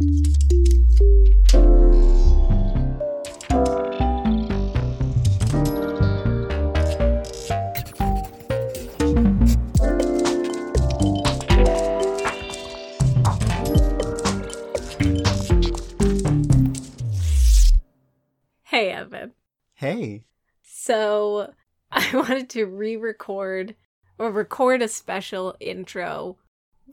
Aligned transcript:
Hey, 0.00 0.10
Evan. 18.92 19.32
Hey. 19.74 20.26
So 20.62 21.52
I 21.90 22.08
wanted 22.14 22.48
to 22.50 22.66
re 22.66 22.96
record 22.96 23.74
or 24.16 24.30
record 24.30 24.80
a 24.80 24.86
special 24.86 25.56
intro 25.58 26.38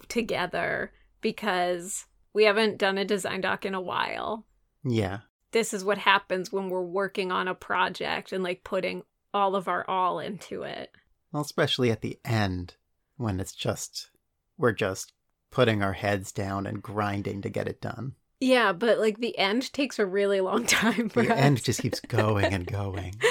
together 0.08 0.92
because 1.22 2.08
we 2.36 2.44
haven't 2.44 2.78
done 2.78 2.98
a 3.00 3.06
design 3.06 3.42
doc 3.42 3.66
in 3.66 3.74
a 3.74 3.82
while. 3.82 4.46
Yeah. 4.84 5.20
This 5.52 5.74
is 5.74 5.84
what 5.84 5.98
happens 5.98 6.52
when 6.52 6.70
we're 6.70 6.84
working 6.84 7.32
on 7.32 7.48
a 7.48 7.56
project 7.56 8.32
and 8.32 8.44
like 8.44 8.64
putting 8.64 9.04
all 9.34 9.56
of 9.56 9.68
our 9.68 9.90
all 9.90 10.20
into 10.20 10.62
it. 10.64 10.92
Well, 11.32 11.42
especially 11.42 11.90
at 11.92 12.02
the 12.02 12.20
end 12.24 12.76
when 13.18 13.40
it's 13.40 13.54
just, 13.56 14.10
we're 14.58 14.74
just 14.74 15.14
putting 15.50 15.82
our 15.82 15.94
heads 15.94 16.32
down 16.32 16.68
and 16.68 16.84
grinding 16.84 17.42
to 17.42 17.50
get 17.50 17.68
it 17.68 17.82
done. 17.82 18.14
Yeah, 18.42 18.74
but 18.74 19.00
like 19.00 19.20
the 19.20 19.38
end 19.38 19.72
takes 19.74 19.98
a 19.98 20.06
really 20.06 20.42
long 20.42 20.66
time 20.68 21.08
for 21.10 21.24
The 21.24 21.34
us. 21.34 21.40
end 21.40 21.64
just 21.64 21.82
keeps 21.82 22.00
going 22.02 22.54
and 22.54 22.68
going. 22.68 23.16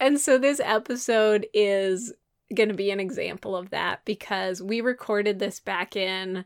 And 0.00 0.20
so 0.20 0.38
this 0.38 0.60
episode 0.62 1.48
is 1.52 2.12
going 2.54 2.68
to 2.68 2.74
be 2.76 2.92
an 2.92 3.00
example 3.00 3.56
of 3.56 3.70
that 3.70 4.04
because 4.04 4.62
we 4.62 4.80
recorded 4.80 5.40
this 5.40 5.58
back 5.58 5.96
in 5.96 6.44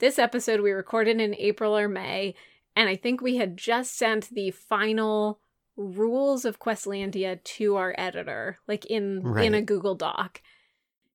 this 0.00 0.18
episode 0.18 0.60
we 0.60 0.72
recorded 0.72 1.20
in 1.20 1.34
April 1.36 1.76
or 1.76 1.88
May 1.88 2.34
and 2.76 2.88
I 2.88 2.96
think 2.96 3.20
we 3.20 3.36
had 3.36 3.56
just 3.56 3.96
sent 3.96 4.28
the 4.30 4.50
final 4.50 5.40
rules 5.76 6.44
of 6.44 6.58
Questlandia 6.58 7.42
to 7.42 7.76
our 7.76 7.94
editor 7.96 8.58
like 8.68 8.84
in 8.86 9.36
in 9.38 9.54
a 9.54 9.62
Google 9.62 9.94
Doc. 9.94 10.42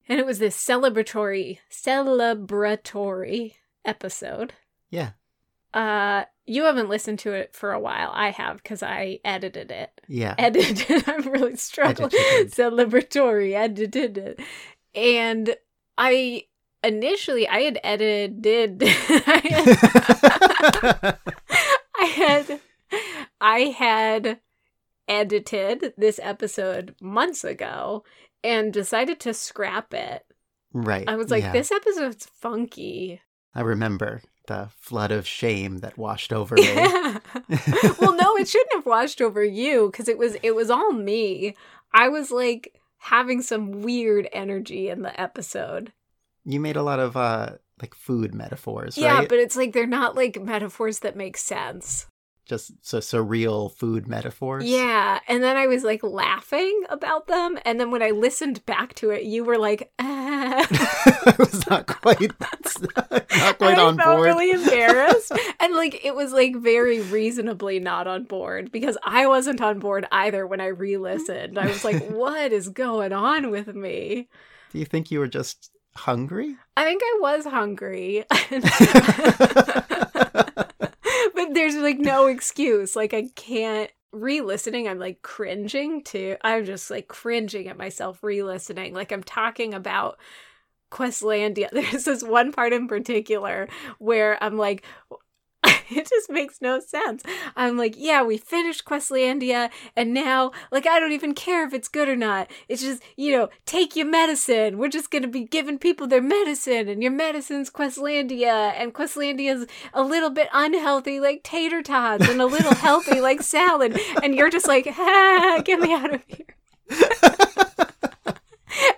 And 0.07 0.19
it 0.19 0.25
was 0.25 0.39
this 0.39 0.55
celebratory 0.55 1.59
celebratory 1.71 3.53
episode. 3.83 4.53
Yeah. 4.89 5.11
Uh 5.73 6.25
you 6.47 6.63
haven't 6.63 6.89
listened 6.89 7.19
to 7.19 7.33
it 7.33 7.55
for 7.55 7.71
a 7.71 7.79
while. 7.79 8.11
I 8.13 8.29
have 8.29 8.63
cuz 8.63 8.81
I 8.83 9.19
edited 9.23 9.71
it 9.71 10.01
Yeah. 10.07 10.35
edited. 10.39 10.89
It. 10.89 11.09
I'm 11.09 11.23
really 11.31 11.55
struggling. 11.57 12.11
Edited. 12.13 12.51
Celebratory 12.53 13.53
edited 13.53 14.17
it, 14.17 14.39
and 14.93 15.55
I 15.97 16.45
initially 16.85 17.47
I 17.47 17.61
had 17.61 17.79
edited. 17.83 18.83
I 18.83 19.41
had, 21.97 21.97
I 21.99 22.05
had 22.05 22.59
I 23.41 23.59
had 23.59 24.39
edited 25.07 25.93
this 25.97 26.19
episode 26.21 26.95
months 27.01 27.43
ago 27.43 28.03
and 28.43 28.73
decided 28.73 29.19
to 29.21 29.33
scrap 29.33 29.93
it. 29.93 30.23
right. 30.73 31.07
I 31.07 31.15
was 31.15 31.31
like, 31.31 31.43
yeah. 31.43 31.51
this 31.51 31.71
episode's 31.71 32.25
funky. 32.25 33.21
I 33.53 33.61
remember 33.61 34.21
the 34.47 34.69
flood 34.77 35.11
of 35.11 35.27
shame 35.27 35.79
that 35.79 35.97
washed 35.97 36.31
over 36.31 36.55
me. 36.55 36.63
Yeah. 36.63 37.19
well, 37.99 38.15
no, 38.15 38.35
it 38.37 38.47
shouldn't 38.47 38.73
have 38.73 38.85
washed 38.85 39.21
over 39.21 39.43
you 39.43 39.89
because 39.91 40.07
it 40.07 40.17
was 40.17 40.35
it 40.43 40.55
was 40.55 40.69
all 40.69 40.91
me. 40.91 41.55
I 41.93 42.09
was 42.09 42.31
like 42.31 42.79
having 42.97 43.41
some 43.41 43.81
weird 43.81 44.27
energy 44.31 44.89
in 44.89 45.01
the 45.01 45.19
episode. 45.19 45.93
You 46.45 46.59
made 46.59 46.75
a 46.75 46.83
lot 46.83 46.99
of 46.99 47.17
uh 47.17 47.53
like 47.81 47.93
food 47.93 48.33
metaphors, 48.33 48.97
Yeah, 48.97 49.19
right? 49.19 49.29
but 49.29 49.39
it's 49.39 49.55
like 49.57 49.73
they're 49.73 49.85
not 49.87 50.15
like 50.15 50.41
metaphors 50.41 50.99
that 50.99 51.15
make 51.17 51.35
sense. 51.37 52.07
Just 52.45 52.73
so 52.85 52.99
surreal 52.99 53.73
food 53.75 54.07
metaphors. 54.07 54.65
Yeah, 54.65 55.19
and 55.27 55.43
then 55.43 55.57
I 55.57 55.65
was 55.65 55.83
like 55.83 56.03
laughing 56.03 56.83
about 56.89 57.25
them, 57.25 57.57
and 57.65 57.79
then 57.79 57.89
when 57.89 58.03
I 58.03 58.11
listened 58.11 58.63
back 58.67 58.93
to 58.95 59.09
it, 59.09 59.23
you 59.23 59.43
were 59.43 59.57
like, 59.57 59.91
ah. 59.97 60.67
I 61.25 61.35
was 61.39 61.67
not 61.67 61.87
quite 61.87 62.31
not 62.95 63.57
quite 63.57 63.79
on 63.79 63.99
I 63.99 64.03
felt 64.03 64.17
board. 64.17 64.25
really 64.25 64.51
embarrassed, 64.51 65.31
and 65.59 65.73
like 65.73 66.05
it 66.05 66.13
was 66.13 66.33
like 66.33 66.55
very 66.55 67.01
reasonably 67.01 67.79
not 67.79 68.05
on 68.05 68.25
board 68.25 68.71
because 68.71 68.95
I 69.03 69.25
wasn't 69.25 69.59
on 69.59 69.79
board 69.79 70.05
either 70.11 70.45
when 70.45 70.61
I 70.61 70.67
re-listened. 70.67 71.57
I 71.57 71.65
was 71.65 71.83
like, 71.83 72.07
"What 72.11 72.51
is 72.51 72.69
going 72.69 73.11
on 73.11 73.49
with 73.49 73.73
me?" 73.73 74.29
Do 74.71 74.77
you 74.79 74.85
think 74.85 75.09
you 75.09 75.17
were 75.17 75.27
just 75.27 75.71
hungry? 75.95 76.55
I 76.77 76.83
think 76.83 77.01
I 77.03 77.17
was 77.21 77.45
hungry, 77.45 78.25
but 81.33 81.53
there's 81.53 81.75
like 81.75 81.99
no 81.99 82.27
excuse. 82.27 82.95
Like 82.95 83.13
I 83.13 83.29
can't 83.35 83.91
re-listening. 84.11 84.87
I'm 84.87 84.99
like 84.99 85.21
cringing 85.21 86.03
to. 86.05 86.37
I'm 86.41 86.65
just 86.65 86.89
like 86.89 87.07
cringing 87.07 87.67
at 87.67 87.77
myself 87.77 88.23
re-listening. 88.23 88.93
Like 88.93 89.11
I'm 89.11 89.23
talking 89.23 89.73
about 89.73 90.17
Questlandia. 90.91 91.69
There's 91.73 92.05
this 92.05 92.23
one 92.23 92.51
part 92.51 92.73
in 92.73 92.87
particular 92.87 93.67
where 93.99 94.41
I'm 94.43 94.57
like, 94.57 94.85
it 95.89 96.07
just 96.07 96.29
makes 96.29 96.61
no 96.61 96.79
sense. 96.79 97.23
I'm 97.55 97.77
like, 97.77 97.95
yeah, 97.97 98.23
we 98.23 98.37
finished 98.37 98.85
Questlandia, 98.85 99.69
and 99.95 100.13
now, 100.13 100.51
like, 100.71 100.87
I 100.87 100.99
don't 100.99 101.11
even 101.11 101.33
care 101.33 101.65
if 101.65 101.73
it's 101.73 101.87
good 101.87 102.09
or 102.09 102.15
not. 102.15 102.49
It's 102.67 102.81
just, 102.81 103.03
you 103.15 103.31
know, 103.31 103.49
take 103.65 103.95
your 103.95 104.07
medicine. 104.07 104.77
We're 104.77 104.89
just 104.89 105.11
gonna 105.11 105.27
be 105.27 105.45
giving 105.45 105.77
people 105.77 106.07
their 106.07 106.21
medicine, 106.21 106.87
and 106.87 107.01
your 107.01 107.11
medicine's 107.11 107.69
Questlandia, 107.69 108.73
and 108.75 108.93
Questlandia's 108.93 109.67
a 109.93 110.01
little 110.01 110.29
bit 110.29 110.49
unhealthy, 110.53 111.19
like 111.19 111.43
tater 111.43 111.81
tots, 111.81 112.27
and 112.27 112.41
a 112.41 112.45
little 112.45 112.75
healthy, 112.75 113.21
like 113.21 113.41
salad. 113.41 113.99
And 114.23 114.35
you're 114.35 114.49
just 114.49 114.67
like, 114.67 114.87
ah, 114.97 115.61
get 115.63 115.79
me 115.79 115.93
out 115.93 116.13
of 116.13 116.23
here. 116.27 116.55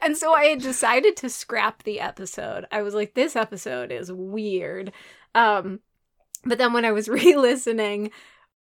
And 0.01 0.15
so 0.15 0.33
I 0.33 0.45
had 0.45 0.61
decided 0.61 1.17
to 1.17 1.29
scrap 1.29 1.83
the 1.83 1.99
episode. 1.99 2.65
I 2.71 2.81
was 2.81 2.93
like, 2.93 3.13
this 3.13 3.35
episode 3.35 3.91
is 3.91 4.09
weird. 4.09 4.93
Um, 5.35 5.81
but 6.47 6.57
then 6.57 6.73
when 6.73 6.85
I 6.85 6.91
was 6.91 7.07
re 7.19 7.35
listening, 7.35 8.11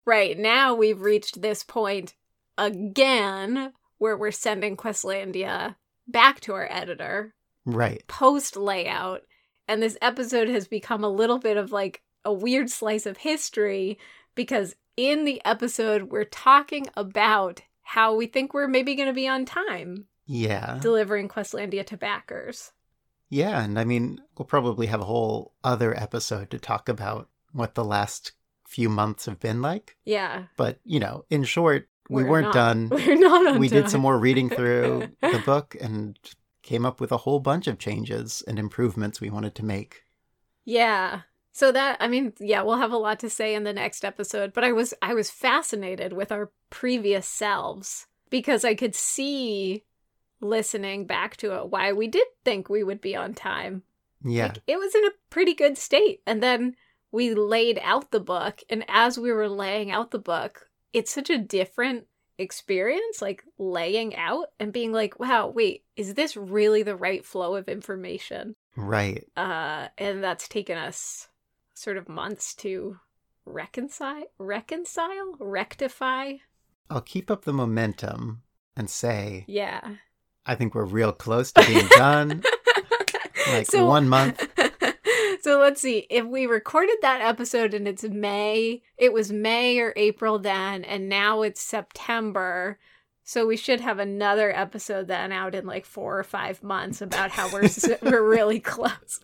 right 0.07 0.39
now 0.39 0.75
we've 0.75 1.01
reached 1.01 1.41
this 1.43 1.63
point 1.65 2.15
again 2.57 3.73
where 3.99 4.17
we're 4.17 4.31
sending 4.31 4.77
Questlandia 4.77 5.77
back 6.07 6.41
to 6.41 6.53
our 6.55 6.69
editor 6.71 7.35
Right. 7.65 8.07
post 8.09 8.57
layout. 8.57 9.23
And 9.67 9.83
this 9.83 9.97
episode 10.03 10.49
has 10.49 10.69
become 10.69 11.03
a 11.05 11.09
little 11.09 11.39
bit 11.39 11.57
of 11.57 11.73
like 11.73 12.03
a 12.25 12.33
weird 12.33 12.69
slice 12.69 13.07
of 13.07 13.17
history 13.19 13.99
because 14.35 14.75
in 14.97 15.25
the 15.25 15.41
episode, 15.45 16.05
we're 16.13 16.25
talking 16.25 16.87
about 16.97 17.63
how 17.83 18.15
we 18.15 18.27
think 18.27 18.53
we're 18.53 18.69
maybe 18.69 18.95
going 18.95 19.09
to 19.09 19.15
be 19.15 19.27
on 19.29 19.45
time 19.45 20.07
Yeah. 20.27 20.79
delivering 20.81 21.29
Questlandia 21.29 21.85
to 21.87 21.97
backers. 21.97 22.73
Yeah, 23.31 23.63
and 23.65 23.79
I 23.79 23.85
mean, 23.85 24.21
we'll 24.37 24.47
probably 24.47 24.87
have 24.87 25.01
a 25.01 25.05
whole 25.07 25.55
other 25.65 25.99
episode 25.99 26.51
to 26.51 26.59
talk 26.59 26.89
about 26.89 27.29
what 27.55 27.75
the 27.75 27.85
last 27.85 28.33
few 28.67 28.89
months 28.89 29.27
have 29.27 29.41
been 29.41 29.63
like. 29.63 29.97
Yeah. 30.05 30.45
But, 30.57 30.81
you 30.85 31.01
know, 31.01 31.25
in 31.31 31.45
short, 31.45 31.89
we 32.11 32.23
we're 32.25 32.31
weren't 32.31 32.45
not- 32.47 32.55
done. 32.55 32.89
We're 32.91 33.17
not 33.17 33.59
we 33.59 33.69
did 33.69 33.89
some 33.89 34.03
more 34.03 34.19
reading 34.19 34.51
through 34.57 35.09
the 35.23 35.43
book 35.47 35.75
and 35.81 36.19
came 36.63 36.85
up 36.85 37.01
with 37.01 37.13
a 37.13 37.19
whole 37.19 37.41
bunch 37.41 37.67
of 37.67 37.79
changes 37.79 38.43
and 38.47 38.59
improvements 38.59 39.21
we 39.21 39.31
wanted 39.31 39.55
to 39.55 39.65
make. 39.65 40.05
Yeah. 40.65 41.21
So 41.53 41.73
that 41.73 41.97
I 42.01 42.09
mean, 42.09 42.33
yeah, 42.41 42.63
we'll 42.63 42.79
have 42.79 42.93
a 42.93 42.99
lot 42.99 43.21
to 43.21 43.31
say 43.31 43.55
in 43.55 43.65
the 43.65 43.73
next 43.73 44.05
episode, 44.05 44.53
but 44.53 44.65
I 44.65 44.73
was 44.73 44.93
I 45.01 45.15
was 45.15 45.31
fascinated 45.31 46.13
with 46.13 46.33
our 46.33 46.51
previous 46.69 47.27
selves 47.27 48.07
because 48.29 48.65
I 48.65 48.75
could 48.75 48.95
see 48.95 49.85
listening 50.41 51.07
back 51.07 51.37
to 51.39 51.55
it 51.57 51.69
why 51.71 51.93
we 51.93 52.09
did 52.09 52.27
think 52.45 52.69
we 52.69 52.83
would 52.83 53.01
be 53.01 53.15
on 53.17 53.33
time. 53.35 53.83
Yeah. 54.23 54.49
Like, 54.49 54.63
it 54.67 54.79
was 54.79 54.95
in 54.95 55.05
a 55.07 55.11
pretty 55.31 55.55
good 55.55 55.79
state. 55.79 56.21
And 56.27 56.43
then 56.43 56.75
we 57.15 57.33
laid 57.33 57.79
out 57.81 58.11
the 58.11 58.19
book, 58.19 58.61
and 58.69 58.85
as 58.89 59.17
we 59.17 59.31
were 59.31 59.49
laying 59.49 59.93
out 59.93 60.11
the 60.11 60.19
book, 60.19 60.69
it's 60.93 61.13
such 61.13 61.31
a 61.31 61.39
different 61.39 62.09
experience, 62.39 63.23
like 63.23 63.45
laying 63.57 64.17
out 64.17 64.47
and 64.59 64.73
being 64.73 64.91
like, 64.91 65.21
wow, 65.21 65.47
wait, 65.47 65.85
is 65.95 66.15
this 66.15 66.37
really 66.37 66.83
the 66.83 66.97
right 66.97 67.25
flow 67.25 67.55
of 67.55 67.69
information? 67.69 68.57
Right. 68.77 69.25
Uh, 69.37 69.87
and 69.97 70.25
that's 70.25 70.49
taken 70.49 70.77
us 70.77 71.29
sort 71.75 71.99
of 71.99 72.09
months 72.09 72.53
to 72.57 72.99
reconcile, 73.47 74.25
reconcile, 74.37 75.37
rectify. 75.39 76.33
I'll 76.91 77.01
keep 77.01 77.31
up 77.31 77.45
the 77.45 77.53
momentum 77.53 78.43
and 78.77 78.91
say 78.91 79.45
Yeah. 79.47 79.83
I 80.45 80.57
think 80.57 80.75
we're 80.75 80.85
real 80.85 81.13
close 81.13 81.53
to 81.53 81.65
being 81.65 81.87
done. 81.97 82.43
Like 83.47 83.73
one 83.75 84.09
month. 84.09 84.49
So 85.45 85.59
let's 85.59 85.83
see. 85.83 86.07
If 86.09 86.25
we 86.25 86.47
recorded 86.47 86.97
that 87.03 87.21
episode 87.21 87.75
and 87.75 87.87
it's 87.87 88.03
May, 88.03 88.81
it 88.97 89.13
was 89.13 89.31
May 89.31 89.79
or 89.79 89.93
April 89.95 90.39
then, 90.39 90.85
and 90.85 91.07
now 91.07 91.43
it's 91.43 91.61
September. 91.61 92.79
So 93.25 93.47
we 93.47 93.59
should 93.59 93.83
have 93.83 93.99
another 93.99 94.51
episode 94.57 95.07
then 95.07 95.33
out 95.33 95.55
in 95.55 95.67
like 95.67 95.85
four 95.85 96.19
or 96.19 96.25
five 96.25 96.63
months 96.63 97.03
about 97.03 97.31
how 97.31 97.53
we're 97.53 97.69
we're 98.03 98.27
really 98.27 98.59
close. 98.59 99.21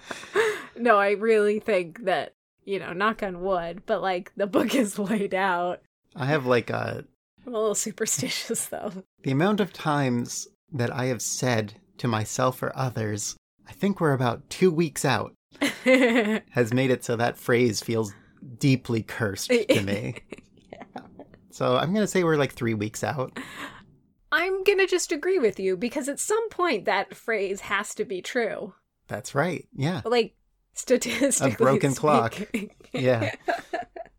no, 0.78 0.96
I 0.96 1.10
really 1.10 1.60
think 1.60 2.04
that 2.04 2.34
you 2.64 2.78
know, 2.78 2.94
knock 2.94 3.22
on 3.22 3.42
wood, 3.42 3.82
but 3.84 4.00
like 4.00 4.32
the 4.36 4.46
book 4.46 4.74
is 4.74 4.98
laid 4.98 5.34
out. 5.34 5.82
I 6.16 6.24
have 6.24 6.46
like 6.46 6.70
a 6.70 7.04
I'm 7.46 7.54
a 7.54 7.58
little 7.58 7.74
superstitious 7.74 8.68
though. 8.68 9.04
the 9.22 9.32
amount 9.32 9.60
of 9.60 9.74
times 9.74 10.48
that 10.72 10.90
I 10.90 11.06
have 11.06 11.20
said 11.20 11.74
to 11.98 12.08
myself 12.08 12.62
or 12.62 12.72
others, 12.74 13.36
I 13.68 13.72
think 13.72 14.00
we're 14.00 14.14
about 14.14 14.48
two 14.48 14.70
weeks 14.70 15.04
out, 15.04 15.34
has 16.50 16.72
made 16.72 16.90
it 16.90 17.04
so 17.04 17.16
that 17.16 17.36
phrase 17.36 17.80
feels 17.80 18.12
deeply 18.58 19.02
cursed 19.02 19.50
to 19.50 19.82
me. 19.82 20.16
So 21.50 21.76
I'm 21.76 21.92
gonna 21.92 22.06
say 22.06 22.24
we're 22.24 22.36
like 22.36 22.52
three 22.52 22.74
weeks 22.74 23.04
out. 23.04 23.38
I'm 24.32 24.64
gonna 24.64 24.86
just 24.86 25.12
agree 25.12 25.38
with 25.38 25.60
you 25.60 25.76
because 25.76 26.08
at 26.08 26.18
some 26.18 26.48
point 26.48 26.86
that 26.86 27.14
phrase 27.14 27.60
has 27.60 27.94
to 27.96 28.04
be 28.04 28.22
true. 28.22 28.74
That's 29.08 29.34
right. 29.34 29.68
Yeah. 29.74 30.00
Like 30.04 30.34
statistically, 30.72 31.52
A 31.52 31.56
broken 31.56 31.94
clock. 31.94 32.34
Yeah. 32.92 33.34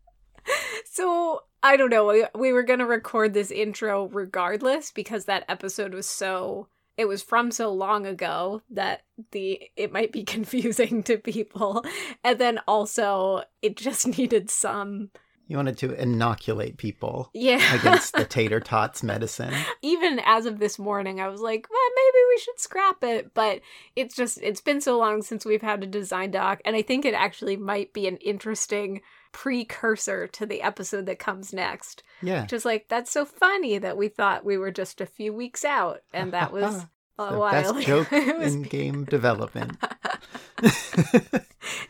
so 0.84 1.40
I 1.62 1.76
don't 1.76 1.90
know. 1.90 2.06
We, 2.06 2.24
we 2.38 2.52
were 2.52 2.62
gonna 2.62 2.86
record 2.86 3.34
this 3.34 3.50
intro 3.50 4.06
regardless 4.06 4.92
because 4.92 5.24
that 5.24 5.44
episode 5.48 5.92
was 5.94 6.06
so. 6.06 6.68
It 6.96 7.06
was 7.06 7.22
from 7.22 7.50
so 7.50 7.72
long 7.72 8.06
ago 8.06 8.62
that 8.70 9.02
the 9.32 9.60
it 9.76 9.92
might 9.92 10.12
be 10.12 10.24
confusing 10.36 11.02
to 11.04 11.18
people, 11.18 11.84
and 12.22 12.38
then 12.38 12.60
also 12.66 13.42
it 13.62 13.76
just 13.76 14.06
needed 14.18 14.50
some 14.50 15.10
You 15.48 15.56
wanted 15.56 15.76
to 15.78 15.92
inoculate 15.92 16.76
people 16.76 17.30
yeah 17.34 17.74
against 17.74 18.14
the 18.14 18.24
tater 18.36 18.60
tots 18.60 19.02
medicine. 19.02 19.54
even 19.82 20.20
as 20.24 20.46
of 20.46 20.58
this 20.58 20.78
morning, 20.78 21.20
I 21.20 21.28
was 21.28 21.40
like, 21.40 21.66
well, 21.70 21.90
maybe 21.96 22.24
we 22.28 22.40
should 22.40 22.60
scrap 22.60 23.04
it. 23.04 23.34
But 23.34 23.60
it's 23.96 24.14
just, 24.14 24.38
it's 24.42 24.60
been 24.60 24.80
so 24.80 24.98
long 24.98 25.22
since 25.22 25.44
we've 25.44 25.62
had 25.62 25.82
a 25.82 25.86
design 25.86 26.30
doc. 26.30 26.60
And 26.64 26.76
I 26.76 26.82
think 26.82 27.04
it 27.04 27.14
actually 27.14 27.56
might 27.56 27.92
be 27.92 28.06
an 28.06 28.16
interesting 28.18 29.00
precursor 29.34 30.26
to 30.28 30.46
the 30.46 30.62
episode 30.62 31.04
that 31.06 31.18
comes 31.18 31.52
next. 31.52 32.02
Yeah. 32.22 32.46
Just 32.46 32.64
like, 32.64 32.88
that's 32.88 33.10
so 33.10 33.26
funny 33.26 33.76
that 33.76 33.98
we 33.98 34.08
thought 34.08 34.44
we 34.46 34.56
were 34.56 34.70
just 34.70 35.02
a 35.02 35.06
few 35.06 35.34
weeks 35.34 35.64
out. 35.64 36.00
And 36.14 36.32
that 36.32 36.52
was 36.54 36.86
a 37.18 37.30
the 37.32 37.38
while. 37.38 37.50
best 37.74 37.86
joke 37.86 38.10
in 38.12 38.62
game 38.62 39.04
development. 39.04 39.76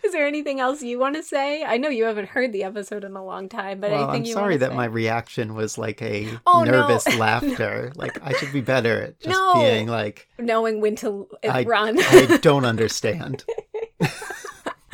Is 0.02 0.12
there 0.12 0.26
anything 0.26 0.61
else 0.61 0.82
you 0.82 0.99
want 0.99 1.17
to 1.17 1.23
say? 1.23 1.64
I 1.64 1.76
know 1.76 1.88
you 1.88 2.05
haven't 2.05 2.29
heard 2.29 2.52
the 2.52 2.64
episode 2.64 3.05
in 3.05 3.14
a 3.17 3.25
long 3.25 3.49
time, 3.49 3.81
but 3.81 3.91
well, 3.91 4.11
I'm 4.11 4.25
sorry 4.26 4.56
that 4.58 4.70
say? 4.70 4.76
my 4.76 4.85
reaction 4.87 5.55
was 5.55 5.76
like 5.76 6.00
a 6.02 6.29
Oh, 6.46 6.62
no. 6.64 6.70
nervous 6.73 7.06
laughter. 7.19 7.93
Like 7.96 8.23
I 8.25 8.32
should 8.35 8.52
be 8.52 8.61
better 8.61 9.02
at 9.02 9.20
just 9.20 9.31
No. 9.31 9.55
being 9.55 9.88
like, 9.88 10.29
knowing 10.38 10.81
when 10.81 10.96
to 10.96 11.29
I- 11.49 11.64
run. 11.64 11.99
I 12.00 12.38
don't 12.41 12.64
understand. 12.64 13.44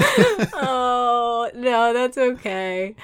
oh 0.55 1.51
no, 1.55 1.93
that's 1.93 2.19
okay. 2.19 2.95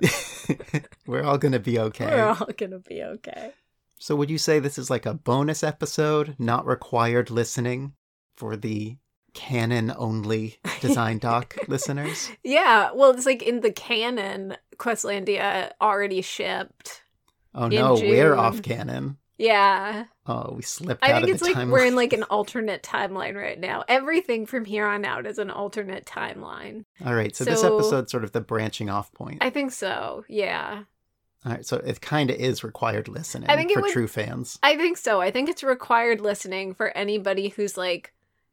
We're 1.06 1.22
all 1.22 1.38
gonna 1.38 1.58
be 1.58 1.78
okay. 1.78 2.06
We're 2.06 2.24
all 2.24 2.48
gonna 2.56 2.78
be 2.78 3.02
okay. 3.02 3.52
So 3.98 4.16
would 4.16 4.30
you 4.30 4.38
say 4.38 4.58
this 4.58 4.78
is 4.78 4.90
like 4.90 5.06
a 5.06 5.14
bonus 5.14 5.62
episode, 5.62 6.34
not 6.38 6.66
required 6.66 7.30
listening 7.30 7.94
for 8.36 8.56
the 8.56 8.96
canon 9.32 9.92
only 9.96 10.58
design 10.80 11.18
doc 11.18 11.56
listeners? 11.68 12.30
Yeah, 12.42 12.90
well, 12.92 13.12
it's 13.12 13.26
like 13.26 13.42
in 13.42 13.60
the 13.60 13.72
canon, 13.72 14.56
Questlandia 14.76 15.70
already 15.80 16.20
shipped. 16.20 17.02
Oh 17.54 17.68
no, 17.68 17.94
we're 17.94 18.34
off 18.34 18.62
canon. 18.62 19.18
Yeah, 19.42 20.04
Oh, 20.26 20.52
we 20.54 20.62
slipped 20.62 21.02
I 21.04 21.12
out 21.12 21.22
think 21.22 21.24
of 21.24 21.30
it's 21.34 21.40
the 21.42 21.46
like 21.54 21.56
timeline. 21.66 21.70
we're 21.72 21.86
in 21.86 21.96
like 21.96 22.12
an 22.12 22.22
alternate 22.24 22.82
timeline 22.82 23.34
right 23.34 23.58
now. 23.58 23.82
Everything 23.88 24.46
from 24.46 24.64
here 24.64 24.86
on 24.86 25.04
out 25.04 25.26
is 25.26 25.38
an 25.38 25.50
alternate 25.50 26.04
timeline. 26.06 26.84
All 27.04 27.14
right, 27.14 27.34
so, 27.34 27.44
this 27.44 27.60
So- 27.60 27.74
episode's 27.76 28.10
sort 28.12 28.22
of 28.24 28.32
the 28.32 28.40
branching 28.40 28.88
off 28.88 29.12
point. 29.12 29.38
I 29.40 29.50
think 29.50 29.72
so. 29.72 30.24
Yeah, 30.28 30.84
All 31.44 31.50
right, 31.52 31.66
so 31.66 31.78
it 31.78 32.00
kind 32.00 32.30
of 32.30 32.36
is 32.36 32.62
required 32.62 33.08
listening 33.08 33.50
I 33.50 33.56
think 33.56 33.72
for 33.72 33.80
would- 33.82 33.92
true 33.92 34.06
fans. 34.06 34.60
I 34.62 34.76
think 34.76 34.96
so. 34.96 35.20
I 35.20 35.32
think 35.32 35.48
it's 35.48 35.64
required 35.64 36.20
listening 36.20 36.72
for 36.74 36.96
anybody 36.96 37.48
who's 37.48 37.76
like 37.76 38.12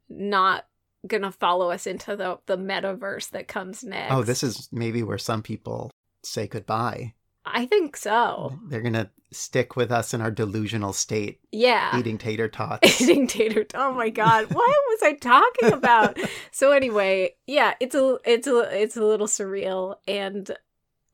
not 0.09 0.65
gonna 1.07 1.31
follow 1.31 1.69
us 1.69 1.85
into 1.85 2.15
the 2.15 2.39
the 2.47 2.57
metaverse 2.57 3.29
that 3.29 3.47
comes 3.47 3.83
next. 3.83 4.11
Oh, 4.13 4.23
this 4.23 4.41
is 4.43 4.67
maybe 4.71 5.03
where 5.03 5.19
some 5.19 5.43
people 5.43 5.91
say 6.23 6.47
goodbye. 6.47 7.13
I 7.45 7.65
think 7.65 7.97
so. 7.97 8.59
They're 8.67 8.81
gonna 8.81 9.09
stick 9.31 9.75
with 9.75 9.91
us 9.91 10.13
in 10.13 10.21
our 10.21 10.31
delusional 10.31 10.91
state, 10.93 11.39
Yeah. 11.51 11.97
eating 11.97 12.17
tater 12.17 12.47
tots. 12.47 13.01
eating 13.01 13.27
tater. 13.27 13.63
Tots. 13.63 13.81
Oh 13.83 13.93
my 13.93 14.09
god, 14.09 14.45
what 14.53 14.55
was 14.89 15.03
I 15.03 15.13
talking 15.13 15.73
about? 15.73 16.17
so 16.51 16.71
anyway, 16.71 17.35
yeah, 17.47 17.73
it's 17.79 17.95
a 17.95 18.17
it's 18.25 18.47
a 18.47 18.81
it's 18.81 18.97
a 18.97 19.03
little 19.03 19.27
surreal, 19.27 19.95
and 20.07 20.51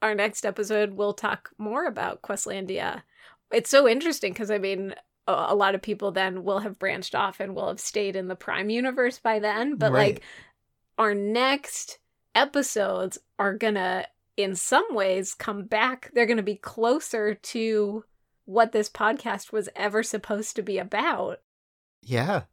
our 0.01 0.13
next 0.15 0.45
episode 0.45 0.93
we'll 0.93 1.13
talk 1.13 1.51
more 1.57 1.85
about 1.85 2.21
Questlandia. 2.21 3.03
It's 3.51 3.69
so 3.69 3.87
interesting 3.87 4.33
because 4.33 4.51
I 4.51 4.57
mean. 4.57 4.93
A 5.27 5.47
a 5.49 5.55
lot 5.55 5.73
of 5.73 5.81
people 5.81 6.11
then 6.11 6.43
will 6.43 6.59
have 6.59 6.77
branched 6.77 7.15
off 7.15 7.39
and 7.39 7.55
will 7.55 7.69
have 7.69 7.79
stayed 7.79 8.15
in 8.15 8.27
the 8.27 8.35
Prime 8.35 8.69
universe 8.69 9.17
by 9.17 9.39
then. 9.39 9.75
But 9.75 9.91
Right. 9.91 10.13
like 10.17 10.23
our 10.99 11.15
next 11.15 11.97
episodes 12.35 13.17
are 13.39 13.55
gonna, 13.57 14.05
in 14.37 14.55
some 14.55 14.85
ways, 14.91 15.33
come 15.33 15.63
back. 15.63 16.11
They're 16.13 16.25
gonna 16.25 16.43
be 16.43 16.55
closer 16.55 17.33
to 17.35 18.03
what 18.45 18.71
this 18.71 18.89
podcast 18.89 19.51
was 19.51 19.69
ever 19.75 20.03
supposed 20.03 20.55
to 20.55 20.61
be 20.61 20.77
about 20.77 21.39
yeah. 22.03 22.43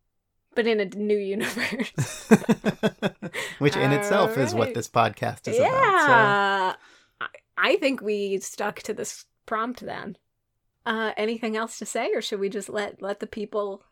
but 0.54 0.66
in 0.66 0.80
a 0.80 0.86
new 0.86 1.18
universe. 1.18 2.28
Which 3.58 3.76
in 3.76 3.92
itself 3.92 4.38
is 4.38 4.54
what 4.54 4.74
this 4.74 4.88
podcast 4.88 5.46
is 5.48 5.58
about. 5.58 5.70
yeah. 5.70 6.74
I, 7.20 7.26
I 7.56 7.76
think 7.76 8.00
we 8.00 8.38
stuck 8.40 8.80
to 8.82 8.94
this 8.94 9.26
prompt 9.46 9.80
then. 9.80 10.16
Uh 10.84 11.12
anything 11.16 11.56
else 11.56 11.78
to 11.78 11.86
say 11.86 12.10
or 12.12 12.20
should 12.20 12.40
we 12.40 12.48
just 12.48 12.68
let 12.68 13.00
let 13.00 13.20
the 13.20 13.26
people 13.26 13.84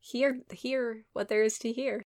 hear 0.00 0.40
hear 0.52 1.04
what 1.12 1.28
there 1.28 1.44
is 1.44 1.58
to 1.58 1.72
hear? 1.72 2.02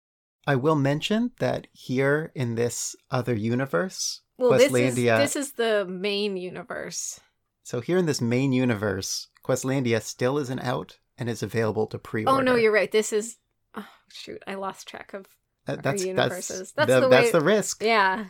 I 0.47 0.55
will 0.55 0.75
mention 0.75 1.31
that 1.39 1.67
here 1.71 2.31
in 2.33 2.55
this 2.55 2.95
other 3.11 3.35
universe, 3.35 4.21
Well, 4.49 4.57
this 4.59 4.73
is 4.73 4.95
Questlandia. 4.97 5.17
this 5.17 5.35
is 5.35 5.51
the 5.53 5.85
main 5.85 6.37
universe. 6.37 7.19
So 7.63 7.79
here 7.79 7.97
in 7.97 8.05
this 8.05 8.21
main 8.21 8.51
universe, 8.51 9.27
Questlandia 9.43 10.01
still 10.01 10.37
isn't 10.37 10.59
out 10.59 10.97
and 11.17 11.29
is 11.29 11.43
available 11.43 11.87
to 11.87 11.99
pre-order. 11.99 12.39
Oh 12.39 12.41
no, 12.43 12.55
you're 12.55 12.71
right. 12.71 12.91
This 12.91 13.13
is 13.13 13.37
oh, 13.75 13.85
shoot, 14.11 14.41
I 14.47 14.55
lost 14.55 14.87
track 14.87 15.13
of 15.13 15.27
Uh, 15.67 15.75
that's 15.75 16.03
universes. 16.03 16.71
that's 16.73 16.87
That's 16.87 16.89
the, 16.91 16.99
the 17.01 17.07
that's 17.09 17.31
the 17.31 17.41
risk. 17.41 17.83
Yeah. 17.83 18.25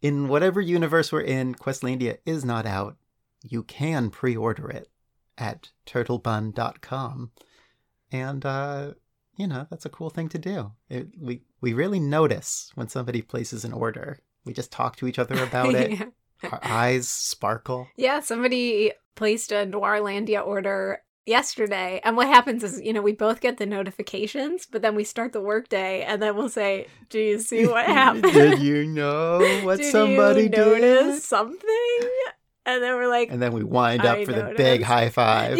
In 0.00 0.28
whatever 0.28 0.60
universe 0.60 1.12
we're 1.12 1.20
in, 1.20 1.54
Questlandia 1.54 2.18
is 2.26 2.44
not 2.44 2.66
out. 2.66 2.96
You 3.42 3.62
can 3.62 4.10
pre-order 4.10 4.70
it 4.70 4.88
at 5.36 5.70
turtlebun.com. 5.86 7.30
And 8.10 8.46
uh 8.46 8.92
you 9.36 9.48
know, 9.48 9.66
that's 9.68 9.84
a 9.84 9.90
cool 9.90 10.10
thing 10.10 10.28
to 10.28 10.38
do. 10.38 10.72
It, 10.88 11.08
we 11.20 11.42
we 11.60 11.72
really 11.72 12.00
notice 12.00 12.70
when 12.74 12.88
somebody 12.88 13.20
places 13.22 13.64
an 13.64 13.72
order. 13.72 14.20
We 14.44 14.52
just 14.52 14.70
talk 14.72 14.96
to 14.96 15.06
each 15.06 15.18
other 15.18 15.34
about 15.42 15.74
it. 15.74 15.92
yeah. 15.92 16.04
Our 16.50 16.60
eyes 16.62 17.08
sparkle. 17.08 17.88
Yeah, 17.96 18.20
somebody 18.20 18.92
placed 19.14 19.50
a 19.52 19.64
Noirlandia 19.66 20.46
order 20.46 21.00
yesterday. 21.24 22.02
And 22.04 22.18
what 22.18 22.26
happens 22.26 22.62
is, 22.62 22.78
you 22.82 22.92
know, 22.92 23.00
we 23.00 23.12
both 23.12 23.40
get 23.40 23.56
the 23.56 23.64
notifications, 23.64 24.66
but 24.70 24.82
then 24.82 24.94
we 24.94 25.04
start 25.04 25.32
the 25.32 25.40
workday 25.40 26.02
and 26.02 26.20
then 26.20 26.36
we'll 26.36 26.50
say, 26.50 26.86
Do 27.08 27.18
you 27.18 27.38
see 27.38 27.66
what 27.68 27.86
happened? 27.86 28.24
Did 28.34 28.58
you 28.60 28.84
know 28.86 29.38
what 29.62 29.78
Did 29.78 29.90
somebody 29.90 30.42
you 30.42 30.48
did? 30.50 30.82
notice 30.82 31.24
something? 31.24 32.00
And 32.66 32.82
then 32.82 32.94
we're 32.94 33.08
like, 33.08 33.30
And 33.30 33.40
then 33.40 33.52
we 33.52 33.62
wind 33.64 34.04
up 34.04 34.22
for 34.24 34.32
the 34.32 34.52
big 34.54 34.82
high 34.82 35.08
five. 35.08 35.58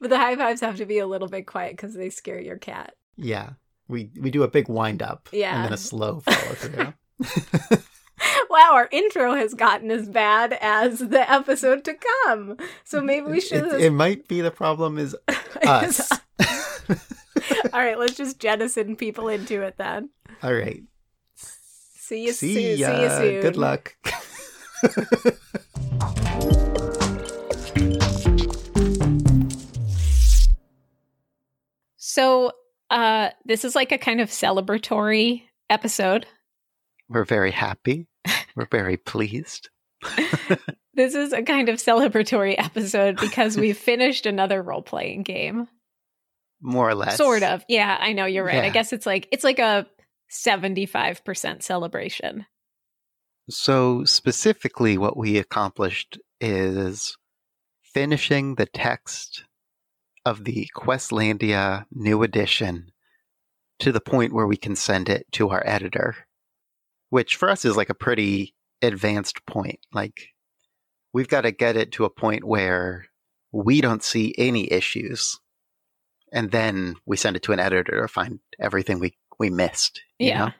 but 0.00 0.10
the 0.10 0.18
high 0.18 0.36
fives 0.36 0.60
have 0.60 0.76
to 0.78 0.86
be 0.86 0.98
a 0.98 1.06
little 1.06 1.28
bit 1.28 1.46
quiet 1.46 1.72
because 1.76 1.94
they 1.94 2.10
scare 2.10 2.40
your 2.40 2.56
cat. 2.58 2.94
Yeah. 3.16 3.50
We 3.88 4.10
we 4.20 4.30
do 4.30 4.42
a 4.42 4.48
big 4.48 4.68
wind 4.68 5.02
up 5.02 5.28
Yeah. 5.32 5.54
and 5.56 5.64
then 5.66 5.72
a 5.72 5.76
slow 5.76 6.20
follow 6.20 6.54
through. 6.54 6.92
Wow, 8.48 8.70
our 8.74 8.88
intro 8.92 9.34
has 9.34 9.54
gotten 9.54 9.90
as 9.90 10.08
bad 10.08 10.56
as 10.60 11.00
the 11.00 11.28
episode 11.30 11.84
to 11.84 11.94
come. 12.24 12.56
So 12.84 13.00
maybe 13.00 13.26
we 13.26 13.40
should. 13.40 13.64
it, 13.74 13.80
it 13.80 13.90
might 13.90 14.28
be 14.28 14.40
the 14.40 14.52
problem 14.52 14.98
is 14.98 15.16
us. 15.66 16.10
All 17.72 17.80
right, 17.80 17.98
let's 17.98 18.16
just 18.16 18.38
jettison 18.38 18.94
people 18.96 19.28
into 19.28 19.62
it 19.62 19.76
then. 19.76 20.10
All 20.42 20.54
right. 20.54 20.82
See 21.34 22.24
you 22.26 22.32
See 22.32 22.54
soon. 22.76 22.78
ya. 22.78 22.94
See 22.96 23.02
you 23.02 23.10
soon. 23.10 23.42
Good 23.42 23.56
luck. 23.56 23.96
So, 31.96 32.52
uh, 32.94 33.30
this 33.44 33.64
is 33.64 33.74
like 33.74 33.92
a 33.92 33.98
kind 33.98 34.20
of 34.20 34.30
celebratory 34.30 35.42
episode. 35.68 36.26
We're 37.08 37.24
very 37.24 37.50
happy. 37.50 38.06
We're 38.56 38.68
very 38.70 38.96
pleased. 38.96 39.68
This 40.96 41.14
is 41.14 41.32
a 41.32 41.42
kind 41.42 41.68
of 41.68 41.76
celebratory 41.76 42.54
episode 42.56 43.16
because 43.20 43.56
we've 43.56 43.76
finished 43.76 44.26
another 44.26 44.62
role 44.62 44.82
playing 44.82 45.22
game. 45.22 45.66
More 46.60 46.88
or 46.88 46.94
less. 46.94 47.16
Sort 47.16 47.42
of. 47.42 47.64
Yeah, 47.68 47.96
I 48.00 48.12
know 48.12 48.26
you're 48.26 48.44
right. 48.44 48.64
I 48.64 48.70
guess 48.70 48.92
it's 48.92 49.04
like 49.04 49.28
it's 49.32 49.44
like 49.44 49.58
a 49.58 49.86
75% 50.30 51.62
celebration. 51.62 52.46
So, 53.50 54.04
specifically, 54.04 54.96
what 54.96 55.16
we 55.16 55.36
accomplished 55.36 56.18
is 56.40 57.16
finishing 57.82 58.54
the 58.54 58.66
text 58.66 59.44
of 60.24 60.44
the 60.44 60.68
Questlandia 60.74 61.84
new 61.92 62.22
edition 62.22 62.92
to 63.80 63.92
the 63.92 64.00
point 64.00 64.32
where 64.32 64.46
we 64.46 64.56
can 64.56 64.76
send 64.76 65.08
it 65.08 65.26
to 65.32 65.50
our 65.50 65.62
editor, 65.66 66.16
which 67.10 67.36
for 67.36 67.50
us 67.50 67.64
is 67.64 67.76
like 67.76 67.90
a 67.90 67.94
pretty 67.94 68.54
advanced 68.82 69.44
point. 69.46 69.80
Like, 69.92 70.28
we've 71.12 71.28
got 71.28 71.42
to 71.42 71.52
get 71.52 71.76
it 71.76 71.92
to 71.92 72.04
a 72.04 72.10
point 72.10 72.44
where 72.44 73.06
we 73.52 73.80
don't 73.80 74.02
see 74.02 74.34
any 74.38 74.70
issues. 74.72 75.38
And 76.32 76.50
then 76.50 76.96
we 77.06 77.16
send 77.16 77.36
it 77.36 77.42
to 77.44 77.52
an 77.52 77.60
editor 77.60 78.02
to 78.02 78.08
find 78.08 78.40
everything 78.58 78.98
we, 78.98 79.16
we 79.38 79.50
missed. 79.50 80.02
yeah. 80.18 80.46
Know? 80.46 80.52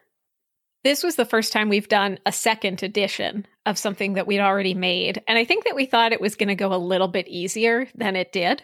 This 0.85 1.02
was 1.02 1.16
the 1.16 1.25
first 1.25 1.50
time 1.50 1.71
we've 1.71 1.88
done 1.88 2.18
a 2.26 2.30
second 2.30 2.83
edition 2.83 3.47
of 3.64 3.78
something 3.78 4.12
that 4.14 4.26
we'd 4.26 4.40
already 4.40 4.75
made. 4.75 5.23
And 5.26 5.38
I 5.38 5.47
think 5.47 5.64
that 5.64 5.75
we 5.75 5.87
thought 5.87 6.12
it 6.12 6.21
was 6.21 6.37
going 6.37 6.50
to 6.50 6.54
go 6.54 6.75
a 6.75 6.76
little 6.76 7.09
bit 7.09 7.26
easier 7.26 7.88
than 7.94 8.16
it 8.16 8.33
did. 8.33 8.62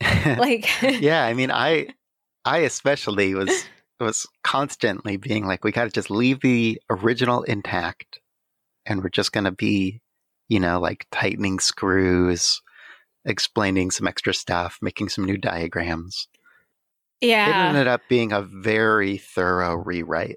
like 0.38 0.68
Yeah, 0.82 1.24
I 1.24 1.34
mean 1.34 1.50
I 1.50 1.88
I 2.44 2.58
especially 2.58 3.34
was 3.34 3.64
was 4.00 4.26
constantly 4.44 5.16
being 5.16 5.46
like 5.46 5.64
we 5.64 5.72
got 5.72 5.84
to 5.84 5.90
just 5.90 6.10
leave 6.10 6.40
the 6.40 6.80
original 6.90 7.42
intact 7.42 8.20
and 8.84 9.02
we're 9.02 9.08
just 9.08 9.32
going 9.32 9.44
to 9.44 9.52
be, 9.52 10.00
you 10.48 10.60
know, 10.60 10.78
like 10.78 11.06
tightening 11.10 11.58
screws, 11.58 12.60
explaining 13.24 13.90
some 13.90 14.06
extra 14.06 14.34
stuff, 14.34 14.78
making 14.82 15.08
some 15.08 15.24
new 15.24 15.38
diagrams. 15.38 16.28
Yeah. 17.20 17.48
It 17.48 17.68
ended 17.70 17.86
up 17.88 18.02
being 18.08 18.32
a 18.32 18.42
very 18.42 19.16
thorough 19.16 19.74
rewrite 19.74 20.36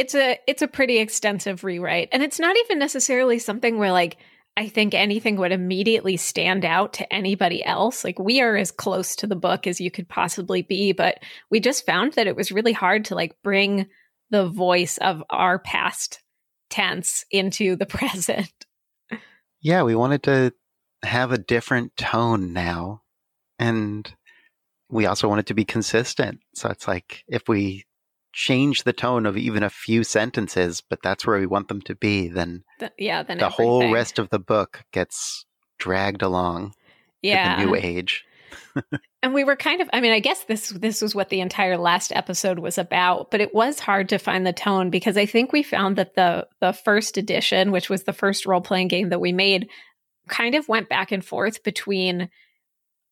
it's 0.00 0.14
a 0.14 0.38
it's 0.46 0.62
a 0.62 0.66
pretty 0.66 0.96
extensive 0.96 1.62
rewrite 1.62 2.08
and 2.10 2.22
it's 2.22 2.40
not 2.40 2.56
even 2.56 2.78
necessarily 2.78 3.38
something 3.38 3.76
where 3.76 3.92
like 3.92 4.16
I 4.56 4.68
think 4.68 4.94
anything 4.94 5.36
would 5.36 5.52
immediately 5.52 6.16
stand 6.16 6.64
out 6.64 6.94
to 6.94 7.12
anybody 7.12 7.64
else. 7.64 8.04
Like 8.04 8.18
we 8.18 8.40
are 8.40 8.56
as 8.56 8.70
close 8.70 9.16
to 9.16 9.26
the 9.26 9.36
book 9.36 9.66
as 9.66 9.80
you 9.80 9.90
could 9.90 10.08
possibly 10.08 10.62
be, 10.62 10.92
but 10.92 11.18
we 11.50 11.60
just 11.60 11.86
found 11.86 12.14
that 12.14 12.26
it 12.26 12.36
was 12.36 12.52
really 12.52 12.72
hard 12.72 13.06
to 13.06 13.14
like 13.14 13.36
bring 13.42 13.86
the 14.30 14.46
voice 14.46 14.98
of 14.98 15.22
our 15.30 15.58
past 15.58 16.20
tense 16.68 17.24
into 17.30 17.76
the 17.76 17.86
present. 17.86 18.52
Yeah, 19.60 19.82
we 19.82 19.94
wanted 19.94 20.22
to 20.24 20.52
have 21.02 21.32
a 21.32 21.38
different 21.38 21.96
tone 21.96 22.52
now. 22.52 23.02
And 23.58 24.12
we 24.88 25.06
also 25.06 25.28
wanted 25.28 25.46
to 25.48 25.54
be 25.54 25.64
consistent. 25.64 26.40
So 26.54 26.68
it's 26.70 26.88
like 26.88 27.24
if 27.28 27.48
we 27.48 27.84
change 28.32 28.84
the 28.84 28.92
tone 28.92 29.26
of 29.26 29.36
even 29.36 29.62
a 29.62 29.70
few 29.70 30.04
sentences, 30.04 30.82
but 30.88 31.02
that's 31.02 31.26
where 31.26 31.38
we 31.38 31.46
want 31.46 31.68
them 31.68 31.80
to 31.82 31.94
be, 31.94 32.28
then 32.28 32.62
the, 32.78 32.92
yeah, 32.98 33.22
then 33.22 33.38
the 33.38 33.46
everything. 33.46 33.66
whole 33.66 33.92
rest 33.92 34.18
of 34.18 34.30
the 34.30 34.38
book 34.38 34.84
gets 34.92 35.44
dragged 35.78 36.22
along 36.22 36.74
yeah. 37.22 37.56
the 37.56 37.64
new 37.64 37.74
age. 37.74 38.24
and 39.22 39.34
we 39.34 39.44
were 39.44 39.56
kind 39.56 39.80
of 39.80 39.88
I 39.92 40.00
mean, 40.00 40.12
I 40.12 40.20
guess 40.20 40.44
this 40.44 40.70
this 40.70 41.02
was 41.02 41.14
what 41.14 41.28
the 41.28 41.40
entire 41.40 41.76
last 41.76 42.12
episode 42.12 42.58
was 42.58 42.78
about, 42.78 43.30
but 43.30 43.40
it 43.40 43.54
was 43.54 43.80
hard 43.80 44.08
to 44.10 44.18
find 44.18 44.46
the 44.46 44.52
tone 44.52 44.90
because 44.90 45.16
I 45.16 45.26
think 45.26 45.52
we 45.52 45.62
found 45.62 45.96
that 45.96 46.14
the 46.14 46.46
the 46.60 46.72
first 46.72 47.16
edition, 47.16 47.72
which 47.72 47.90
was 47.90 48.04
the 48.04 48.12
first 48.12 48.46
role-playing 48.46 48.88
game 48.88 49.08
that 49.10 49.20
we 49.20 49.32
made, 49.32 49.68
kind 50.28 50.54
of 50.54 50.68
went 50.68 50.88
back 50.88 51.12
and 51.12 51.24
forth 51.24 51.62
between 51.62 52.28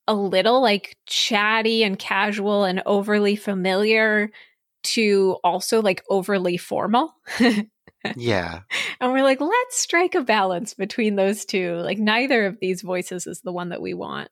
a 0.06 0.14
little 0.14 0.62
like 0.62 0.96
chatty 1.06 1.82
and 1.82 1.98
casual 1.98 2.64
and 2.64 2.82
overly 2.87 3.37
familiar 3.37 4.30
to 4.82 5.37
also 5.44 5.82
like 5.82 6.02
overly 6.08 6.56
formal. 6.56 7.14
yeah. 8.16 8.61
And 9.00 9.12
we're 9.12 9.23
like, 9.23 9.40
let's 9.40 9.78
strike 9.78 10.14
a 10.14 10.23
balance 10.23 10.75
between 10.75 11.16
those 11.16 11.44
two. 11.44 11.76
Like, 11.76 11.99
neither 11.99 12.47
of 12.47 12.58
these 12.61 12.82
voices 12.82 13.26
is 13.26 13.40
the 13.40 13.52
one 13.52 13.70
that 13.70 13.82
we 13.82 13.94
want. 13.94 14.28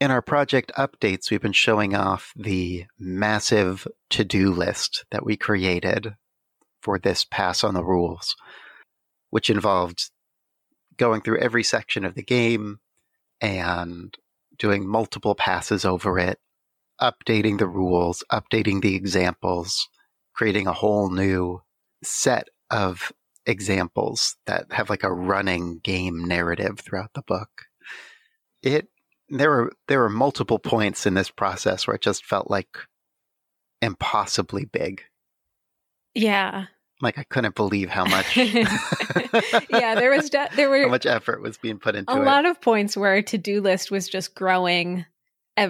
In 0.00 0.10
our 0.10 0.22
project 0.22 0.72
updates, 0.78 1.30
we've 1.30 1.42
been 1.42 1.52
showing 1.52 1.94
off 1.94 2.32
the 2.34 2.86
massive 2.98 3.86
to 4.10 4.24
do 4.24 4.50
list 4.50 5.04
that 5.10 5.24
we 5.26 5.36
created 5.36 6.14
for 6.80 6.98
this 6.98 7.24
pass 7.24 7.62
on 7.62 7.74
the 7.74 7.84
rules, 7.84 8.34
which 9.28 9.50
involved 9.50 10.10
going 10.96 11.20
through 11.20 11.38
every 11.38 11.62
section 11.62 12.06
of 12.06 12.14
the 12.14 12.22
game 12.22 12.78
and 13.42 14.16
doing 14.58 14.86
multiple 14.86 15.34
passes 15.34 15.84
over 15.84 16.18
it 16.18 16.38
updating 17.00 17.58
the 17.58 17.68
rules, 17.68 18.22
updating 18.32 18.82
the 18.82 18.94
examples, 18.94 19.88
creating 20.34 20.66
a 20.66 20.72
whole 20.72 21.10
new 21.10 21.62
set 22.02 22.48
of 22.70 23.12
examples 23.46 24.36
that 24.46 24.66
have 24.70 24.90
like 24.90 25.02
a 25.02 25.12
running 25.12 25.78
game 25.82 26.24
narrative 26.24 26.80
throughout 26.80 27.10
the 27.14 27.22
book. 27.22 27.48
It 28.62 28.88
there 29.28 29.50
were 29.50 29.72
there 29.88 30.00
were 30.00 30.08
multiple 30.08 30.58
points 30.58 31.06
in 31.06 31.14
this 31.14 31.30
process 31.30 31.86
where 31.86 31.94
it 31.94 32.02
just 32.02 32.24
felt 32.24 32.50
like 32.50 32.68
impossibly 33.80 34.64
big. 34.64 35.02
Yeah. 36.14 36.66
Like 37.00 37.18
I 37.18 37.24
couldn't 37.24 37.54
believe 37.54 37.88
how 37.88 38.04
much. 38.04 38.36
yeah, 38.36 39.94
there 39.94 40.10
was 40.10 40.28
de- 40.28 40.50
there 40.54 40.68
were 40.68 40.82
how 40.82 40.88
much 40.88 41.06
effort 41.06 41.40
was 41.40 41.56
being 41.56 41.78
put 41.78 41.94
into 41.94 42.12
a 42.12 42.20
it. 42.20 42.24
lot 42.24 42.44
of 42.44 42.60
points 42.60 42.96
where 42.96 43.14
a 43.14 43.22
to-do 43.22 43.62
list 43.62 43.90
was 43.90 44.08
just 44.08 44.34
growing. 44.34 45.06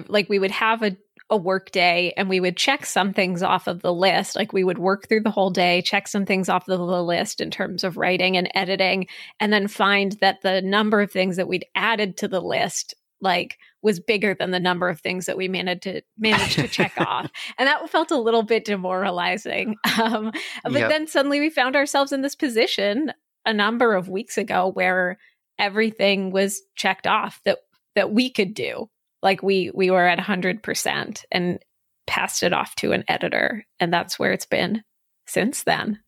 Like 0.07 0.29
we 0.29 0.39
would 0.39 0.51
have 0.51 0.83
a 0.83 0.97
a 1.31 1.37
work 1.37 1.71
day 1.71 2.13
and 2.17 2.27
we 2.27 2.41
would 2.41 2.57
check 2.57 2.85
some 2.85 3.13
things 3.13 3.41
off 3.41 3.65
of 3.65 3.81
the 3.81 3.93
list. 3.93 4.35
Like 4.35 4.51
we 4.51 4.65
would 4.65 4.77
work 4.77 5.07
through 5.07 5.21
the 5.21 5.31
whole 5.31 5.49
day, 5.49 5.81
check 5.81 6.07
some 6.07 6.25
things 6.25 6.49
off 6.49 6.67
of 6.67 6.77
the 6.77 7.03
list 7.03 7.39
in 7.39 7.49
terms 7.49 7.85
of 7.85 7.97
writing 7.97 8.35
and 8.35 8.51
editing, 8.53 9.07
and 9.39 9.51
then 9.51 9.69
find 9.69 10.11
that 10.19 10.41
the 10.41 10.61
number 10.61 11.01
of 11.01 11.09
things 11.09 11.37
that 11.37 11.47
we'd 11.47 11.65
added 11.73 12.17
to 12.17 12.27
the 12.27 12.41
list 12.41 12.93
like 13.21 13.57
was 13.81 13.99
bigger 13.99 14.33
than 14.33 14.51
the 14.51 14.59
number 14.59 14.89
of 14.89 14.99
things 14.99 15.27
that 15.27 15.37
we 15.37 15.47
managed 15.47 15.83
to 15.83 16.01
manage 16.17 16.55
to 16.55 16.67
check 16.67 16.93
off 16.97 17.29
and 17.59 17.67
that 17.67 17.87
felt 17.87 18.09
a 18.09 18.19
little 18.19 18.41
bit 18.41 18.65
demoralizing 18.65 19.75
um, 20.01 20.31
but 20.63 20.73
yep. 20.73 20.89
then 20.89 21.05
suddenly 21.05 21.39
we 21.39 21.51
found 21.51 21.75
ourselves 21.75 22.11
in 22.11 22.23
this 22.23 22.33
position 22.33 23.13
a 23.45 23.53
number 23.53 23.93
of 23.93 24.09
weeks 24.09 24.39
ago 24.39 24.71
where 24.71 25.19
everything 25.59 26.31
was 26.31 26.63
checked 26.75 27.05
off 27.05 27.39
that 27.45 27.59
that 27.93 28.11
we 28.11 28.31
could 28.31 28.55
do 28.55 28.89
like 29.21 29.43
we 29.43 29.71
we 29.73 29.91
were 29.91 30.05
at 30.05 30.19
100% 30.19 31.25
and 31.31 31.59
passed 32.07 32.43
it 32.43 32.53
off 32.53 32.75
to 32.75 32.91
an 32.91 33.03
editor 33.07 33.65
and 33.79 33.93
that's 33.93 34.17
where 34.17 34.31
it's 34.31 34.45
been 34.45 34.83
since 35.25 35.63
then. 35.63 35.99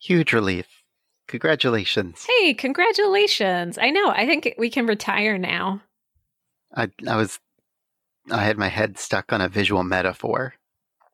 Huge 0.00 0.32
relief. 0.32 0.66
Congratulations. 1.28 2.26
Hey 2.28 2.54
congratulations. 2.54 3.78
I 3.78 3.90
know. 3.90 4.10
I 4.10 4.26
think 4.26 4.54
we 4.58 4.70
can 4.70 4.86
retire 4.86 5.38
now. 5.38 5.80
I 6.74 6.90
i 7.06 7.16
was 7.16 7.38
i 8.30 8.42
had 8.42 8.58
my 8.58 8.68
head 8.68 8.98
stuck 8.98 9.32
on 9.32 9.40
a 9.40 9.48
visual 9.48 9.84
metaphor 9.84 10.54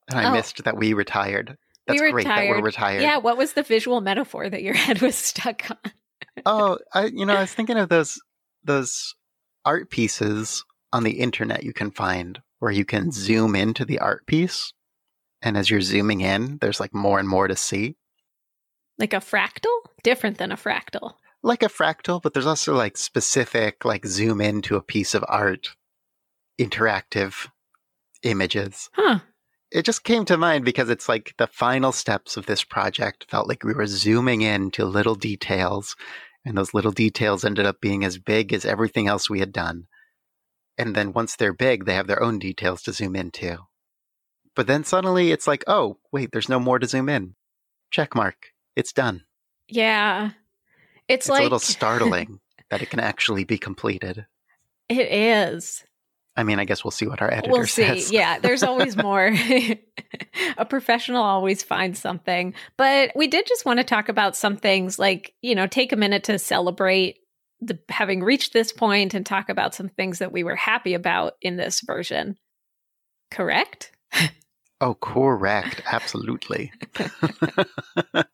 and 0.08 0.18
i 0.18 0.30
oh. 0.30 0.32
missed 0.32 0.64
that 0.64 0.76
we 0.76 0.94
retired. 0.94 1.56
That's 1.86 2.00
we 2.00 2.10
great 2.12 2.26
that 2.26 2.48
we're 2.48 2.62
retired. 2.62 3.02
Yeah 3.02 3.18
what 3.18 3.36
was 3.36 3.52
the 3.52 3.62
visual 3.62 4.00
metaphor 4.00 4.48
that 4.48 4.62
your 4.62 4.74
head 4.86 5.02
was 5.02 5.14
stuck 5.14 5.70
on? 5.70 5.92
Oh 6.46 6.78
i 6.94 7.06
you 7.06 7.26
know 7.26 7.34
i 7.34 7.40
was 7.40 7.54
thinking 7.54 7.76
of 7.76 7.88
those 7.88 8.20
those 8.64 9.14
art 9.64 9.90
pieces 9.90 10.64
on 10.92 11.04
the 11.04 11.20
internet 11.20 11.62
you 11.62 11.72
can 11.72 11.90
find 11.90 12.40
where 12.58 12.70
you 12.70 12.84
can 12.84 13.04
mm-hmm. 13.04 13.10
zoom 13.10 13.56
into 13.56 13.84
the 13.84 13.98
art 13.98 14.26
piece. 14.26 14.72
And 15.42 15.56
as 15.56 15.70
you're 15.70 15.80
zooming 15.80 16.20
in, 16.20 16.58
there's 16.60 16.80
like 16.80 16.94
more 16.94 17.18
and 17.18 17.28
more 17.28 17.48
to 17.48 17.56
see. 17.56 17.96
Like 18.98 19.14
a 19.14 19.16
fractal? 19.16 19.74
Different 20.02 20.38
than 20.38 20.52
a 20.52 20.56
fractal. 20.56 21.14
Like 21.42 21.62
a 21.62 21.68
fractal, 21.68 22.20
but 22.20 22.34
there's 22.34 22.46
also 22.46 22.74
like 22.74 22.98
specific, 22.98 23.84
like 23.86 24.04
zoom 24.04 24.42
into 24.42 24.76
a 24.76 24.82
piece 24.82 25.14
of 25.14 25.24
art, 25.26 25.70
interactive 26.60 27.48
images. 28.22 28.90
Huh. 28.92 29.20
It 29.72 29.86
just 29.86 30.04
came 30.04 30.26
to 30.26 30.36
mind 30.36 30.66
because 30.66 30.90
it's 30.90 31.08
like 31.08 31.32
the 31.38 31.46
final 31.46 31.92
steps 31.92 32.36
of 32.36 32.44
this 32.44 32.62
project 32.62 33.24
felt 33.30 33.48
like 33.48 33.64
we 33.64 33.72
were 33.72 33.86
zooming 33.86 34.42
in 34.42 34.70
to 34.72 34.84
little 34.84 35.14
details, 35.14 35.96
and 36.44 36.58
those 36.58 36.74
little 36.74 36.92
details 36.92 37.44
ended 37.44 37.64
up 37.64 37.80
being 37.80 38.04
as 38.04 38.18
big 38.18 38.52
as 38.52 38.66
everything 38.66 39.06
else 39.06 39.30
we 39.30 39.40
had 39.40 39.52
done. 39.52 39.86
And 40.78 40.94
then 40.94 41.12
once 41.12 41.36
they're 41.36 41.52
big, 41.52 41.84
they 41.84 41.94
have 41.94 42.06
their 42.06 42.22
own 42.22 42.38
details 42.38 42.82
to 42.82 42.92
zoom 42.92 43.16
into. 43.16 43.58
But 44.54 44.66
then 44.66 44.84
suddenly 44.84 45.30
it's 45.30 45.46
like, 45.46 45.64
oh, 45.66 45.98
wait, 46.12 46.30
there's 46.32 46.48
no 46.48 46.58
more 46.58 46.78
to 46.78 46.86
zoom 46.86 47.08
in. 47.08 47.34
Check 47.90 48.14
mark. 48.14 48.52
It's 48.76 48.92
done. 48.92 49.24
Yeah. 49.68 50.30
It's, 51.08 51.26
it's 51.26 51.28
like 51.28 51.40
a 51.40 51.44
little 51.44 51.58
startling 51.58 52.40
that 52.70 52.82
it 52.82 52.90
can 52.90 53.00
actually 53.00 53.44
be 53.44 53.58
completed. 53.58 54.26
It 54.88 55.12
is. 55.12 55.84
I 56.36 56.42
mean, 56.42 56.58
I 56.58 56.64
guess 56.64 56.84
we'll 56.84 56.90
see 56.90 57.06
what 57.06 57.20
our 57.20 57.30
editor 57.30 57.50
we'll 57.52 57.66
says. 57.66 58.06
see. 58.06 58.16
Yeah, 58.16 58.38
there's 58.38 58.62
always 58.62 58.96
more. 58.96 59.34
a 60.58 60.64
professional 60.64 61.22
always 61.22 61.62
finds 61.62 62.00
something. 62.00 62.54
But 62.76 63.12
we 63.14 63.26
did 63.26 63.46
just 63.46 63.64
want 63.64 63.78
to 63.78 63.84
talk 63.84 64.08
about 64.08 64.36
some 64.36 64.56
things 64.56 64.98
like, 64.98 65.34
you 65.42 65.54
know, 65.54 65.66
take 65.66 65.92
a 65.92 65.96
minute 65.96 66.24
to 66.24 66.38
celebrate 66.38 67.19
the, 67.60 67.78
having 67.88 68.22
reached 68.22 68.52
this 68.52 68.72
point 68.72 69.14
and 69.14 69.24
talk 69.24 69.48
about 69.48 69.74
some 69.74 69.88
things 69.88 70.18
that 70.18 70.32
we 70.32 70.44
were 70.44 70.56
happy 70.56 70.94
about 70.94 71.34
in 71.42 71.56
this 71.56 71.80
version. 71.80 72.36
Correct? 73.30 73.92
Oh, 74.82 74.94
correct. 74.94 75.82
Absolutely. 75.84 76.72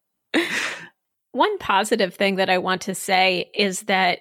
One 1.32 1.58
positive 1.58 2.14
thing 2.14 2.36
that 2.36 2.48
I 2.48 2.58
want 2.58 2.82
to 2.82 2.94
say 2.94 3.50
is 3.52 3.80
that 3.82 4.20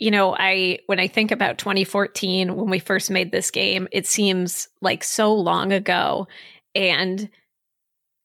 you 0.00 0.10
know, 0.10 0.34
I 0.36 0.78
when 0.86 0.98
I 0.98 1.06
think 1.06 1.30
about 1.30 1.58
2014 1.58 2.56
when 2.56 2.70
we 2.70 2.78
first 2.78 3.10
made 3.10 3.30
this 3.30 3.50
game, 3.50 3.86
it 3.92 4.06
seems 4.06 4.66
like 4.80 5.04
so 5.04 5.34
long 5.34 5.72
ago 5.72 6.26
and 6.74 7.28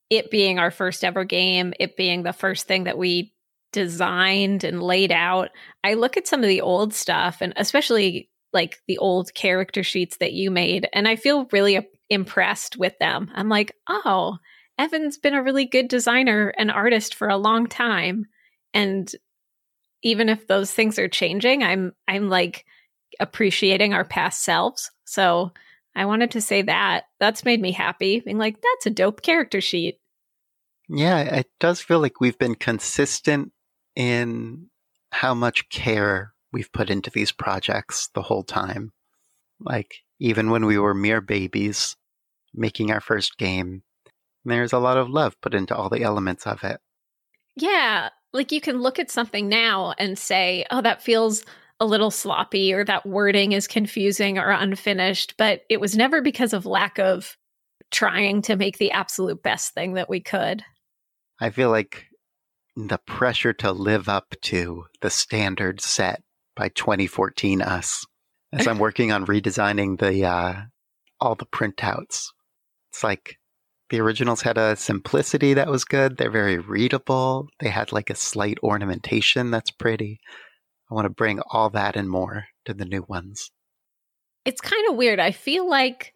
it 0.10 0.32
being 0.32 0.58
our 0.58 0.72
first 0.72 1.04
ever 1.04 1.26
game, 1.26 1.74
it 1.80 1.98
being 1.98 2.24
the 2.24 2.34
first 2.34 2.66
thing 2.66 2.86
that 2.86 2.98
we 2.98 3.35
designed 3.76 4.64
and 4.64 4.82
laid 4.82 5.12
out. 5.12 5.50
I 5.84 5.96
look 5.96 6.16
at 6.16 6.28
some 6.28 6.42
of 6.42 6.48
the 6.48 6.62
old 6.62 6.94
stuff 6.94 7.40
and 7.42 7.54
especially 7.58 8.30
like 8.54 8.80
the 8.88 8.98
old 8.98 9.34
character 9.34 9.84
sheets 9.84 10.16
that 10.18 10.32
you 10.32 10.50
made 10.50 10.88
and 10.94 11.10
I 11.10 11.18
feel 11.18 11.50
really 11.52 11.86
impressed 12.10 12.78
with 12.78 12.98
them. 13.00 13.30
I'm 13.36 13.50
like, 13.50 13.76
"Oh, 13.90 14.38
Evan's 14.80 15.18
been 15.18 15.34
a 15.34 15.44
really 15.44 15.66
good 15.66 15.90
designer 15.90 16.54
and 16.58 16.72
artist 16.72 17.16
for 17.16 17.28
a 17.28 17.38
long 17.38 17.68
time." 17.68 18.28
And 18.74 19.12
even 20.02 20.30
if 20.30 20.48
those 20.48 20.72
things 20.72 20.98
are 20.98 21.10
changing, 21.10 21.64
I'm 21.64 21.92
I'm 22.08 22.30
like 22.30 22.66
appreciating 23.20 23.94
our 23.94 24.06
past 24.06 24.42
selves. 24.44 24.90
So 25.04 25.52
I 25.96 26.06
wanted 26.06 26.32
to 26.32 26.42
say 26.42 26.62
that. 26.62 27.06
That's 27.20 27.44
made 27.44 27.62
me 27.62 27.74
happy. 27.74 28.22
Being 28.22 28.38
like, 28.38 28.56
that's 28.56 28.86
a 28.86 28.90
dope 28.90 29.22
character 29.22 29.60
sheet. 29.60 30.00
Yeah, 30.88 31.20
it 31.20 31.48
does 31.60 31.82
feel 31.82 32.00
like 32.00 32.20
we've 32.20 32.38
been 32.38 32.56
consistent 32.56 33.52
in 33.96 34.70
how 35.12 35.34
much 35.34 35.70
care 35.70 36.34
we've 36.52 36.72
put 36.72 36.90
into 36.90 37.10
these 37.10 37.32
projects 37.32 38.10
the 38.14 38.22
whole 38.22 38.44
time. 38.44 38.92
Like, 39.60 39.96
even 40.20 40.50
when 40.50 40.66
we 40.66 40.78
were 40.78 40.94
mere 40.94 41.22
babies 41.22 41.96
making 42.54 42.92
our 42.92 43.02
first 43.02 43.38
game, 43.38 43.84
there's 44.44 44.74
a 44.74 44.80
lot 44.80 44.98
of 44.98 45.10
love 45.10 45.40
put 45.42 45.54
into 45.54 45.76
all 45.76 45.90
the 45.90 46.04
elements 46.04 46.46
of 46.46 46.64
it. 46.64 46.80
Yeah, 47.56 48.10
like 48.34 48.52
you 48.52 48.62
can 48.62 48.82
look 48.82 49.00
at 49.00 49.10
something 49.10 49.48
now 49.48 49.94
and 49.98 50.18
say, 50.18 50.66
oh, 50.72 50.82
that 50.82 51.02
feels 51.02 51.44
a 51.80 51.86
little 51.86 52.12
sloppy 52.12 52.74
or 52.74 52.86
that 52.86 53.06
wording 53.06 53.52
is 53.52 53.68
confusing 53.68 54.38
or 54.38 54.50
unfinished, 54.50 55.36
but 55.38 55.62
it 55.70 55.82
was 55.82 55.96
never 55.96 56.22
because 56.22 56.54
of 56.54 56.66
lack 56.66 57.00
of 57.00 57.38
trying 57.92 58.42
to 58.44 58.56
make 58.56 58.78
the 58.78 58.92
absolute 58.92 59.42
best 59.42 59.74
thing 59.74 59.94
that 59.94 60.10
we 60.10 60.20
could. 60.20 60.64
I 61.40 61.50
feel 61.50 61.70
like 61.70 62.06
the 62.76 62.98
pressure 62.98 63.54
to 63.54 63.72
live 63.72 64.10
up 64.10 64.36
to 64.42 64.86
the 65.02 65.10
standard 65.10 65.82
set 65.82 66.24
by 66.56 66.70
2014 66.70 67.62
us 67.62 68.06
as 68.52 68.68
I'm 68.68 68.80
working 68.80 69.12
on 69.12 69.26
redesigning 69.26 70.00
the 70.00 70.26
uh, 70.26 70.62
all 71.20 71.36
the 71.36 71.46
printouts. 71.46 72.28
It's 72.92 73.04
like 73.04 73.38
the 73.90 74.00
originals 74.00 74.42
had 74.42 74.58
a 74.58 74.76
simplicity 74.76 75.54
that 75.54 75.70
was 75.70 75.86
good. 75.86 76.18
They're 76.18 76.32
very 76.32 76.58
readable. 76.58 77.48
They 77.60 77.70
had 77.70 77.92
like 77.92 78.10
a 78.10 78.16
slight 78.16 78.58
ornamentation 78.64 79.52
that's 79.52 79.72
pretty. 79.72 80.20
I 80.90 80.94
want 80.94 81.06
to 81.06 81.10
bring 81.10 81.40
all 81.52 81.70
that 81.72 81.96
and 81.96 82.10
more 82.10 82.46
to 82.66 82.74
the 82.74 82.86
new 82.86 83.06
ones. 83.08 83.52
It's 84.46 84.62
kind 84.62 84.90
of 84.90 84.96
weird. 84.96 85.20
I 85.20 85.32
feel 85.32 85.70
like 85.70 86.14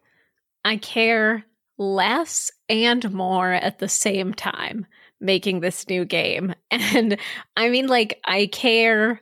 I 0.64 0.78
care 0.78 1.46
less 1.78 2.52
and 2.68 3.12
more 3.12 3.52
at 3.52 3.80
the 3.80 3.88
same 3.88 4.34
time 4.34 4.86
making 5.20 5.60
this 5.60 5.88
new 5.88 6.06
game. 6.06 6.54
And 6.72 7.18
I 7.56 7.70
mean 7.70 7.88
like 7.88 8.20
I 8.26 8.48
care 8.48 9.22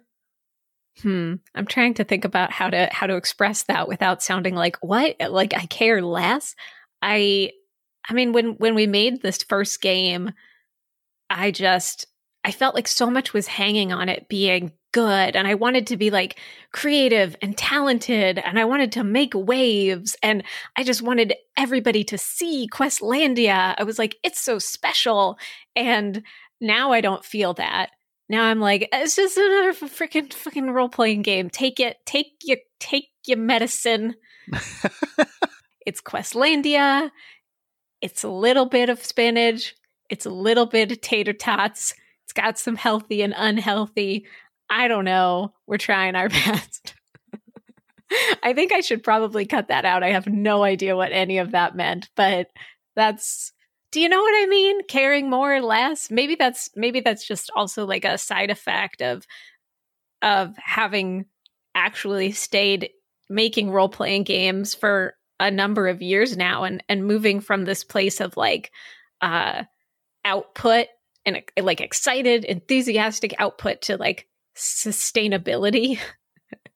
hmm 1.01 1.35
I'm 1.53 1.67
trying 1.67 1.93
to 1.95 2.03
think 2.03 2.25
about 2.25 2.51
how 2.51 2.69
to 2.69 2.89
how 2.91 3.07
to 3.07 3.15
express 3.15 3.63
that 3.63 3.87
without 3.87 4.23
sounding 4.23 4.55
like 4.55 4.77
what? 4.81 5.15
Like 5.19 5.53
I 5.53 5.65
care 5.67 6.01
less. 6.01 6.55
I 7.01 7.51
I 8.09 8.13
mean, 8.13 8.31
when 8.33 8.53
when 8.53 8.75
we 8.75 8.87
made 8.87 9.21
this 9.21 9.43
first 9.43 9.81
game, 9.81 10.31
I 11.29 11.51
just 11.51 12.07
I 12.43 12.51
felt 12.51 12.75
like 12.75 12.87
so 12.87 13.09
much 13.09 13.33
was 13.33 13.47
hanging 13.47 13.91
on 13.91 14.09
it 14.09 14.29
being 14.29 14.71
good 14.91 15.35
and 15.35 15.47
I 15.47 15.55
wanted 15.55 15.87
to 15.87 15.97
be 15.97 16.09
like 16.09 16.39
creative 16.71 17.35
and 17.41 17.57
talented 17.57 18.39
and 18.39 18.57
I 18.57 18.65
wanted 18.65 18.91
to 18.93 19.03
make 19.03 19.33
waves 19.33 20.15
and 20.23 20.43
I 20.75 20.83
just 20.83 21.01
wanted 21.01 21.33
everybody 21.57 22.03
to 22.05 22.17
see 22.17 22.67
Questlandia. 22.71 23.75
I 23.77 23.83
was 23.83 23.99
like 23.99 24.17
it's 24.23 24.41
so 24.41 24.59
special 24.59 25.37
and 25.75 26.23
now 26.61 26.91
I 26.91 27.01
don't 27.01 27.25
feel 27.25 27.53
that. 27.55 27.91
Now 28.29 28.45
I'm 28.45 28.59
like 28.59 28.89
it's 28.91 29.15
just 29.15 29.37
another 29.37 29.73
freaking 29.73 30.31
fucking 30.31 30.71
role-playing 30.71 31.21
game. 31.21 31.49
Take 31.49 31.79
it, 31.79 31.97
take 32.05 32.33
your 32.43 32.57
take 32.79 33.09
your 33.25 33.37
medicine. 33.37 34.15
it's 35.85 36.01
Questlandia. 36.01 37.11
It's 38.01 38.23
a 38.23 38.29
little 38.29 38.67
bit 38.67 38.89
of 38.89 39.03
spinach. 39.03 39.75
It's 40.09 40.25
a 40.25 40.29
little 40.29 40.65
bit 40.65 40.91
of 40.91 41.01
tater 41.01 41.33
tots. 41.33 41.93
It's 42.23 42.33
got 42.33 42.57
some 42.57 42.75
healthy 42.75 43.21
and 43.21 43.33
unhealthy. 43.35 44.25
I 44.69 44.87
don't 44.87 45.05
know. 45.05 45.53
We're 45.65 45.77
trying 45.77 46.15
our 46.15 46.29
best. 46.29 46.93
I 48.43 48.53
think 48.53 48.71
I 48.71 48.79
should 48.79 49.03
probably 49.03 49.45
cut 49.45 49.67
that 49.67 49.85
out. 49.85 50.03
I 50.03 50.11
have 50.11 50.27
no 50.27 50.63
idea 50.63 50.95
what 50.95 51.11
any 51.11 51.39
of 51.39 51.51
that 51.51 51.75
meant, 51.75 52.09
but 52.15 52.47
that's 52.95 53.51
do 53.91 54.01
you 54.01 54.09
know 54.09 54.21
what 54.21 54.43
I 54.43 54.47
mean? 54.47 54.83
Caring 54.87 55.29
more 55.29 55.55
or 55.55 55.61
less? 55.61 56.11
Maybe 56.11 56.35
that's 56.35 56.69
maybe 56.75 56.99
that's 56.99 57.25
just 57.25 57.49
also 57.55 57.85
like 57.85 58.05
a 58.05 58.17
side 58.17 58.49
effect 58.49 59.01
of 59.01 59.25
of 60.21 60.55
having 60.57 61.25
actually 61.75 62.31
stayed 62.31 62.89
making 63.29 63.71
role 63.71 63.89
playing 63.89 64.23
games 64.23 64.73
for 64.73 65.15
a 65.39 65.51
number 65.51 65.87
of 65.87 66.01
years 66.01 66.35
now 66.35 66.63
and 66.63 66.83
and 66.89 67.05
moving 67.05 67.39
from 67.39 67.65
this 67.65 67.83
place 67.83 68.19
of 68.19 68.35
like 68.35 68.71
uh 69.21 69.63
output 70.25 70.87
and 71.25 71.41
like 71.61 71.81
excited 71.81 72.45
enthusiastic 72.45 73.33
output 73.37 73.81
to 73.83 73.97
like 73.97 74.27
sustainability. 74.57 75.99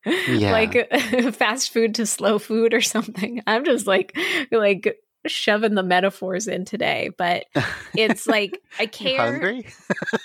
Yeah. 0.03 0.51
like 0.51 0.91
fast 1.35 1.71
food 1.71 1.93
to 1.95 2.07
slow 2.07 2.39
food 2.39 2.73
or 2.73 2.81
something. 2.81 3.43
I'm 3.45 3.63
just 3.63 3.85
like 3.85 4.17
like 4.51 4.97
shoving 5.27 5.75
the 5.75 5.83
metaphors 5.83 6.47
in 6.47 6.65
today 6.65 7.11
but 7.15 7.45
it's 7.95 8.25
like 8.25 8.59
i 8.79 8.87
care 8.87 9.17
hungry? 9.17 9.67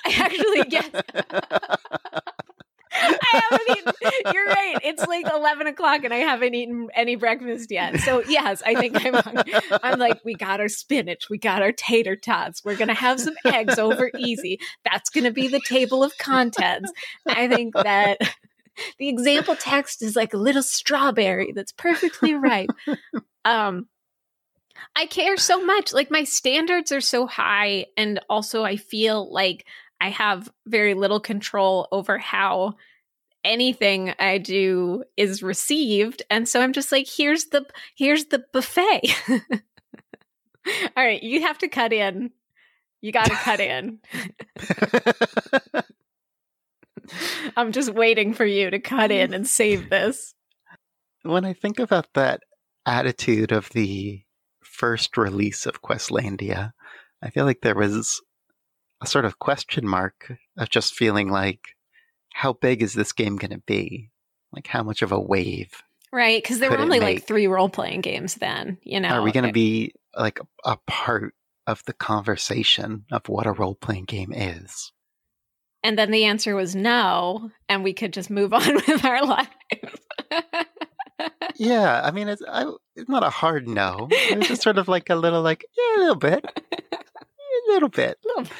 I 0.07 0.15
actually 0.17 0.63
get 0.71 2.35
I 3.03 3.43
haven't 3.51 3.79
eaten. 3.79 3.93
You're 4.33 4.47
right. 4.47 4.79
It's 4.83 5.07
like 5.07 5.27
11 5.33 5.67
o'clock 5.67 6.05
and 6.05 6.13
I 6.13 6.19
haven't 6.19 6.55
eaten 6.55 6.89
any 6.95 7.17
breakfast 7.17 7.71
yet. 7.71 8.01
So, 8.01 8.23
yes, 8.29 8.63
I 8.65 8.75
think 8.75 9.05
I'm 9.05 9.15
hungry. 9.15 9.55
I'm 9.83 9.99
like, 9.99 10.25
we 10.25 10.35
got 10.35 10.61
our 10.61 10.69
spinach. 10.69 11.29
We 11.31 11.39
got 11.39 11.63
our 11.63 11.73
tater 11.73 12.17
tots. 12.17 12.65
We're 12.65 12.77
going 12.77 12.89
to 12.89 12.95
have 12.95 13.21
some 13.21 13.35
eggs 13.45 13.79
over 13.79 14.11
easy. 14.19 14.61
That's 14.85 15.11
going 15.11 15.25
to 15.25 15.31
be 15.31 15.49
the 15.49 15.61
table 15.61 16.03
of 16.03 16.17
contents. 16.19 16.93
I 17.27 17.49
think 17.49 17.75
that 17.75 18.19
the 18.99 19.09
example 19.09 19.57
text 19.57 20.03
is 20.03 20.17
like 20.17 20.35
a 20.35 20.39
little 20.39 20.63
strawberry 20.63 21.53
that's 21.53 21.73
perfectly 21.73 22.35
ripe. 22.35 22.71
Um, 23.45 23.87
I 24.95 25.07
care 25.07 25.37
so 25.37 25.65
much. 25.65 25.93
Like, 25.93 26.11
my 26.11 26.25
standards 26.25 26.93
are 26.93 27.01
so 27.01 27.27
high. 27.27 27.87
And 27.97 28.21
also, 28.29 28.65
I 28.65 28.77
feel 28.77 29.33
like 29.33 29.67
I 30.01 30.11
have 30.11 30.51
very 30.67 30.95
little 30.95 31.21
control 31.21 31.89
over 31.91 32.19
how 32.19 32.75
anything 33.45 34.13
I 34.19 34.39
do 34.39 35.05
is 35.17 35.43
received. 35.43 36.23
And 36.29 36.49
so 36.49 36.61
I'm 36.61 36.73
just 36.73 36.93
like, 36.93 37.09
here's 37.09 37.47
the 37.47 37.65
here's 37.97 38.27
the 38.27 38.45
buffet. 38.53 39.15
All 40.97 41.05
right, 41.05 41.23
you 41.23 41.43
have 41.43 41.59
to 41.59 41.69
cut 41.69 41.93
in. 41.93 42.33
You 43.01 43.13
got 43.13 43.27
to 43.27 43.35
cut 43.35 43.61
in. 43.61 44.01
I'm 47.57 47.71
just 47.71 47.95
waiting 47.95 48.35
for 48.35 48.45
you 48.45 48.71
to 48.71 48.81
cut 48.81 49.13
in 49.13 49.33
and 49.33 49.47
save 49.47 49.91
this. 49.91 50.35
When 51.23 51.45
I 51.45 51.53
think 51.53 51.79
about 51.79 52.09
that 52.15 52.41
attitude 52.85 53.53
of 53.53 53.69
the 53.71 54.23
first 54.63 55.17
release 55.17 55.67
of 55.67 55.83
Questlandia, 55.83 56.73
I 57.23 57.31
feel 57.31 57.45
like 57.45 57.61
there 57.61 57.77
was 57.77 58.21
a 59.03 59.07
sort 59.07 59.25
of 59.25 59.39
question 59.39 59.87
mark 59.87 60.33
of 60.57 60.71
just 60.71 60.95
feeling 60.95 61.29
like, 61.31 61.61
how 62.33 62.53
big 62.53 62.83
is 62.83 62.95
this 62.95 63.13
game 63.13 63.37
going 63.37 63.51
to 63.51 63.63
be? 63.67 64.11
Like, 64.53 64.67
how 64.67 64.83
much 64.83 65.03
of 65.03 65.13
a 65.13 65.21
wave? 65.21 65.71
Right, 66.13 66.43
because 66.43 66.61
there 66.61 66.71
were 66.71 66.79
only 66.79 67.01
like 67.01 67.27
three 67.27 67.47
role 67.47 67.69
playing 67.69 68.01
games 68.01 68.37
then. 68.37 68.79
You 68.83 69.01
know, 69.01 69.09
are 69.09 69.23
we 69.23 69.33
going 69.33 69.47
to 69.47 69.53
be 69.53 69.93
like 70.17 70.39
a 70.65 70.79
part 70.87 71.35
of 71.67 71.83
the 71.85 71.93
conversation 71.93 73.05
of 73.11 73.29
what 73.29 73.47
a 73.47 73.53
role 73.53 73.75
playing 73.75 74.05
game 74.05 74.33
is? 74.33 74.93
And 75.83 75.99
then 75.99 76.11
the 76.11 76.25
answer 76.25 76.55
was 76.55 76.75
no, 76.75 77.51
and 77.69 77.85
we 77.85 77.93
could 77.93 78.13
just 78.13 78.31
move 78.31 78.55
on 78.55 78.75
with 78.75 79.05
our 79.05 79.27
life. 79.27 79.49
yeah, 81.57 82.01
I 82.03 82.11
mean, 82.13 82.29
it's 82.29 82.43
I, 82.49 82.71
it's 82.95 83.09
not 83.09 83.25
a 83.25 83.31
hard 83.31 83.69
no. 83.69 84.09
It's 84.11 84.49
just 84.49 84.63
sort 84.63 84.79
of 84.79 84.89
like 84.89 85.11
a 85.11 85.17
little, 85.17 85.43
like 85.43 85.65
yeah, 85.77 85.97
a 85.97 86.01
little 86.01 86.17
bit, 86.17 86.45
a 86.73 87.73
little 87.73 87.89
bit. 87.89 88.19
A 88.25 88.29
little 88.29 88.53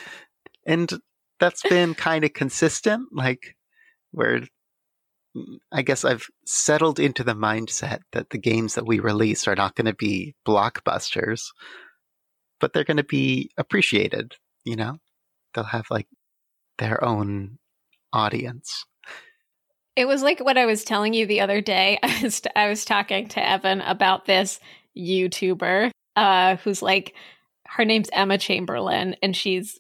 and 0.67 0.93
that's 1.41 1.63
been 1.63 1.95
kind 1.95 2.25
of 2.25 2.33
consistent 2.33 3.09
like 3.13 3.57
where 4.11 4.43
I 5.73 5.83
guess 5.83 6.05
I've 6.05 6.27
settled 6.47 6.99
into 6.99 7.23
the 7.23 7.35
mindset 7.35 8.01
that 8.13 8.31
the 8.31 8.39
games 8.39 8.75
that 8.75 8.87
we 8.87 9.01
release 9.01 9.47
are 9.47 9.55
not 9.55 9.75
going 9.75 9.87
to 9.87 9.95
be 9.95 10.35
blockbusters, 10.47 11.49
but 12.59 12.73
they're 12.73 12.85
going 12.85 12.97
to 12.97 13.05
be 13.05 13.51
appreciated, 13.59 14.37
you 14.65 14.77
know? 14.77 14.99
They'll 15.55 15.65
have 15.65 15.87
like 15.91 16.07
their 16.79 17.03
own 17.05 17.59
audience. 18.13 18.85
It 19.95 20.07
was 20.07 20.23
like 20.23 20.41
what 20.41 20.59
I 20.59 20.67
was 20.67 20.85
telling 20.85 21.15
you 21.15 21.27
the 21.27 21.41
other 21.41 21.61
day. 21.61 21.99
I 22.03 22.23
was 22.23 22.43
I 22.55 22.69
was 22.69 22.85
talking 22.85 23.29
to 23.29 23.47
Evan 23.47 23.81
about 23.81 24.25
this 24.27 24.61
YouTuber 24.97 25.91
uh 26.17 26.57
who's 26.57 26.81
like 26.81 27.15
her 27.67 27.85
name's 27.85 28.09
Emma 28.13 28.39
Chamberlain 28.39 29.17
and 29.23 29.37
she's 29.37 29.79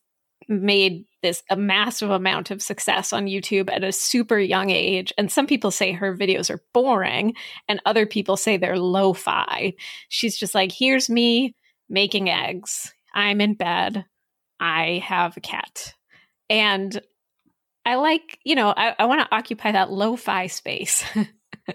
made 0.49 1.05
this 1.23 1.43
a 1.51 1.57
massive 1.57 2.11
amount 2.11 2.51
of 2.51 2.63
success 2.63 3.13
on 3.13 3.27
YouTube 3.27 3.71
at 3.71 3.85
a 3.85 3.93
super 3.93 4.39
young 4.39 4.71
age. 4.71 5.13
And 5.19 5.31
some 5.31 5.47
people 5.47 5.71
say 5.71 5.93
her 5.93 6.17
videos 6.17 6.51
are 6.51 6.63
boring, 6.73 7.35
and 7.69 7.81
other 7.85 8.07
people 8.07 8.37
say 8.37 8.57
they're 8.57 8.79
lo 8.79 9.13
fi. 9.13 9.75
She's 10.09 10.37
just 10.37 10.55
like, 10.55 10.73
here's 10.73 11.11
me 11.11 11.55
making 11.89 12.29
eggs. 12.29 12.93
I'm 13.15 13.41
in 13.41 13.55
bed. 13.55 14.05
I 14.61 15.03
have 15.05 15.37
a 15.37 15.41
cat. 15.41 15.95
And 16.49 17.01
I 17.85 17.97
like, 17.97 18.39
you 18.45 18.55
know, 18.55 18.73
I, 18.77 18.95
I 18.99 19.05
want 19.07 19.21
to 19.21 19.35
occupy 19.35 19.73
that 19.73 19.91
lo 19.91 20.17
fi 20.17 20.47
space. 20.47 21.05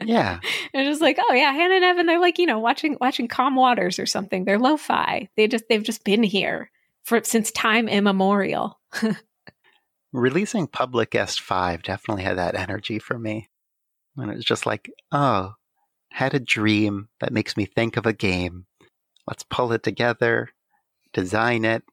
Yeah. 0.06 0.40
and 0.74 0.88
just 0.88 1.02
like, 1.02 1.18
oh 1.20 1.34
yeah, 1.34 1.52
Hannah 1.52 1.76
and 1.76 1.84
Evan, 1.84 2.06
they're 2.06 2.20
like, 2.20 2.40
you 2.40 2.46
know, 2.46 2.60
watching 2.60 2.96
watching 3.02 3.28
Calm 3.28 3.56
Waters 3.56 4.00
or 4.00 4.06
something. 4.06 4.46
They're 4.46 4.60
lo-fi. 4.60 5.28
They 5.36 5.48
just 5.48 5.66
they've 5.68 5.84
just 5.84 6.06
been 6.06 6.24
here 6.24 6.72
for 7.04 7.24
since 7.24 7.52
time 7.52 7.88
immemorial. 7.88 8.80
Releasing 10.14 10.68
Public 10.68 11.12
Guest 11.12 11.42
5 11.42 11.84
definitely 11.84 12.24
had 12.24 12.38
that 12.38 12.56
energy 12.56 13.00
for 13.00 13.18
me. 13.18 13.50
And 14.18 14.30
it 14.30 14.36
was 14.36 14.46
just 14.46 14.66
like, 14.66 14.92
oh, 15.12 15.54
had 16.12 16.34
a 16.34 16.40
dream 16.40 17.08
that 17.22 17.32
makes 17.32 17.56
me 17.56 17.66
think 17.66 17.96
of 17.96 18.06
a 18.06 18.14
game. 18.14 18.66
Let's 19.26 19.44
pull 19.44 19.72
it 19.72 19.84
together, 19.84 20.50
design 21.14 21.64
it, 21.64 21.84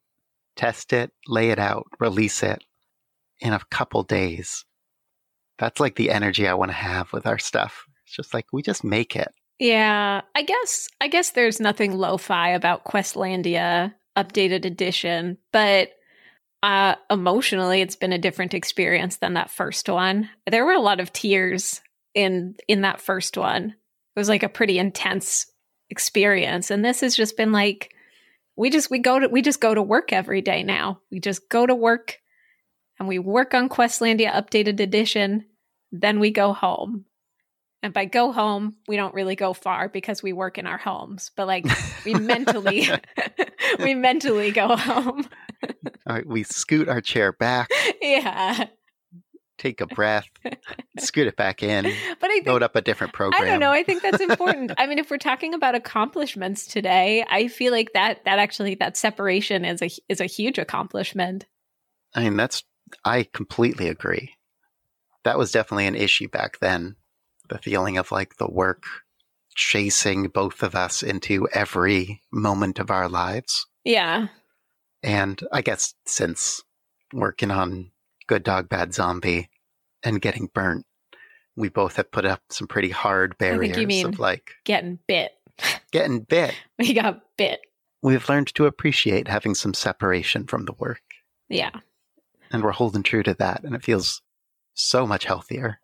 test 0.56 0.92
it, 0.92 1.12
lay 1.28 1.50
it 1.50 1.58
out, 1.60 1.86
release 2.00 2.42
it 2.42 2.64
in 3.40 3.52
a 3.52 3.60
couple 3.70 4.02
days. 4.02 4.64
That's 5.58 5.80
like 5.80 5.96
the 5.96 6.10
energy 6.10 6.48
I 6.48 6.54
want 6.54 6.70
to 6.70 6.76
have 6.76 7.12
with 7.12 7.26
our 7.26 7.38
stuff. 7.38 7.86
It's 8.04 8.14
just 8.14 8.34
like 8.34 8.46
we 8.52 8.62
just 8.62 8.82
make 8.82 9.14
it. 9.14 9.32
Yeah, 9.58 10.22
I 10.34 10.42
guess 10.42 10.88
I 11.00 11.08
guess 11.08 11.30
there's 11.30 11.60
nothing 11.60 11.92
lo-fi 11.92 12.50
about 12.50 12.84
Questlandia 12.84 13.94
updated 14.18 14.64
edition, 14.64 15.38
but 15.52 15.90
uh 16.60 16.96
emotionally 17.08 17.80
it's 17.80 17.94
been 17.94 18.12
a 18.12 18.18
different 18.18 18.52
experience 18.52 19.18
than 19.18 19.34
that 19.34 19.50
first 19.50 19.88
one. 19.88 20.28
There 20.50 20.64
were 20.64 20.72
a 20.72 20.80
lot 20.80 20.98
of 20.98 21.12
tears 21.12 21.80
in 22.14 22.56
in 22.66 22.80
that 22.80 23.00
first 23.00 23.36
one. 23.36 23.70
It 23.70 24.18
was 24.18 24.28
like 24.28 24.42
a 24.42 24.48
pretty 24.48 24.78
intense 24.78 25.46
experience 25.90 26.70
and 26.70 26.84
this 26.84 27.00
has 27.00 27.14
just 27.14 27.36
been 27.36 27.52
like 27.52 27.94
we 28.56 28.70
just 28.70 28.90
we 28.90 28.98
go 28.98 29.20
to 29.20 29.28
we 29.28 29.40
just 29.40 29.60
go 29.60 29.72
to 29.72 29.80
work 29.80 30.12
every 30.12 30.42
day 30.42 30.64
now. 30.64 31.00
We 31.12 31.20
just 31.20 31.48
go 31.48 31.64
to 31.64 31.76
work 31.76 32.18
and 32.98 33.08
we 33.08 33.18
work 33.20 33.54
on 33.54 33.68
Questlandia 33.68 34.32
updated 34.32 34.80
edition, 34.80 35.44
then 35.92 36.18
we 36.18 36.32
go 36.32 36.52
home. 36.52 37.04
And 37.80 37.94
by 37.94 38.06
go 38.06 38.32
home, 38.32 38.74
we 38.88 38.96
don't 38.96 39.14
really 39.14 39.36
go 39.36 39.52
far 39.52 39.88
because 39.88 40.20
we 40.20 40.32
work 40.32 40.58
in 40.58 40.66
our 40.66 40.78
homes, 40.78 41.30
but 41.36 41.46
like 41.46 41.64
we 42.04 42.14
mentally 42.14 42.88
we 43.78 43.94
mentally 43.94 44.50
go 44.50 44.76
home. 44.76 45.26
All 46.06 46.16
right, 46.16 46.26
we 46.26 46.42
scoot 46.42 46.88
our 46.88 47.00
chair 47.00 47.32
back, 47.32 47.68
yeah. 48.02 48.66
take 49.58 49.80
a 49.80 49.86
breath, 49.86 50.28
scoot 50.98 51.26
it 51.26 51.36
back 51.36 51.62
in, 51.62 51.84
But 52.20 52.30
I 52.30 52.34
think 52.34 52.46
load 52.46 52.62
up 52.62 52.76
a 52.76 52.80
different 52.80 53.12
program. 53.12 53.42
I 53.42 53.44
don't 53.44 53.60
know. 53.60 53.72
I 53.72 53.82
think 53.82 54.02
that's 54.02 54.20
important. 54.20 54.72
I 54.78 54.86
mean, 54.86 54.98
if 54.98 55.10
we're 55.10 55.18
talking 55.18 55.54
about 55.54 55.74
accomplishments 55.74 56.66
today, 56.66 57.24
I 57.28 57.48
feel 57.48 57.72
like 57.72 57.92
that 57.94 58.24
that 58.24 58.38
actually 58.38 58.76
that 58.76 58.96
separation 58.96 59.64
is 59.64 59.82
a 59.82 59.90
is 60.08 60.20
a 60.20 60.26
huge 60.26 60.58
accomplishment. 60.58 61.46
I 62.14 62.24
mean, 62.24 62.36
that's, 62.36 62.64
I 63.04 63.24
completely 63.32 63.88
agree. 63.88 64.34
That 65.24 65.38
was 65.38 65.52
definitely 65.52 65.86
an 65.86 65.94
issue 65.94 66.28
back 66.28 66.58
then. 66.60 66.96
The 67.48 67.58
feeling 67.58 67.98
of 67.98 68.12
like 68.12 68.36
the 68.36 68.50
work 68.50 68.84
chasing 69.58 70.28
both 70.28 70.62
of 70.62 70.76
us 70.76 71.02
into 71.02 71.48
every 71.52 72.22
moment 72.30 72.78
of 72.78 72.92
our 72.92 73.08
lives. 73.08 73.66
Yeah. 73.82 74.28
And 75.02 75.40
I 75.52 75.62
guess 75.62 75.94
since 76.06 76.62
working 77.12 77.50
on 77.50 77.90
Good 78.28 78.44
Dog, 78.44 78.68
Bad 78.68 78.94
Zombie 78.94 79.50
and 80.04 80.22
getting 80.22 80.48
burnt, 80.54 80.86
we 81.56 81.68
both 81.68 81.96
have 81.96 82.12
put 82.12 82.24
up 82.24 82.40
some 82.50 82.68
pretty 82.68 82.90
hard 82.90 83.34
think 83.36 83.76
you 83.76 83.86
mean- 83.88 84.06
of 84.06 84.20
like 84.20 84.52
Getting 84.64 85.00
bit. 85.08 85.32
getting 85.90 86.20
bit. 86.20 86.54
We 86.78 86.94
got 86.94 87.20
bit. 87.36 87.58
We've 88.00 88.28
learned 88.28 88.54
to 88.54 88.66
appreciate 88.66 89.26
having 89.26 89.56
some 89.56 89.74
separation 89.74 90.46
from 90.46 90.66
the 90.66 90.72
work. 90.74 91.02
Yeah. 91.48 91.70
and 92.52 92.62
we're 92.62 92.70
holding 92.70 93.02
true 93.02 93.24
to 93.24 93.34
that 93.34 93.64
and 93.64 93.74
it 93.74 93.82
feels 93.82 94.22
so 94.74 95.04
much 95.06 95.24
healthier 95.24 95.80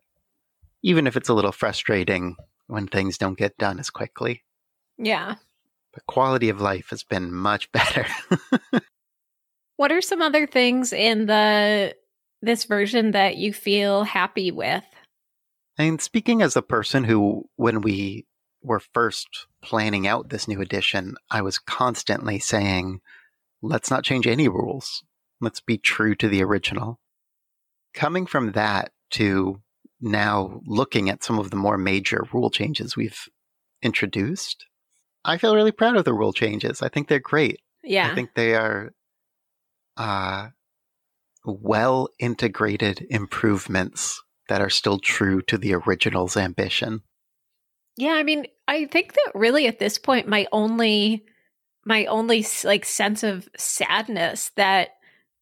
even 0.82 1.06
if 1.08 1.16
it's 1.16 1.30
a 1.30 1.34
little 1.34 1.50
frustrating 1.50 2.37
when 2.66 2.87
things 2.87 3.18
don't 3.18 3.38
get 3.38 3.57
done 3.59 3.79
as 3.79 3.90
quickly 3.90 4.42
Yeah. 4.98 5.37
the 5.94 6.00
quality 6.07 6.48
of 6.48 6.61
life 6.61 6.90
has 6.90 7.03
been 7.05 7.33
much 7.33 7.70
better 7.79 8.07
What 9.77 9.90
are 9.90 10.00
some 10.03 10.22
other 10.22 10.46
things 10.46 10.92
in 10.92 11.27
the 11.27 11.94
this 12.42 12.64
version 12.64 13.11
that 13.12 13.37
you 13.37 13.53
feel 13.53 14.05
happy 14.05 14.50
with? 14.50 14.85
and 15.77 16.00
speaking 16.00 16.40
as 16.40 16.55
a 16.57 16.62
person 16.62 17.03
who 17.03 17.48
when 17.57 17.81
we 17.81 18.27
were 18.62 18.79
first 18.81 19.46
planning 19.62 20.07
out 20.07 20.29
this 20.29 20.46
new 20.46 20.61
edition 20.61 21.16
i 21.31 21.42
was 21.42 21.59
constantly 21.59 22.38
saying 22.38 23.00
let's 23.61 23.90
not 23.90 24.05
change 24.05 24.27
any 24.27 24.46
rules 24.48 25.03
let's 25.40 25.61
be 25.61 25.77
true 25.77 26.14
to 26.14 26.29
the 26.29 26.42
original 26.44 27.00
coming 27.92 28.24
from 28.24 28.53
that 28.53 28.92
to 29.11 29.61
now 30.04 30.60
looking 30.66 31.08
at 31.08 31.24
some 31.24 31.38
of 31.38 31.50
the 31.50 31.56
more 31.56 31.78
major 31.78 32.24
rule 32.32 32.50
changes 32.50 32.96
we've 32.96 33.28
introduced, 33.82 34.66
I 35.24 35.38
feel 35.38 35.56
really 35.56 35.72
proud 35.72 35.96
of 35.96 36.04
the 36.04 36.12
rule 36.12 36.32
changes. 36.32 36.82
I 36.82 36.88
think 36.88 37.08
they're 37.08 37.18
great. 37.18 37.60
Yeah. 37.82 38.10
I 38.10 38.14
think 38.14 38.34
they 38.34 38.54
are 38.54 38.92
uh, 39.96 40.48
well 41.44 42.08
integrated 42.18 43.06
improvements 43.08 44.22
that 44.48 44.60
are 44.60 44.70
still 44.70 44.98
true 44.98 45.40
to 45.42 45.56
the 45.56 45.74
original's 45.74 46.36
ambition. 46.36 47.02
Yeah, 47.96 48.12
I 48.12 48.24
mean, 48.24 48.46
I 48.68 48.84
think 48.86 49.14
that 49.14 49.32
really 49.34 49.66
at 49.66 49.78
this 49.78 49.98
point 49.98 50.28
my 50.28 50.46
only 50.52 51.24
my 51.86 52.06
only 52.06 52.46
like 52.64 52.84
sense 52.84 53.22
of 53.22 53.48
sadness 53.56 54.50
that 54.56 54.90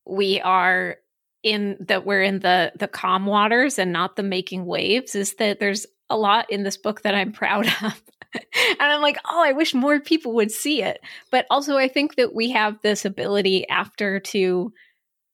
we 0.07 0.41
are 0.41 0.99
in 1.43 1.77
that 1.81 2.07
we're 2.07 2.23
in 2.23 2.41
the 2.41 2.73
the 2.79 2.89
calm 2.89 3.27
waters 3.27 3.79
and 3.79 3.93
not 3.93 4.17
the 4.17 4.23
making 4.23 4.65
waves 4.65 5.15
is 5.15 5.35
that 5.35 5.61
there's 5.61 5.87
a 6.09 6.17
lot 6.17 6.51
in 6.51 6.63
this 6.63 6.77
book 6.77 7.03
that 7.03 7.15
I'm 7.15 7.33
proud 7.33 7.67
of. 7.67 8.03
and 8.35 8.81
I'm 8.81 9.03
like, 9.03 9.19
"Oh, 9.25 9.43
I 9.45 9.53
wish 9.53 9.75
more 9.75 10.01
people 10.01 10.35
would 10.35 10.51
see 10.51 10.83
it." 10.83 11.01
But 11.31 11.47
also 11.51 11.77
I 11.77 11.89
think 11.89 12.17
that 12.17 12.35
we 12.35 12.51
have 12.51 12.81
this 12.83 13.05
ability 13.05 13.69
after 13.69 14.21
to 14.21 14.73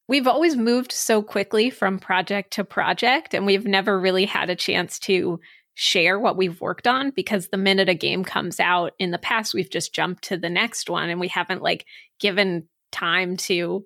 we've 0.08 0.26
always 0.26 0.56
moved 0.56 0.90
so 0.90 1.22
quickly 1.22 1.70
from 1.70 1.98
project 1.98 2.54
to 2.54 2.64
project 2.64 3.34
and 3.34 3.44
we've 3.44 3.66
never 3.66 4.00
really 4.00 4.24
had 4.24 4.50
a 4.50 4.56
chance 4.56 4.98
to 4.98 5.38
share 5.74 6.18
what 6.18 6.36
we've 6.36 6.60
worked 6.60 6.88
on 6.88 7.10
because 7.10 7.48
the 7.48 7.56
minute 7.56 7.88
a 7.88 7.94
game 7.94 8.24
comes 8.24 8.58
out 8.58 8.94
in 8.98 9.12
the 9.12 9.18
past 9.18 9.54
we've 9.54 9.70
just 9.70 9.94
jumped 9.94 10.24
to 10.24 10.36
the 10.36 10.50
next 10.50 10.90
one 10.90 11.08
and 11.08 11.20
we 11.20 11.28
haven't 11.28 11.62
like 11.62 11.86
given 12.18 12.66
time 12.90 13.36
to 13.36 13.84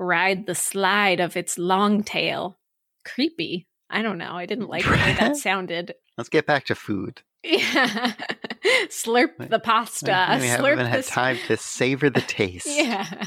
ride 0.00 0.46
the 0.46 0.54
slide 0.54 1.20
of 1.20 1.36
its 1.36 1.58
long 1.58 2.02
tail 2.02 2.58
creepy 3.04 3.66
i 3.90 4.02
don't 4.02 4.18
know 4.18 4.32
i 4.32 4.46
didn't 4.46 4.68
like 4.68 4.84
the 4.84 4.90
way 4.90 5.16
that 5.18 5.36
sounded 5.48 5.94
Let's 6.16 6.28
get 6.28 6.46
back 6.46 6.66
to 6.66 6.74
food. 6.74 7.22
yeah 7.44 8.12
slurp 8.88 9.48
the 9.48 9.60
pasta 9.60 10.38
we 10.40 10.46
slurp 10.46 10.78
haven't 10.78 10.86
had 10.86 11.04
time 11.04 11.38
to 11.46 11.56
savor 11.56 12.10
the 12.10 12.20
taste. 12.26 12.66
yeah. 12.66 13.26